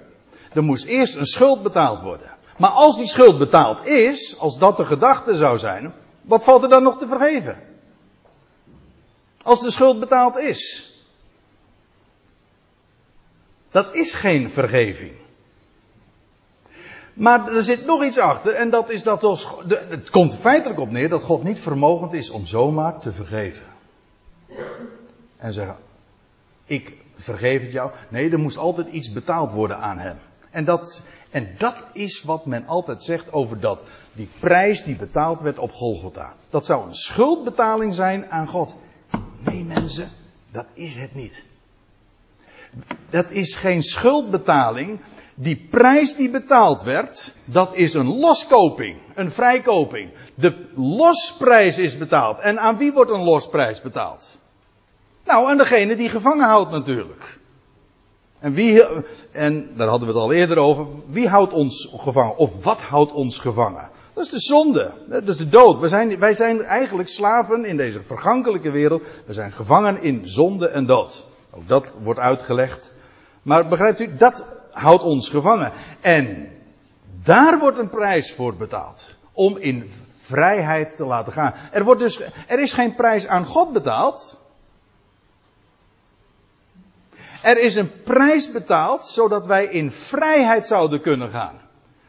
Er 0.53 0.63
moest 0.63 0.85
eerst 0.85 1.15
een 1.15 1.25
schuld 1.25 1.63
betaald 1.63 1.99
worden. 2.01 2.31
Maar 2.57 2.69
als 2.69 2.97
die 2.97 3.07
schuld 3.07 3.37
betaald 3.37 3.85
is, 3.85 4.39
als 4.39 4.57
dat 4.57 4.77
de 4.77 4.85
gedachte 4.85 5.35
zou 5.35 5.57
zijn, 5.57 5.93
wat 6.21 6.43
valt 6.43 6.63
er 6.63 6.69
dan 6.69 6.83
nog 6.83 6.97
te 6.97 7.07
vergeven? 7.07 7.59
Als 9.43 9.61
de 9.61 9.71
schuld 9.71 9.99
betaald 9.99 10.37
is. 10.37 10.89
Dat 13.71 13.95
is 13.95 14.13
geen 14.13 14.49
vergeving. 14.49 15.11
Maar 17.13 17.55
er 17.55 17.63
zit 17.63 17.85
nog 17.85 18.03
iets 18.03 18.17
achter 18.17 18.53
en 18.53 18.69
dat 18.69 18.89
is 18.89 19.03
dat 19.03 19.23
ons, 19.23 19.47
het 19.67 20.09
komt 20.09 20.35
feitelijk 20.35 20.79
op 20.79 20.91
neer 20.91 21.09
dat 21.09 21.21
God 21.21 21.43
niet 21.43 21.59
vermogend 21.59 22.13
is 22.13 22.29
om 22.29 22.45
zomaar 22.45 22.99
te 22.99 23.11
vergeven. 23.11 23.65
En 25.37 25.53
zeggen, 25.53 25.75
ik 26.71 26.97
vergeef 27.15 27.61
het 27.61 27.71
jou. 27.71 27.91
Nee, 28.09 28.31
er 28.31 28.39
moest 28.39 28.57
altijd 28.57 28.87
iets 28.87 29.11
betaald 29.11 29.51
worden 29.51 29.77
aan 29.77 29.97
hem. 29.97 30.17
En 30.51 30.65
dat, 30.65 31.03
en 31.29 31.55
dat 31.57 31.85
is 31.93 32.23
wat 32.23 32.45
men 32.45 32.67
altijd 32.67 33.03
zegt 33.03 33.33
over 33.33 33.59
dat, 33.59 33.83
die 34.13 34.29
prijs 34.39 34.83
die 34.83 34.95
betaald 34.95 35.41
werd 35.41 35.57
op 35.57 35.71
Golgotha. 35.71 36.33
Dat 36.49 36.65
zou 36.65 36.87
een 36.87 36.95
schuldbetaling 36.95 37.93
zijn 37.93 38.31
aan 38.31 38.47
God. 38.47 38.75
Nee 39.45 39.63
mensen, 39.63 40.09
dat 40.51 40.65
is 40.73 40.95
het 40.95 41.13
niet. 41.13 41.43
Dat 43.09 43.31
is 43.31 43.55
geen 43.55 43.83
schuldbetaling. 43.83 44.99
Die 45.35 45.67
prijs 45.69 46.15
die 46.15 46.29
betaald 46.29 46.83
werd, 46.83 47.35
dat 47.45 47.75
is 47.75 47.93
een 47.93 48.17
loskoping, 48.17 48.97
een 49.15 49.31
vrijkoping. 49.31 50.11
De 50.35 50.69
losprijs 50.75 51.77
is 51.77 51.97
betaald. 51.97 52.39
En 52.39 52.59
aan 52.59 52.77
wie 52.77 52.91
wordt 52.91 53.11
een 53.11 53.23
losprijs 53.23 53.81
betaald? 53.81 54.40
Nou, 55.25 55.49
aan 55.49 55.57
degene 55.57 55.95
die 55.95 56.09
gevangen 56.09 56.47
houdt 56.47 56.71
natuurlijk. 56.71 57.39
En 58.39 58.53
wie, 58.53 58.83
en 59.31 59.75
daar 59.75 59.87
hadden 59.87 60.07
we 60.07 60.13
het 60.13 60.23
al 60.23 60.31
eerder 60.31 60.57
over, 60.57 60.87
wie 61.07 61.27
houdt 61.27 61.53
ons 61.53 61.93
gevangen? 61.97 62.37
Of 62.37 62.63
wat 62.63 62.81
houdt 62.81 63.13
ons 63.13 63.39
gevangen? 63.39 63.89
Dat 64.13 64.23
is 64.23 64.29
de 64.29 64.39
zonde. 64.39 64.93
Dat 65.07 65.27
is 65.27 65.37
de 65.37 65.49
dood. 65.49 65.79
Wij 65.79 65.89
zijn, 65.89 66.19
wij 66.19 66.33
zijn 66.33 66.61
eigenlijk 66.63 67.09
slaven 67.09 67.65
in 67.65 67.77
deze 67.77 68.03
vergankelijke 68.03 68.71
wereld. 68.71 69.03
We 69.25 69.33
zijn 69.33 69.51
gevangen 69.51 70.01
in 70.01 70.21
zonde 70.27 70.67
en 70.67 70.85
dood. 70.85 71.25
Ook 71.51 71.67
dat 71.67 71.93
wordt 72.03 72.19
uitgelegd. 72.19 72.91
Maar 73.41 73.67
begrijpt 73.67 73.99
u, 73.99 74.15
dat 74.15 74.47
houdt 74.71 75.03
ons 75.03 75.29
gevangen. 75.29 75.71
En 76.01 76.47
daar 77.23 77.59
wordt 77.59 77.77
een 77.77 77.89
prijs 77.89 78.33
voor 78.33 78.55
betaald. 78.55 79.15
Om 79.31 79.57
in 79.57 79.91
vrijheid 80.21 80.95
te 80.95 81.05
laten 81.05 81.33
gaan. 81.33 81.53
Er, 81.71 81.83
wordt 81.83 82.01
dus, 82.01 82.21
er 82.47 82.59
is 82.59 82.73
geen 82.73 82.95
prijs 82.95 83.27
aan 83.27 83.45
God 83.45 83.73
betaald. 83.73 84.40
Er 87.41 87.61
is 87.61 87.75
een 87.75 87.91
prijs 88.03 88.51
betaald 88.51 89.05
zodat 89.05 89.45
wij 89.45 89.65
in 89.65 89.91
vrijheid 89.91 90.67
zouden 90.67 91.01
kunnen 91.01 91.29
gaan. 91.29 91.55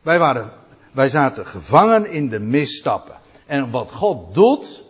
Wij, 0.02 0.18
waren, 0.18 0.52
wij 0.92 1.08
zaten 1.08 1.46
gevangen 1.46 2.06
in 2.06 2.28
de 2.28 2.38
misstappen. 2.38 3.14
En 3.46 3.70
wat 3.70 3.92
God 3.92 4.34
doet. 4.34 4.84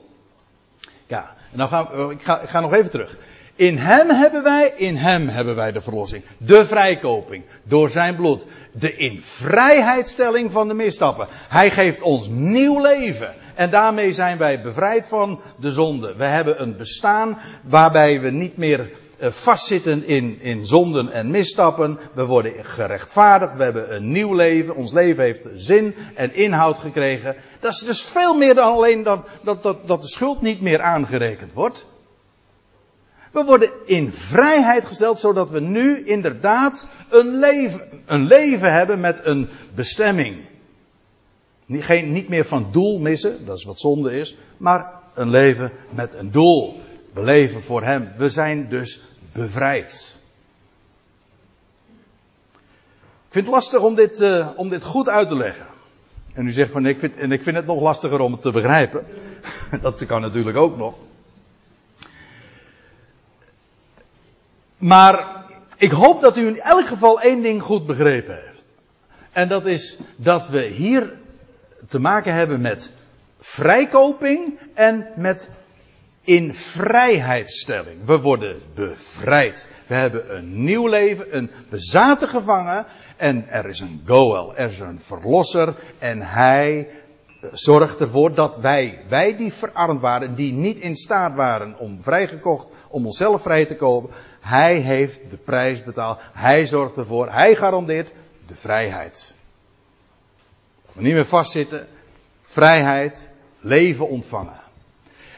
Ja, 1.07 1.30
dan 1.51 1.68
gaan, 1.68 2.11
ik, 2.11 2.22
ga, 2.22 2.40
ik 2.40 2.49
ga 2.49 2.61
nog 2.61 2.72
even 2.72 2.90
terug. 2.90 3.16
In 3.55 3.78
hem 3.78 4.11
hebben 4.11 4.43
wij, 4.43 4.72
in 4.76 4.97
hem 4.97 5.28
hebben 5.28 5.55
wij 5.55 5.72
de 5.72 5.80
verlossing. 5.80 6.24
De 6.36 6.66
vrijkoping. 6.66 7.45
Door 7.62 7.88
zijn 7.88 8.16
bloed. 8.16 8.47
De 8.72 8.97
invrijheidstelling 8.97 10.53
van 10.53 10.68
de 10.68 10.74
misstappen. 10.74 11.26
Hij 11.30 11.70
geeft 11.70 12.03
ons 12.03 12.28
nieuw 12.28 12.80
leven. 12.80 13.34
En 13.55 13.70
daarmee 13.70 14.12
zijn 14.12 14.38
wij 14.38 14.62
bevrijd 14.62 15.07
van 15.07 15.40
de 15.57 15.70
zonde. 15.70 16.14
We 16.16 16.24
hebben 16.24 16.62
een 16.62 16.76
bestaan 16.76 17.38
waarbij 17.62 18.20
we 18.20 18.30
niet 18.30 18.57
meer 18.57 18.90
vastzitten 19.30 20.04
in, 20.04 20.40
in 20.40 20.66
zonden 20.66 21.12
en 21.12 21.30
misstappen. 21.30 21.98
We 22.14 22.24
worden 22.24 22.64
gerechtvaardigd. 22.64 23.56
We 23.56 23.62
hebben 23.62 23.94
een 23.94 24.10
nieuw 24.10 24.34
leven. 24.34 24.76
Ons 24.76 24.92
leven 24.92 25.22
heeft 25.22 25.48
zin 25.54 25.94
en 26.14 26.34
inhoud 26.34 26.78
gekregen. 26.78 27.36
Dat 27.60 27.72
is 27.72 27.78
dus 27.78 28.04
veel 28.04 28.36
meer 28.36 28.54
dan 28.54 28.72
alleen 28.72 29.02
dat, 29.02 29.26
dat, 29.42 29.62
dat, 29.62 29.86
dat 29.86 30.02
de 30.02 30.08
schuld 30.08 30.40
niet 30.40 30.60
meer 30.60 30.80
aangerekend 30.80 31.52
wordt. 31.52 31.86
We 33.32 33.44
worden 33.44 33.70
in 33.84 34.12
vrijheid 34.12 34.84
gesteld, 34.84 35.18
zodat 35.18 35.50
we 35.50 35.60
nu 35.60 36.06
inderdaad 36.06 36.88
een 37.10 37.36
leven, 37.36 38.02
een 38.06 38.26
leven 38.26 38.72
hebben 38.72 39.00
met 39.00 39.20
een 39.24 39.48
bestemming. 39.74 40.36
Geen, 41.68 42.12
niet 42.12 42.28
meer 42.28 42.44
van 42.44 42.68
doel 42.72 42.98
missen, 42.98 43.46
dat 43.46 43.58
is 43.58 43.64
wat 43.64 43.80
zonde 43.80 44.18
is, 44.18 44.36
maar 44.56 44.92
een 45.14 45.30
leven 45.30 45.72
met 45.90 46.14
een 46.14 46.30
doel. 46.30 46.80
We 47.12 47.22
leven 47.22 47.62
voor 47.62 47.82
Hem. 47.82 48.12
We 48.16 48.30
zijn 48.30 48.68
dus 48.68 49.00
bevrijd. 49.32 50.16
Ik 53.26 53.38
vind 53.38 53.46
het 53.46 53.54
lastig 53.54 53.80
om 53.80 53.94
dit, 53.94 54.20
uh, 54.20 54.48
om 54.56 54.68
dit 54.68 54.84
goed 54.84 55.08
uit 55.08 55.28
te 55.28 55.36
leggen. 55.36 55.66
En 56.32 56.46
u 56.46 56.50
zegt 56.50 56.70
van, 56.70 56.86
ik 56.86 56.98
vind, 56.98 57.16
en 57.16 57.32
ik 57.32 57.42
vind 57.42 57.56
het 57.56 57.66
nog 57.66 57.80
lastiger 57.80 58.20
om 58.20 58.32
het 58.32 58.42
te 58.42 58.50
begrijpen. 58.50 59.06
Dat 59.82 60.06
kan 60.06 60.20
natuurlijk 60.20 60.56
ook 60.56 60.76
nog. 60.76 60.94
Maar 64.76 65.44
ik 65.76 65.90
hoop 65.90 66.20
dat 66.20 66.36
u 66.36 66.46
in 66.46 66.60
elk 66.60 66.86
geval 66.86 67.20
één 67.20 67.42
ding 67.42 67.62
goed 67.62 67.86
begrepen 67.86 68.34
heeft. 68.34 68.64
En 69.32 69.48
dat 69.48 69.66
is 69.66 70.00
dat 70.16 70.48
we 70.48 70.60
hier 70.62 71.12
te 71.88 71.98
maken 71.98 72.34
hebben 72.34 72.60
met 72.60 72.92
vrijkoping 73.38 74.58
en 74.74 75.06
met 75.16 75.48
in 76.24 76.54
vrijheidstelling. 76.54 78.04
We 78.04 78.20
worden 78.20 78.60
bevrijd. 78.74 79.68
We 79.86 79.94
hebben 79.94 80.36
een 80.36 80.64
nieuw 80.64 80.86
leven. 80.86 81.36
Een, 81.36 81.50
we 81.68 81.78
zaten 81.78 82.28
gevangen 82.28 82.86
en 83.16 83.48
er 83.48 83.66
is 83.66 83.80
een 83.80 84.02
goel, 84.06 84.56
er 84.56 84.68
is 84.68 84.78
een 84.78 85.00
verlosser 85.00 85.74
en 85.98 86.22
hij 86.22 86.88
zorgt 87.52 88.00
ervoor 88.00 88.34
dat 88.34 88.56
wij, 88.56 89.00
wij 89.08 89.36
die 89.36 89.52
verarmd 89.52 90.00
waren, 90.00 90.34
die 90.34 90.52
niet 90.52 90.78
in 90.78 90.96
staat 90.96 91.34
waren 91.34 91.78
om 91.78 92.02
vrijgekocht, 92.02 92.68
om 92.88 93.06
onszelf 93.06 93.42
vrij 93.42 93.64
te 93.64 93.76
kopen, 93.76 94.10
hij 94.40 94.76
heeft 94.76 95.20
de 95.30 95.36
prijs 95.36 95.84
betaald. 95.84 96.18
Hij 96.32 96.66
zorgt 96.66 96.96
ervoor. 96.96 97.30
Hij 97.30 97.56
garandeert 97.56 98.12
de 98.46 98.54
vrijheid. 98.54 99.34
We 100.92 101.02
niet 101.02 101.14
meer 101.14 101.26
vastzitten. 101.26 101.86
Vrijheid. 102.42 103.30
Leven 103.60 104.08
ontvangen. 104.08 104.60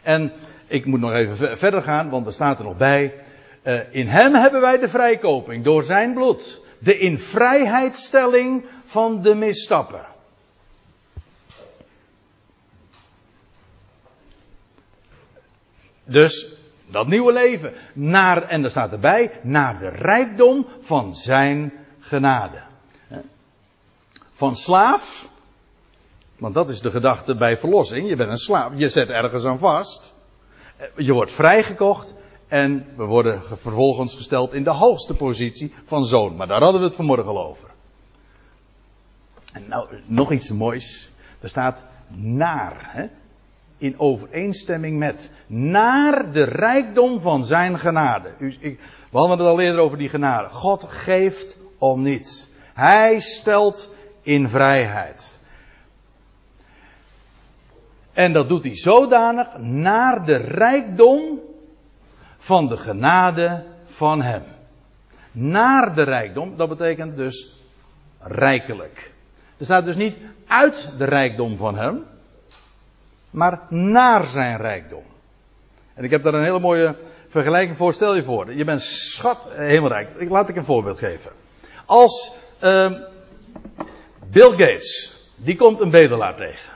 En 0.03 0.32
ik 0.75 0.87
moet 0.87 1.01
nog 1.01 1.12
even 1.12 1.59
verder 1.59 1.83
gaan, 1.83 2.11
want 2.11 2.27
er 2.27 2.33
staat 2.33 2.59
er 2.59 2.64
nog 2.64 2.77
bij. 2.77 3.14
Uh, 3.62 3.81
in 3.91 4.09
hem 4.09 4.35
hebben 4.35 4.61
wij 4.61 4.79
de 4.79 4.89
vrijkoping 4.89 5.64
door 5.64 5.83
zijn 5.83 6.14
bloed. 6.14 6.61
De 6.79 6.99
in 6.99 7.18
vrijheidstelling 7.18 8.64
van 8.85 9.22
de 9.22 9.35
misstappen. 9.35 10.07
Dus 16.05 16.53
dat 16.87 17.07
nieuwe 17.07 17.33
leven. 17.33 17.72
Naar, 17.93 18.43
en 18.43 18.64
er 18.64 18.70
staat 18.70 18.93
erbij, 18.93 19.41
naar 19.43 19.79
de 19.79 19.89
rijkdom 19.89 20.66
van 20.81 21.16
zijn 21.16 21.72
genade. 22.01 22.62
Van 24.31 24.57
slaaf, 24.57 25.29
want 26.39 26.55
dat 26.55 26.68
is 26.68 26.81
de 26.81 26.91
gedachte 26.91 27.37
bij 27.37 27.59
verlossing. 27.59 28.09
Je 28.09 28.16
bent 28.16 28.31
een 28.31 28.39
slaaf, 28.39 28.72
je 28.77 28.89
zet 28.89 29.09
ergens 29.09 29.45
aan 29.45 29.59
vast. 29.59 30.14
Je 30.97 31.12
wordt 31.12 31.33
vrijgekocht 31.33 32.14
en 32.49 32.87
we 32.97 33.05
worden 33.05 33.45
vervolgens 33.45 34.16
gesteld 34.16 34.53
in 34.53 34.64
de 34.64 34.70
hoogste 34.70 35.14
positie 35.14 35.75
van 35.85 36.05
zoon. 36.05 36.37
Maar 36.37 36.47
daar 36.47 36.62
hadden 36.62 36.81
we 36.81 36.87
het 36.87 36.97
vanmorgen 36.97 37.27
al 37.27 37.47
over. 37.47 37.68
En 39.53 39.68
nou, 39.68 39.89
nog 40.07 40.33
iets 40.33 40.51
moois. 40.51 41.11
Er 41.41 41.49
staat 41.49 41.79
naar. 42.16 42.91
Hè? 42.93 43.07
in 43.79 43.99
overeenstemming 43.99 44.99
met. 44.99 45.31
Naar 45.47 46.33
de 46.33 46.43
rijkdom 46.43 47.20
van 47.20 47.45
zijn 47.45 47.79
genade. 47.79 48.33
We 48.39 48.77
hadden 49.11 49.39
het 49.39 49.47
al 49.47 49.61
eerder 49.61 49.81
over 49.81 49.99
die 49.99 50.09
genade. 50.09 50.49
God 50.49 50.85
geeft 50.89 51.57
om 51.79 52.03
niets. 52.03 52.51
Hij 52.75 53.20
stelt 53.20 53.91
in 54.22 54.49
vrijheid. 54.49 55.41
En 58.15 58.33
dat 58.33 58.49
doet 58.49 58.65
hij 58.65 58.77
zodanig 58.77 59.59
naar 59.59 60.25
de 60.25 60.37
rijkdom 60.37 61.41
van 62.39 62.69
de 62.69 62.77
genade 62.77 63.65
van 63.87 64.23
hem. 64.23 64.43
Naar 65.33 65.95
de 65.95 66.03
rijkdom, 66.03 66.57
dat 66.57 66.69
betekent 66.69 67.17
dus 67.17 67.55
rijkelijk. 68.21 69.12
Er 69.57 69.65
staat 69.65 69.85
dus 69.85 69.97
niet 69.97 70.19
uit 70.47 70.91
de 70.99 71.05
rijkdom 71.05 71.57
van 71.57 71.77
hem, 71.77 72.05
maar 73.31 73.61
naar 73.69 74.25
zijn 74.25 74.57
rijkdom. 74.57 75.03
En 75.95 76.05
ik 76.05 76.11
heb 76.11 76.23
daar 76.23 76.35
een 76.35 76.43
hele 76.43 76.61
mooie 76.61 76.97
vergelijking 77.29 77.77
voor. 77.77 77.93
Stel 77.93 78.15
je 78.15 78.23
voor, 78.23 78.55
je 78.55 78.65
bent 78.65 78.83
schat 78.83 79.49
eh, 79.51 79.57
hemelrijk. 79.57 80.15
Ik, 80.17 80.31
laat 80.31 80.49
ik 80.49 80.57
een 80.57 80.65
voorbeeld 80.65 80.99
geven. 80.99 81.31
Als 81.87 82.35
uh, 82.62 82.93
Bill 84.31 84.51
Gates, 84.51 85.17
die 85.37 85.57
komt 85.57 85.81
een 85.81 85.91
bedelaar 85.91 86.37
tegen. 86.37 86.74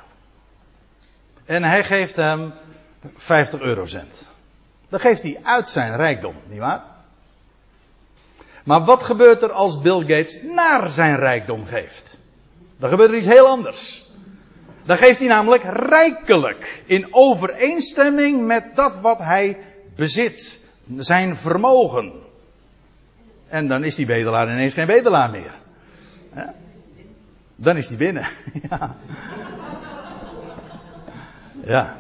En 1.49 1.63
hij 1.63 1.85
geeft 1.85 2.17
hem 2.17 2.53
50 3.17 3.61
eurocent. 3.61 4.29
Dan 4.89 5.01
geeft 5.01 5.23
hij 5.23 5.41
uit 5.43 5.69
zijn 5.69 5.97
rijkdom, 5.97 6.35
nietwaar? 6.49 6.83
Maar 8.65 8.85
wat 8.85 9.03
gebeurt 9.03 9.43
er 9.43 9.53
als 9.53 9.81
Bill 9.81 10.01
Gates 10.01 10.43
naar 10.43 10.89
zijn 10.89 11.17
rijkdom 11.17 11.67
geeft? 11.67 12.19
Dan 12.77 12.89
gebeurt 12.89 13.11
er 13.11 13.17
iets 13.17 13.27
heel 13.27 13.47
anders. 13.47 14.11
Dan 14.85 14.99
geeft 14.99 15.19
hij 15.19 15.29
namelijk 15.29 15.63
rijkelijk. 15.63 16.83
In 16.87 17.09
overeenstemming 17.11 18.47
met 18.47 18.65
dat 18.75 19.01
wat 19.01 19.19
hij 19.19 19.59
bezit. 19.97 20.61
Zijn 20.97 21.37
vermogen. 21.37 22.13
En 23.49 23.69
dan 23.69 23.85
is 23.85 23.95
die 23.95 24.07
bedelaar 24.07 24.53
ineens 24.53 24.75
geen 24.75 24.87
bedelaar 24.87 25.31
meer. 25.31 25.55
Dan 27.57 27.77
is 27.77 27.89
hij 27.89 27.97
binnen. 27.97 28.29
ja. 28.71 28.97
Ja. 31.69 31.97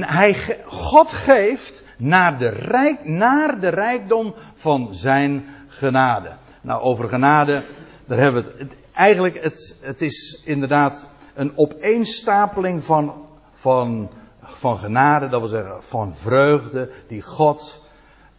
Hij, 0.00 0.60
God 0.64 1.12
geeft 1.12 1.84
naar 1.96 2.38
de, 2.38 2.48
rijk, 2.48 3.04
naar 3.04 3.60
de 3.60 3.68
rijkdom 3.68 4.34
van 4.54 4.94
zijn 4.94 5.44
genade. 5.68 6.36
Nou, 6.60 6.82
over 6.82 7.08
genade 7.08 7.64
daar 8.06 8.18
hebben 8.18 8.44
we 8.44 8.54
het. 8.58 8.76
Eigenlijk, 8.92 9.42
het, 9.42 9.76
het 9.80 10.02
is 10.02 10.42
inderdaad 10.44 11.08
een 11.34 11.52
opeenstapeling 11.56 12.84
van, 12.84 13.26
van 13.52 14.10
van 14.46 14.78
genade, 14.78 15.28
dat 15.28 15.40
wil 15.40 15.48
zeggen 15.48 15.82
van 15.82 16.14
vreugde 16.14 16.90
die 17.08 17.22
God 17.22 17.84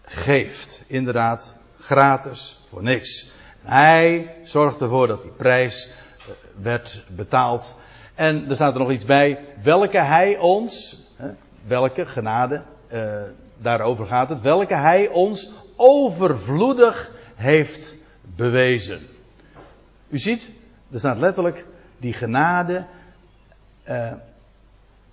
geeft. 0.06 0.84
Inderdaad, 0.88 1.56
gratis, 1.80 2.62
voor 2.66 2.84
niks. 2.84 3.32
Hij 3.62 4.36
zorgt 4.44 4.82
ervoor 4.82 5.08
dat 5.08 5.22
die 5.22 5.32
prijs 5.32 5.92
werd 6.62 7.04
betaald. 7.16 7.76
En 8.16 8.50
er 8.50 8.56
staat 8.56 8.74
er 8.74 8.80
nog 8.80 8.92
iets 8.92 9.06
bij, 9.06 9.40
welke 9.64 10.02
hij 10.02 10.38
ons, 10.38 11.02
welke 11.68 12.06
genade, 12.06 12.62
uh, 12.92 13.22
daarover 13.58 14.06
gaat 14.06 14.30
het, 14.30 14.42
welke 14.42 14.76
hij 14.76 15.10
ons 15.10 15.52
overvloedig 15.76 17.12
heeft 17.36 17.96
bewezen. 18.36 19.00
U 20.10 20.18
ziet, 20.18 20.50
er 20.92 21.00
staat 21.00 21.18
letterlijk 21.18 21.66
die 21.98 22.14
genade, 22.14 22.86
uh, 23.90 24.14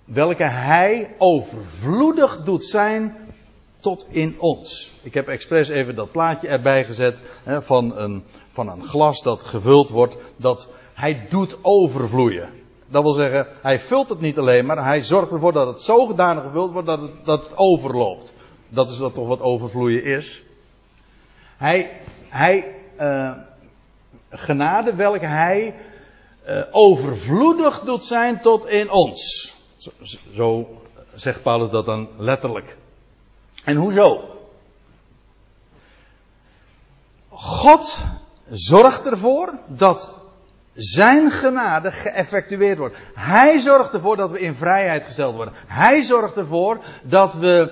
welke 0.05 0.43
hij 0.43 1.15
overvloedig 1.17 2.43
doet 2.43 2.65
zijn 2.65 3.15
tot 3.79 4.07
in 4.09 4.35
ons. 4.39 4.91
Ik 5.03 5.13
heb 5.13 5.27
expres 5.27 5.67
even 5.67 5.95
dat 5.95 6.11
plaatje 6.11 6.47
erbij 6.47 6.85
gezet 6.85 7.21
hè, 7.43 7.61
van, 7.61 7.97
een, 7.97 8.23
van 8.47 8.69
een 8.69 8.83
glas 8.83 9.21
dat 9.21 9.43
gevuld 9.43 9.89
wordt, 9.89 10.17
dat 10.37 10.69
hij 10.95 11.25
doet 11.29 11.57
overvloeien. 11.61 12.49
Dat 12.87 13.03
wil 13.03 13.13
zeggen, 13.13 13.47
hij 13.61 13.79
vult 13.79 14.09
het 14.09 14.19
niet 14.19 14.37
alleen 14.37 14.65
maar, 14.65 14.83
hij 14.83 15.03
zorgt 15.03 15.31
ervoor 15.31 15.53
dat 15.53 15.67
het 15.67 15.81
zodanig 15.81 16.43
gevuld 16.43 16.71
wordt 16.71 16.87
dat 16.87 17.01
het, 17.01 17.25
dat 17.25 17.43
het 17.43 17.57
overloopt. 17.57 18.33
Dat 18.69 18.91
is 18.91 18.97
wat 18.97 19.13
toch 19.13 19.27
wat 19.27 19.41
overvloeien 19.41 20.03
is. 20.03 20.43
Hij, 21.57 22.01
hij 22.29 22.75
uh, 22.99 23.31
genade 24.29 24.95
welke 24.95 25.25
hij 25.25 25.75
uh, 26.47 26.63
overvloedig 26.71 27.79
doet 27.79 28.05
zijn 28.05 28.41
tot 28.41 28.65
in 28.65 28.91
ons. 28.91 29.53
Zo, 29.75 29.91
zo 30.33 30.81
zegt 31.15 31.41
Paulus 31.41 31.69
dat 31.69 31.85
dan 31.85 32.09
letterlijk. 32.17 32.77
En 33.63 33.75
hoezo? 33.75 34.23
God 37.29 38.03
zorgt 38.49 39.05
ervoor 39.05 39.53
dat 39.67 40.13
zijn 40.75 41.31
genade 41.31 41.91
geëffectueerd 41.91 42.77
wordt. 42.77 42.95
Hij 43.13 43.59
zorgt 43.59 43.93
ervoor 43.93 44.15
dat 44.15 44.31
we 44.31 44.39
in 44.39 44.53
vrijheid 44.53 45.03
gesteld 45.03 45.35
worden. 45.35 45.53
Hij 45.67 46.03
zorgt 46.03 46.37
ervoor 46.37 46.79
dat 47.03 47.33
we 47.33 47.71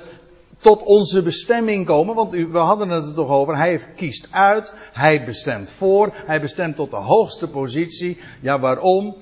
tot 0.57 0.83
onze 0.83 1.21
bestemming 1.21 1.85
komen. 1.85 2.15
Want 2.15 2.31
we 2.31 2.57
hadden 2.57 2.89
het 2.89 3.05
er 3.05 3.13
toch 3.13 3.29
over. 3.29 3.57
Hij 3.57 3.79
kiest 3.95 4.27
uit. 4.31 4.75
Hij 4.93 5.25
bestemt 5.25 5.69
voor. 5.69 6.13
Hij 6.13 6.41
bestemt 6.41 6.75
tot 6.75 6.91
de 6.91 6.97
hoogste 6.97 7.47
positie. 7.47 8.19
Ja, 8.41 8.59
waarom? 8.59 9.15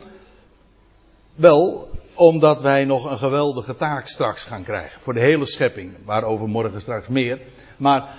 Wel, 1.35 1.89
omdat 2.13 2.61
wij 2.61 2.85
nog 2.85 3.11
een 3.11 3.17
geweldige 3.17 3.75
taak 3.75 4.07
straks 4.07 4.43
gaan 4.43 4.63
krijgen. 4.63 5.01
Voor 5.01 5.13
de 5.13 5.19
hele 5.19 5.45
schepping. 5.45 5.93
Waarover 6.05 6.47
morgen 6.47 6.81
straks 6.81 7.07
meer. 7.07 7.41
Maar 7.77 8.15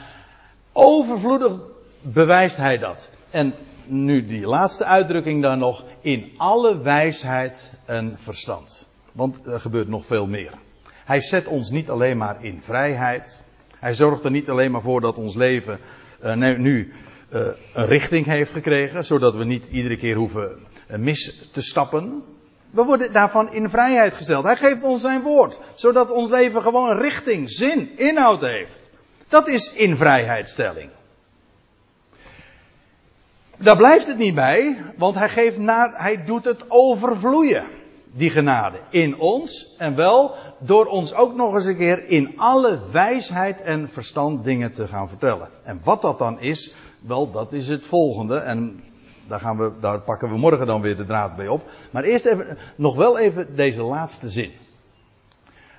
overvloedig 0.73 1.53
bewijst 2.01 2.57
hij 2.57 2.79
dat. 2.79 3.09
En 3.31 3.55
nu 3.87 4.27
die 4.27 4.47
laatste 4.47 4.85
uitdrukking 4.85 5.43
dan 5.43 5.59
nog. 5.59 5.85
In 6.01 6.33
alle 6.37 6.83
wijsheid 6.83 7.73
en 7.87 8.19
verstand. 8.19 8.89
Want 9.13 9.47
er 9.47 9.61
gebeurt 9.61 9.89
nog 9.89 10.07
veel 10.07 10.27
meer. 10.27 10.53
Hij 11.05 11.21
zet 11.21 11.47
ons 11.47 11.71
niet 11.71 11.91
alleen 11.91 12.17
maar 12.17 12.45
in 12.45 12.63
vrijheid. 12.63 13.43
Hij 13.79 13.95
zorgt 13.95 14.25
er 14.25 14.31
niet 14.31 14.51
alleen 14.51 14.71
maar 14.71 14.83
voor 14.83 15.01
dat 15.01 15.17
ons 15.17 15.35
leven 15.35 15.79
uh, 16.25 16.57
nu 16.57 16.93
uh, 17.33 17.47
een 17.75 17.87
richting 17.87 18.27
heeft 18.27 18.53
gekregen, 18.53 19.05
zodat 19.05 19.35
we 19.35 19.45
niet 19.45 19.67
iedere 19.67 19.97
keer 19.97 20.17
hoeven 20.17 20.59
uh, 20.91 20.97
mis 20.99 21.49
te 21.53 21.63
stappen. 21.63 22.23
We 22.71 22.83
worden 22.83 23.13
daarvan 23.13 23.53
in 23.53 23.69
vrijheid 23.69 24.15
gesteld. 24.15 24.45
Hij 24.45 24.57
geeft 24.57 24.83
ons 24.83 25.01
zijn 25.01 25.23
woord, 25.23 25.61
zodat 25.75 26.11
ons 26.11 26.31
leven 26.31 26.63
gewoon 26.63 26.99
richting, 26.99 27.51
zin, 27.51 27.99
inhoud 27.99 28.41
heeft. 28.41 28.91
Dat 29.29 29.49
is 29.49 29.73
in 29.73 29.97
vrijheidstelling. 29.97 30.91
Daar 33.63 33.77
blijft 33.77 34.07
het 34.07 34.19
niet 34.19 34.35
bij, 34.35 34.77
want 34.97 35.15
hij 35.15 35.29
geeft 35.29 35.59
naar, 35.59 35.93
hij 35.95 36.25
doet 36.25 36.45
het 36.45 36.65
overvloeien 36.69 37.65
die 38.13 38.31
genade 38.31 38.79
in 38.91 39.19
ons 39.19 39.75
en 39.79 39.97
wel 39.97 40.35
door 40.59 40.87
ons 40.87 41.15
ook 41.15 41.35
nog 41.35 41.55
eens 41.55 41.65
een 41.65 41.77
keer 41.77 42.09
in 42.09 42.33
alle 42.37 42.81
wijsheid 42.93 43.61
en 43.61 43.89
verstand 43.91 44.45
dingen 44.45 44.73
te 44.73 44.89
gaan 44.89 45.09
vertellen. 45.09 45.49
En 45.63 45.81
wat 45.85 46.03
dat 46.03 46.19
dan 46.19 46.41
is, 46.41 46.75
wel 47.01 47.31
dat 47.31 47.53
is 47.53 47.69
het 47.69 47.87
volgende 47.87 48.37
en 48.37 48.83
daar, 49.29 49.41
gaan 49.41 49.57
we, 49.57 49.73
daar 49.81 50.01
pakken 50.01 50.29
we 50.29 50.39
morgen 50.39 50.67
dan 50.67 50.81
weer 50.81 50.97
de 50.97 51.07
draad 51.07 51.37
bij 51.37 51.49
op. 51.49 51.63
Maar 51.91 52.05
eerst 52.05 52.25
even, 52.25 52.59
nog 52.77 52.97
wel 52.97 53.19
even 53.19 53.57
deze 53.57 53.83
laatste 53.83 54.29
zin. 54.29 54.51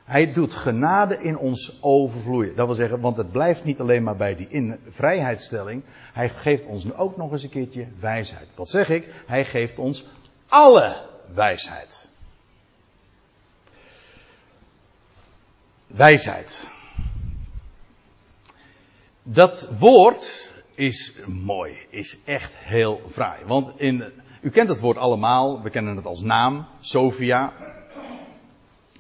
Hij 0.04 0.34
doet 0.34 0.54
genade 0.54 1.18
in 1.18 1.38
ons 1.38 1.78
overvloeien. 1.82 2.56
Dat 2.56 2.66
wil 2.66 2.76
zeggen, 2.76 3.00
want 3.00 3.18
het 3.18 3.32
blijft 3.32 3.64
niet 3.64 3.80
alleen 3.80 4.04
maar 4.04 4.16
bij 4.16 4.36
die 4.36 4.48
in 4.50 4.80
vrijheidstelling. 4.88 5.84
Hij 6.14 6.30
geeft 6.30 6.66
ons 6.66 6.94
ook 6.94 7.18
nog 7.18 7.32
eens 7.32 7.44
een 7.44 7.50
keertje 7.50 7.88
wijsheid. 8.00 8.48
Wat 8.56 8.70
zeg 8.70 8.90
ik? 8.90 9.14
Hij 9.26 9.46
geeft 9.46 9.78
ons 9.78 10.06
alle 10.48 10.96
wijsheid. 11.34 12.10
Wijsheid. 15.88 16.68
Dat 19.24 19.70
woord 19.80 20.54
is 20.76 21.22
mooi, 21.26 21.78
is 21.90 22.18
echt 22.26 22.54
heel 22.56 23.02
fraai. 23.10 23.46
Want 23.46 23.80
in, 23.80 24.12
u 24.42 24.50
kent 24.50 24.70
het 24.70 24.80
woord 24.80 24.98
allemaal, 24.98 25.62
we 25.62 25.70
kennen 25.70 25.96
het 25.96 26.06
als 26.06 26.22
naam, 26.22 26.68
Sophia. 26.80 27.54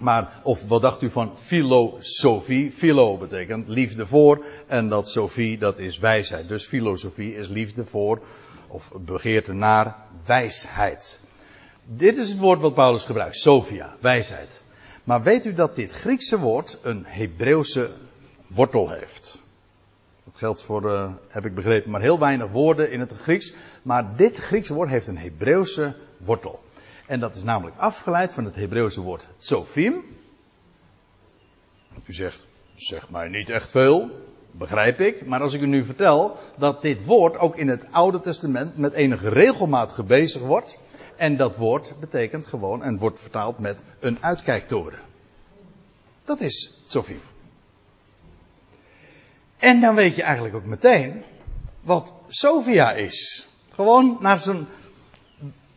Maar, 0.03 0.39
of 0.43 0.67
wat 0.67 0.81
dacht 0.81 1.01
u 1.01 1.09
van 1.09 1.37
filosofie? 1.37 2.71
Philo 2.71 3.17
betekent 3.17 3.67
liefde 3.67 4.05
voor, 4.05 4.45
en 4.67 4.89
dat 4.89 5.09
Sophie, 5.09 5.57
dat 5.57 5.79
is 5.79 5.99
wijsheid. 5.99 6.47
Dus 6.47 6.65
filosofie 6.65 7.35
is 7.35 7.47
liefde 7.47 7.85
voor, 7.85 8.19
of 8.67 8.91
begeerte 8.99 9.53
naar 9.53 9.95
wijsheid. 10.25 11.19
Dit 11.85 12.17
is 12.17 12.29
het 12.29 12.37
woord 12.37 12.61
wat 12.61 12.73
Paulus 12.73 13.05
gebruikt, 13.05 13.37
Sophia, 13.37 13.95
wijsheid. 13.99 14.61
Maar 15.03 15.23
weet 15.23 15.45
u 15.45 15.53
dat 15.53 15.75
dit 15.75 15.91
Griekse 15.91 16.39
woord 16.39 16.79
een 16.81 17.05
Hebreeuwse 17.05 17.91
wortel 18.47 18.89
heeft? 18.89 19.41
Dat 20.23 20.35
geldt 20.35 20.63
voor, 20.63 20.91
uh, 20.91 21.11
heb 21.27 21.45
ik 21.45 21.55
begrepen, 21.55 21.91
maar 21.91 22.01
heel 22.01 22.19
weinig 22.19 22.51
woorden 22.51 22.91
in 22.91 22.99
het 22.99 23.13
Grieks. 23.21 23.53
Maar 23.81 24.15
dit 24.15 24.37
Griekse 24.37 24.73
woord 24.73 24.89
heeft 24.89 25.07
een 25.07 25.17
Hebreeuwse 25.17 25.95
wortel. 26.17 26.59
En 27.05 27.19
dat 27.19 27.35
is 27.35 27.43
namelijk 27.43 27.77
afgeleid 27.77 28.31
van 28.31 28.45
het 28.45 28.55
Hebreeuwse 28.55 29.01
woord 29.01 29.27
tsofim. 29.37 30.03
U 32.05 32.13
zegt, 32.13 32.47
zeg 32.75 33.09
maar 33.09 33.29
niet 33.29 33.49
echt 33.49 33.71
veel, 33.71 34.09
begrijp 34.51 34.99
ik. 34.99 35.25
Maar 35.25 35.41
als 35.41 35.53
ik 35.53 35.61
u 35.61 35.67
nu 35.67 35.85
vertel 35.85 36.37
dat 36.57 36.81
dit 36.81 37.05
woord 37.05 37.37
ook 37.37 37.55
in 37.55 37.67
het 37.67 37.85
Oude 37.91 38.19
Testament 38.19 38.77
met 38.77 38.93
enige 38.93 39.29
regelmaat 39.29 39.91
gebezigd 39.91 40.45
wordt. 40.45 40.77
En 41.15 41.37
dat 41.37 41.55
woord 41.55 41.93
betekent 41.99 42.45
gewoon 42.45 42.83
en 42.83 42.97
wordt 42.97 43.19
vertaald 43.19 43.59
met 43.59 43.83
een 43.99 44.17
uitkijktoren. 44.21 44.99
Dat 46.25 46.41
is 46.41 46.83
tsofim. 46.87 47.19
En 49.57 49.81
dan 49.81 49.95
weet 49.95 50.15
je 50.15 50.23
eigenlijk 50.23 50.55
ook 50.55 50.65
meteen 50.65 51.23
wat 51.81 52.13
Sophia 52.27 52.91
is. 52.91 53.47
Gewoon 53.71 54.17
naar 54.19 54.37
zijn, 54.37 54.67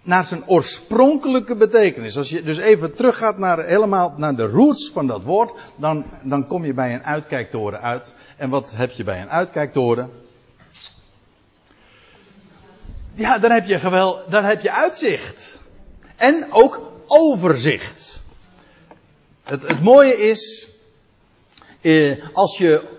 naar 0.07 0.25
zijn 0.25 0.47
oorspronkelijke 0.47 1.55
betekenis. 1.55 2.17
Als 2.17 2.29
je 2.29 2.43
dus 2.43 2.57
even 2.57 2.95
teruggaat 2.95 3.39
naar, 3.39 3.65
helemaal 3.65 4.15
naar 4.17 4.35
de 4.35 4.47
roots 4.47 4.91
van 4.91 5.07
dat 5.07 5.23
woord, 5.23 5.53
dan, 5.77 6.05
dan 6.23 6.47
kom 6.47 6.65
je 6.65 6.75
bij 6.75 6.95
een 6.95 7.05
uitkijktoren 7.05 7.81
uit. 7.81 8.15
En 8.37 8.51
wat 8.51 8.77
heb 8.77 8.91
je 8.91 9.05
bij 9.05 9.21
een 9.21 9.31
uitkijktoren? 9.31 10.11
Ja, 13.15 13.39
dan 13.39 13.51
heb 13.51 13.67
je 13.67 13.79
gewel, 13.79 14.21
dan 14.29 14.45
heb 14.45 14.63
je 14.63 14.73
uitzicht. 14.73 15.61
En 16.17 16.47
ook 16.51 16.93
overzicht. 17.07 18.25
Het, 19.43 19.69
het 19.69 19.83
mooie 19.83 20.17
is, 20.17 20.69
eh, 21.81 22.35
als 22.35 22.59
je 22.59 22.95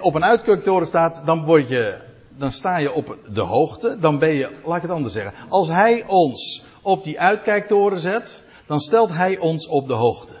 op 0.00 0.14
een 0.14 0.24
uitkijktoren 0.24 0.86
staat, 0.86 1.22
dan 1.24 1.44
word 1.44 1.68
je, 1.68 2.08
dan 2.40 2.50
sta 2.50 2.76
je 2.76 2.92
op 2.92 3.18
de 3.32 3.40
hoogte. 3.40 3.98
Dan 3.98 4.18
ben 4.18 4.34
je, 4.34 4.56
laat 4.64 4.76
ik 4.76 4.82
het 4.82 4.90
anders 4.90 5.12
zeggen. 5.12 5.48
Als 5.48 5.68
hij 5.68 6.04
ons 6.06 6.64
op 6.82 7.04
die 7.04 7.20
uitkijktoren 7.20 8.00
zet, 8.00 8.42
dan 8.66 8.80
stelt 8.80 9.10
hij 9.10 9.38
ons 9.38 9.66
op 9.66 9.86
de 9.86 9.92
hoogte. 9.92 10.34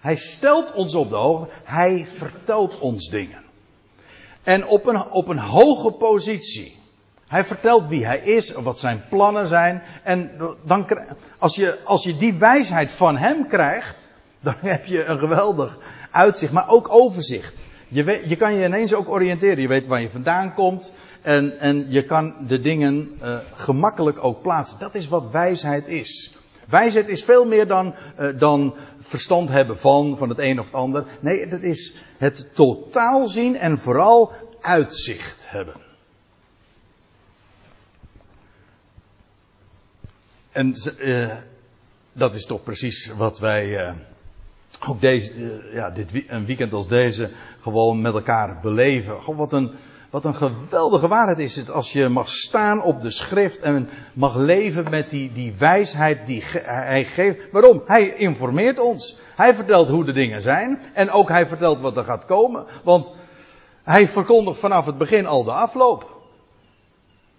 Hij 0.00 0.16
stelt 0.16 0.72
ons 0.72 0.94
op 0.94 1.08
de 1.08 1.16
hoogte. 1.16 1.52
Hij 1.64 2.06
vertelt 2.06 2.78
ons 2.78 3.08
dingen. 3.08 3.42
En 4.42 4.66
op 4.66 4.86
een, 4.86 5.10
op 5.10 5.28
een 5.28 5.38
hoge 5.38 5.90
positie. 5.90 6.78
Hij 7.26 7.44
vertelt 7.44 7.86
wie 7.86 8.06
hij 8.06 8.18
is, 8.18 8.52
wat 8.52 8.78
zijn 8.78 9.02
plannen 9.08 9.46
zijn. 9.46 9.82
En 10.04 10.30
dan, 10.64 10.88
als, 11.38 11.54
je, 11.54 11.78
als 11.84 12.04
je 12.04 12.16
die 12.16 12.34
wijsheid 12.34 12.90
van 12.90 13.16
hem 13.16 13.48
krijgt, 13.48 14.08
dan 14.40 14.54
heb 14.58 14.86
je 14.86 15.04
een 15.04 15.18
geweldig 15.18 15.78
uitzicht, 16.10 16.52
maar 16.52 16.68
ook 16.68 16.88
overzicht. 16.88 17.68
Je, 17.90 18.04
weet, 18.04 18.28
je 18.28 18.36
kan 18.36 18.54
je 18.54 18.66
ineens 18.66 18.94
ook 18.94 19.08
oriënteren. 19.08 19.60
Je 19.60 19.68
weet 19.68 19.86
waar 19.86 20.00
je 20.00 20.10
vandaan 20.10 20.54
komt. 20.54 20.92
En, 21.22 21.58
en 21.58 21.86
je 21.88 22.04
kan 22.04 22.34
de 22.46 22.60
dingen 22.60 23.18
uh, 23.22 23.38
gemakkelijk 23.54 24.24
ook 24.24 24.42
plaatsen. 24.42 24.78
Dat 24.78 24.94
is 24.94 25.08
wat 25.08 25.30
wijsheid 25.30 25.88
is. 25.88 26.38
Wijsheid 26.68 27.08
is 27.08 27.24
veel 27.24 27.46
meer 27.46 27.66
dan, 27.66 27.94
uh, 28.20 28.38
dan 28.38 28.74
verstand 28.98 29.48
hebben 29.48 29.78
van, 29.78 30.16
van 30.16 30.28
het 30.28 30.38
een 30.38 30.58
of 30.58 30.64
het 30.64 30.74
ander. 30.74 31.04
Nee, 31.20 31.46
dat 31.46 31.62
is 31.62 31.96
het 32.18 32.54
totaal 32.54 33.28
zien 33.28 33.56
en 33.56 33.78
vooral 33.78 34.32
uitzicht 34.60 35.44
hebben. 35.48 35.74
En 40.50 40.74
uh, 40.98 41.34
dat 42.12 42.34
is 42.34 42.46
toch 42.46 42.62
precies 42.62 43.06
wat 43.16 43.38
wij 43.38 43.94
ook 44.88 45.00
deze, 45.00 45.60
ja, 45.72 45.90
dit, 45.90 46.24
een 46.26 46.46
weekend 46.46 46.72
als 46.72 46.88
deze 46.88 47.30
gewoon 47.60 48.00
met 48.00 48.14
elkaar 48.14 48.60
beleven. 48.62 49.36
Wat 49.36 49.52
een, 49.52 49.72
wat 50.10 50.24
een 50.24 50.34
geweldige 50.34 51.08
waarheid 51.08 51.38
is 51.38 51.56
het 51.56 51.70
als 51.70 51.92
je 51.92 52.08
mag 52.08 52.28
staan 52.28 52.82
op 52.82 53.00
de 53.00 53.10
schrift 53.10 53.58
en 53.58 53.88
mag 54.12 54.36
leven 54.36 54.90
met 54.90 55.10
die, 55.10 55.32
die 55.32 55.54
wijsheid 55.58 56.26
die 56.26 56.44
hij 56.62 57.04
geeft. 57.04 57.50
Waarom? 57.50 57.82
Hij 57.86 58.14
informeert 58.16 58.78
ons. 58.78 59.18
Hij 59.36 59.54
vertelt 59.54 59.88
hoe 59.88 60.04
de 60.04 60.12
dingen 60.12 60.42
zijn 60.42 60.80
en 60.94 61.10
ook 61.10 61.28
hij 61.28 61.46
vertelt 61.46 61.80
wat 61.80 61.96
er 61.96 62.04
gaat 62.04 62.24
komen. 62.24 62.66
Want 62.84 63.12
hij 63.82 64.08
verkondigt 64.08 64.58
vanaf 64.58 64.86
het 64.86 64.98
begin 64.98 65.26
al 65.26 65.44
de 65.44 65.52
afloop. 65.52 66.18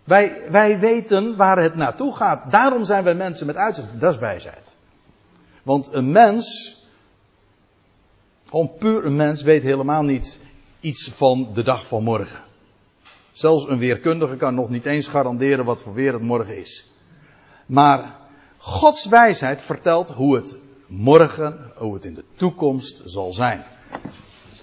Wij, 0.03 0.41
wij 0.49 0.79
weten 0.79 1.35
waar 1.35 1.57
het 1.57 1.75
naartoe 1.75 2.15
gaat. 2.15 2.51
Daarom 2.51 2.83
zijn 2.83 3.03
wij 3.03 3.15
mensen 3.15 3.45
met 3.45 3.55
uitzicht. 3.55 3.99
Dat 3.99 4.13
is 4.13 4.19
wijsheid. 4.19 4.75
Want 5.63 5.93
een 5.93 6.11
mens, 6.11 6.77
gewoon 8.51 8.73
puur 8.77 9.05
een 9.05 9.15
mens, 9.15 9.41
weet 9.41 9.63
helemaal 9.63 10.03
niet 10.03 10.39
iets 10.79 11.09
van 11.13 11.49
de 11.53 11.63
dag 11.63 11.87
van 11.87 12.03
morgen. 12.03 12.39
Zelfs 13.31 13.67
een 13.67 13.77
weerkundige 13.77 14.35
kan 14.35 14.55
nog 14.55 14.69
niet 14.69 14.85
eens 14.85 15.07
garanderen 15.07 15.65
wat 15.65 15.81
voor 15.81 15.93
weer 15.93 16.13
het 16.13 16.21
morgen 16.21 16.57
is. 16.57 16.91
Maar 17.65 18.15
Gods 18.57 19.05
wijsheid 19.07 19.61
vertelt 19.61 20.09
hoe 20.09 20.35
het 20.35 20.57
morgen, 20.87 21.71
hoe 21.75 21.93
het 21.93 22.05
in 22.05 22.13
de 22.13 22.23
toekomst 22.35 23.01
zal 23.05 23.33
zijn. 23.33 23.63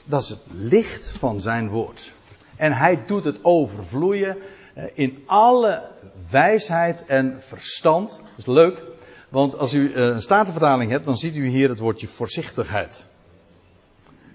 Dat 0.04 0.22
is 0.22 0.28
het 0.28 0.42
licht 0.52 1.08
van 1.18 1.40
zijn 1.40 1.68
woord. 1.68 2.12
En 2.56 2.72
hij 2.72 3.04
doet 3.06 3.24
het 3.24 3.44
overvloeien 3.44 4.36
eh, 4.74 4.84
in 4.94 5.22
alle 5.26 5.90
wijsheid 6.30 7.04
en 7.06 7.42
verstand. 7.42 8.10
Dat 8.10 8.38
is 8.38 8.46
leuk, 8.46 8.82
want 9.28 9.58
als 9.58 9.74
u 9.74 9.92
eh, 9.92 10.04
een 10.04 10.22
statenvertaling 10.22 10.90
hebt, 10.90 11.04
dan 11.04 11.16
ziet 11.16 11.36
u 11.36 11.48
hier 11.48 11.68
het 11.68 11.78
woordje 11.78 12.06
voorzichtigheid. 12.06 13.08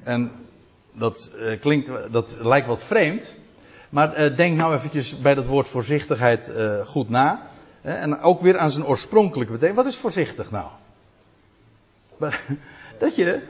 En 0.03 0.31
dat 0.91 1.31
eh, 1.39 1.59
klinkt, 1.59 1.91
dat 2.11 2.35
lijkt 2.39 2.67
wat 2.67 2.83
vreemd. 2.83 3.33
Maar 3.89 4.35
denk 4.35 4.57
nou 4.57 4.75
eventjes 4.75 5.19
bij 5.19 5.35
dat 5.35 5.45
woord 5.45 5.67
voorzichtigheid 5.67 6.51
goed 6.85 7.09
na. 7.09 7.41
En 7.81 8.19
ook 8.19 8.41
weer 8.41 8.57
aan 8.57 8.71
zijn 8.71 8.85
oorspronkelijke 8.85 9.51
betekenis. 9.51 9.83
Wat 9.83 9.93
is 9.93 9.99
voorzichtig 9.99 10.51
nou? 10.51 10.67
Dat 12.99 13.15
je. 13.15 13.41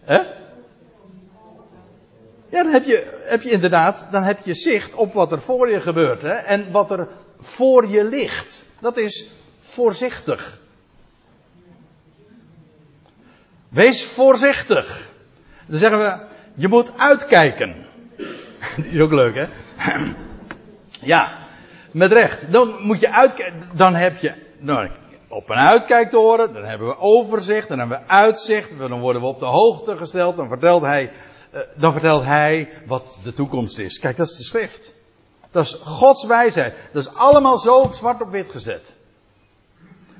Hè? 0.00 0.18
Ja, 2.48 2.62
dan 2.62 2.72
heb 2.72 2.84
je, 2.84 3.22
heb 3.24 3.42
je 3.42 3.50
inderdaad, 3.50 4.06
dan 4.10 4.22
heb 4.22 4.44
je 4.44 4.54
zicht 4.54 4.94
op 4.94 5.12
wat 5.12 5.32
er 5.32 5.40
voor 5.40 5.70
je 5.70 5.80
gebeurt. 5.80 6.22
Hè? 6.22 6.32
En 6.32 6.70
wat 6.70 6.90
er 6.90 7.08
voor 7.40 7.88
je 7.88 8.04
ligt. 8.04 8.66
Dat 8.78 8.96
is 8.96 9.30
voorzichtig. 9.60 10.58
Wees 13.68 14.06
voorzichtig. 14.06 15.10
Dan 15.66 15.78
zeggen 15.78 15.98
we, 15.98 16.18
je 16.54 16.68
moet 16.68 16.98
uitkijken. 16.98 17.86
Die 18.76 18.90
is 18.90 19.00
ook 19.00 19.12
leuk, 19.12 19.34
hè? 19.34 19.46
Ja, 21.00 21.38
met 21.90 22.12
recht. 22.12 22.52
Dan 22.52 22.82
moet 22.82 23.00
je 23.00 23.12
uitkijken. 23.12 23.62
Dan 23.72 23.94
heb 23.94 24.16
je 24.16 24.32
nou, 24.58 24.88
op 25.28 25.50
een 25.50 25.56
uitkijk 25.56 26.10
te 26.10 26.16
horen. 26.16 26.52
Dan 26.52 26.64
hebben 26.64 26.88
we 26.88 26.98
overzicht. 26.98 27.68
Dan 27.68 27.78
hebben 27.78 27.98
we 27.98 28.08
uitzicht. 28.08 28.78
Dan 28.78 29.00
worden 29.00 29.22
we 29.22 29.28
op 29.28 29.38
de 29.38 29.44
hoogte 29.44 29.96
gesteld. 29.96 30.36
Dan 30.36 30.48
vertelt 30.48 30.82
hij 30.82 31.10
eh, 31.56 31.62
dan 31.74 31.92
vertelt 31.92 32.24
hij 32.24 32.68
wat 32.86 33.18
de 33.22 33.32
toekomst 33.32 33.78
is. 33.78 33.98
Kijk, 33.98 34.16
dat 34.16 34.28
is 34.28 34.36
de 34.36 34.44
schrift. 34.44 34.94
Dat 35.50 35.64
is 35.64 35.72
Gods 35.72 36.26
wijsheid. 36.26 36.74
Dat 36.92 37.02
is 37.02 37.14
allemaal 37.14 37.58
zo 37.58 37.90
zwart 37.92 38.20
op 38.20 38.30
wit 38.30 38.50
gezet. 38.50 38.94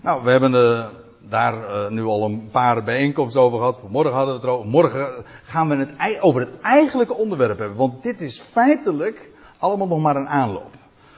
Nou, 0.03 0.25
we 0.25 0.31
hebben 0.31 0.53
uh, 0.53 0.87
daar 1.29 1.55
uh, 1.55 1.89
nu 1.89 2.05
al 2.05 2.25
een 2.25 2.49
paar 2.51 2.83
bijeenkomsten 2.83 3.41
over 3.41 3.59
gehad. 3.59 3.79
Vanmorgen 3.81 4.13
hadden 4.13 4.35
we 4.35 4.41
het 4.41 4.49
erover. 4.49 4.71
Morgen 4.71 5.25
gaan 5.43 5.69
we 5.69 5.77
het 5.77 6.21
over 6.21 6.41
het 6.41 6.61
eigenlijke 6.61 7.15
onderwerp 7.15 7.59
hebben. 7.59 7.77
Want 7.77 8.03
dit 8.03 8.21
is 8.21 8.41
feitelijk 8.41 9.31
allemaal 9.59 9.87
nog 9.87 10.01
maar 10.01 10.17
een 10.17 10.29
aanloop. 10.29 10.71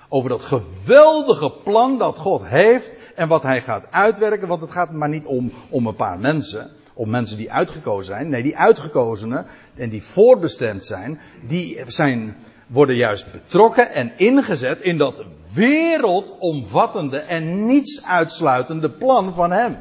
Over 0.08 0.30
dat 0.30 0.42
geweldige 0.42 1.50
plan 1.50 1.98
dat 1.98 2.18
God 2.18 2.42
heeft 2.44 2.92
en 3.14 3.28
wat 3.28 3.42
hij 3.42 3.62
gaat 3.62 3.90
uitwerken. 3.90 4.48
Want 4.48 4.60
het 4.60 4.70
gaat 4.70 4.92
maar 4.92 5.08
niet 5.08 5.26
om, 5.26 5.52
om 5.70 5.86
een 5.86 5.94
paar 5.94 6.18
mensen 6.18 6.70
om 6.98 7.10
mensen 7.10 7.36
die 7.36 7.52
uitgekozen 7.52 8.04
zijn. 8.04 8.28
Nee, 8.28 8.42
die 8.42 8.56
uitgekozenen 8.56 9.46
en 9.74 9.88
die 9.88 10.02
voorbestemd 10.02 10.84
zijn, 10.84 11.20
die 11.46 11.82
zijn, 11.86 12.36
worden 12.66 12.96
juist 12.96 13.32
betrokken 13.32 13.92
en 13.92 14.12
ingezet 14.16 14.80
in 14.80 14.98
dat 14.98 15.24
wereldomvattende 15.52 17.18
en 17.18 17.66
niets 17.66 18.04
uitsluitende 18.04 18.90
plan 18.90 19.34
van 19.34 19.50
Hem. 19.50 19.76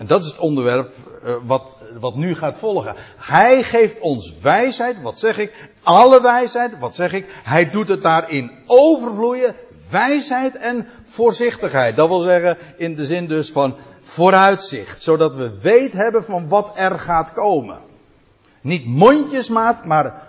En 0.00 0.06
dat 0.06 0.22
is 0.22 0.26
het 0.26 0.38
onderwerp 0.38 0.94
uh, 1.24 1.34
wat, 1.46 1.76
wat 2.00 2.14
nu 2.14 2.34
gaat 2.34 2.56
volgen. 2.56 2.94
Hij 3.16 3.62
geeft 3.62 4.00
ons 4.00 4.34
wijsheid, 4.42 5.02
wat 5.02 5.18
zeg 5.18 5.38
ik? 5.38 5.70
Alle 5.82 6.22
wijsheid, 6.22 6.78
wat 6.78 6.94
zeg 6.94 7.12
ik? 7.12 7.26
Hij 7.42 7.70
doet 7.70 7.88
het 7.88 8.02
daarin 8.02 8.50
overvloeien, 8.66 9.54
wijsheid 9.90 10.56
en 10.56 10.88
voorzichtigheid. 11.04 11.96
Dat 11.96 12.08
wil 12.08 12.20
zeggen 12.20 12.58
in 12.76 12.94
de 12.94 13.06
zin 13.06 13.26
dus 13.26 13.50
van 13.50 13.76
vooruitzicht, 14.02 15.02
zodat 15.02 15.34
we 15.34 15.58
weet 15.62 15.92
hebben 15.92 16.24
van 16.24 16.48
wat 16.48 16.72
er 16.74 16.98
gaat 16.98 17.32
komen. 17.32 17.78
Niet 18.60 18.86
mondjesmaat, 18.86 19.84
maar 19.84 20.28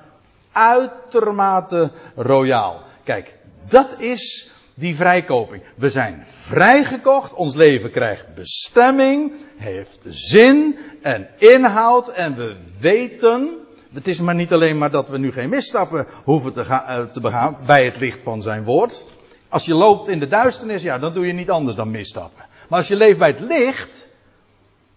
uitermate 0.52 1.92
royaal. 2.16 2.82
Kijk, 3.04 3.36
dat 3.70 4.00
is 4.00 4.52
die 4.82 4.96
vrijkoping. 4.96 5.64
We 5.76 5.90
zijn 5.90 6.24
vrijgekocht, 6.26 7.34
ons 7.34 7.56
leven 7.56 7.92
krijgt 7.92 8.36
bestemming, 8.36 9.34
heeft 9.58 10.06
zin 10.10 10.78
en 11.02 11.30
inhoud 11.38 12.08
en 12.08 12.36
we 12.36 12.56
weten, 12.80 13.58
het 13.94 14.08
is 14.08 14.20
maar 14.20 14.36
niet 14.36 14.54
alleen 14.54 14.78
maar 14.78 14.92
dat 14.92 15.10
we 15.10 15.18
nu 15.18 15.32
geen 15.32 15.50
misstappen 15.50 16.08
hoeven 16.24 16.54
te, 16.54 16.66
gaan, 16.66 16.86
eh, 16.86 17.04
te 17.12 17.22
begaan 17.22 17.58
bij 17.66 17.86
het 17.86 17.98
licht 17.98 18.22
van 18.22 18.42
zijn 18.42 18.64
woord. 18.64 19.06
Als 19.50 19.66
je 19.66 19.76
loopt 19.76 20.08
in 20.08 20.20
de 20.20 20.28
duisternis, 20.28 20.82
ja, 20.82 20.98
dan 20.98 21.14
doe 21.14 21.28
je 21.28 21.34
niet 21.34 21.50
anders 21.50 21.76
dan 21.76 21.92
misstappen. 21.92 22.46
Maar 22.70 22.80
als 22.80 22.88
je 22.88 22.96
leeft 22.96 23.18
bij 23.18 23.28
het 23.28 23.40
licht, 23.40 24.08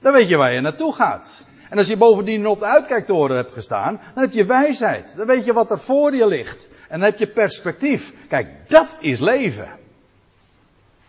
dan 0.00 0.12
weet 0.12 0.28
je 0.28 0.36
waar 0.36 0.52
je 0.52 0.60
naartoe 0.60 0.94
gaat. 0.94 1.46
En 1.70 1.78
als 1.78 1.86
je 1.86 1.96
bovendien 1.96 2.46
op 2.46 2.58
de 2.58 2.66
uitkijktoren 2.66 3.36
hebt 3.36 3.52
gestaan, 3.52 4.00
dan 4.14 4.22
heb 4.22 4.32
je 4.32 4.44
wijsheid. 4.44 5.14
Dan 5.16 5.26
weet 5.26 5.44
je 5.44 5.52
wat 5.52 5.70
er 5.70 5.78
voor 5.78 6.14
je 6.14 6.26
ligt. 6.26 6.68
En 6.94 7.00
dan 7.00 7.08
heb 7.08 7.18
je 7.18 7.26
perspectief. 7.26 8.12
Kijk, 8.28 8.48
dat 8.68 8.96
is 9.00 9.20
leven. 9.20 9.68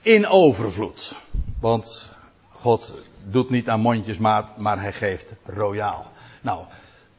In 0.01 0.27
overvloed. 0.27 1.15
Want 1.59 2.15
God 2.49 3.03
doet 3.23 3.49
niet 3.49 3.69
aan 3.69 3.79
mondjesmaat, 3.79 4.57
maar 4.57 4.81
hij 4.81 4.93
geeft 4.93 5.36
royaal. 5.43 6.11
Nou, 6.41 6.65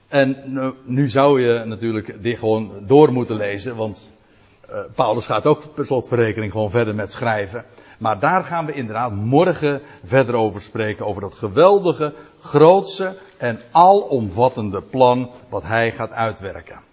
en 0.09 0.37
nu 0.85 1.09
zou 1.09 1.41
je 1.41 1.65
natuurlijk 1.65 2.23
dit 2.23 2.39
gewoon 2.39 2.73
door 2.87 3.13
moeten 3.13 3.37
lezen, 3.37 3.77
want 3.77 4.11
uh, 4.71 4.81
Paulus 4.95 5.27
gaat 5.27 5.47
ook 5.47 5.75
per 5.75 5.87
slotverrekening 5.87 6.53
gewoon 6.53 6.71
verder 6.71 6.95
met 6.95 7.13
schrijven. 7.13 7.65
Maar 7.99 8.19
daar 8.19 8.45
gaan 8.45 8.67
we 8.67 8.73
inderdaad 8.73 9.13
morgen 9.13 9.81
verder 10.05 10.35
over 10.35 10.61
spreken. 10.61 11.07
Over 11.07 11.23
dat 11.23 11.35
geweldige, 11.35 12.15
grootse 12.41 13.17
en 13.37 13.61
alomvattende 13.71 14.83
plan 14.83 15.31
wat 15.49 15.63
hij 15.63 15.93
gaat 15.93 16.13
uitwerken. 16.13 16.86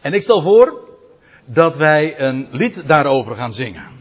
En 0.00 0.12
ik 0.12 0.22
stel 0.22 0.42
voor 0.42 0.88
dat 1.44 1.76
wij 1.76 2.20
een 2.20 2.48
lied 2.50 2.86
daarover 2.86 3.36
gaan 3.36 3.52
zingen. 3.54 3.98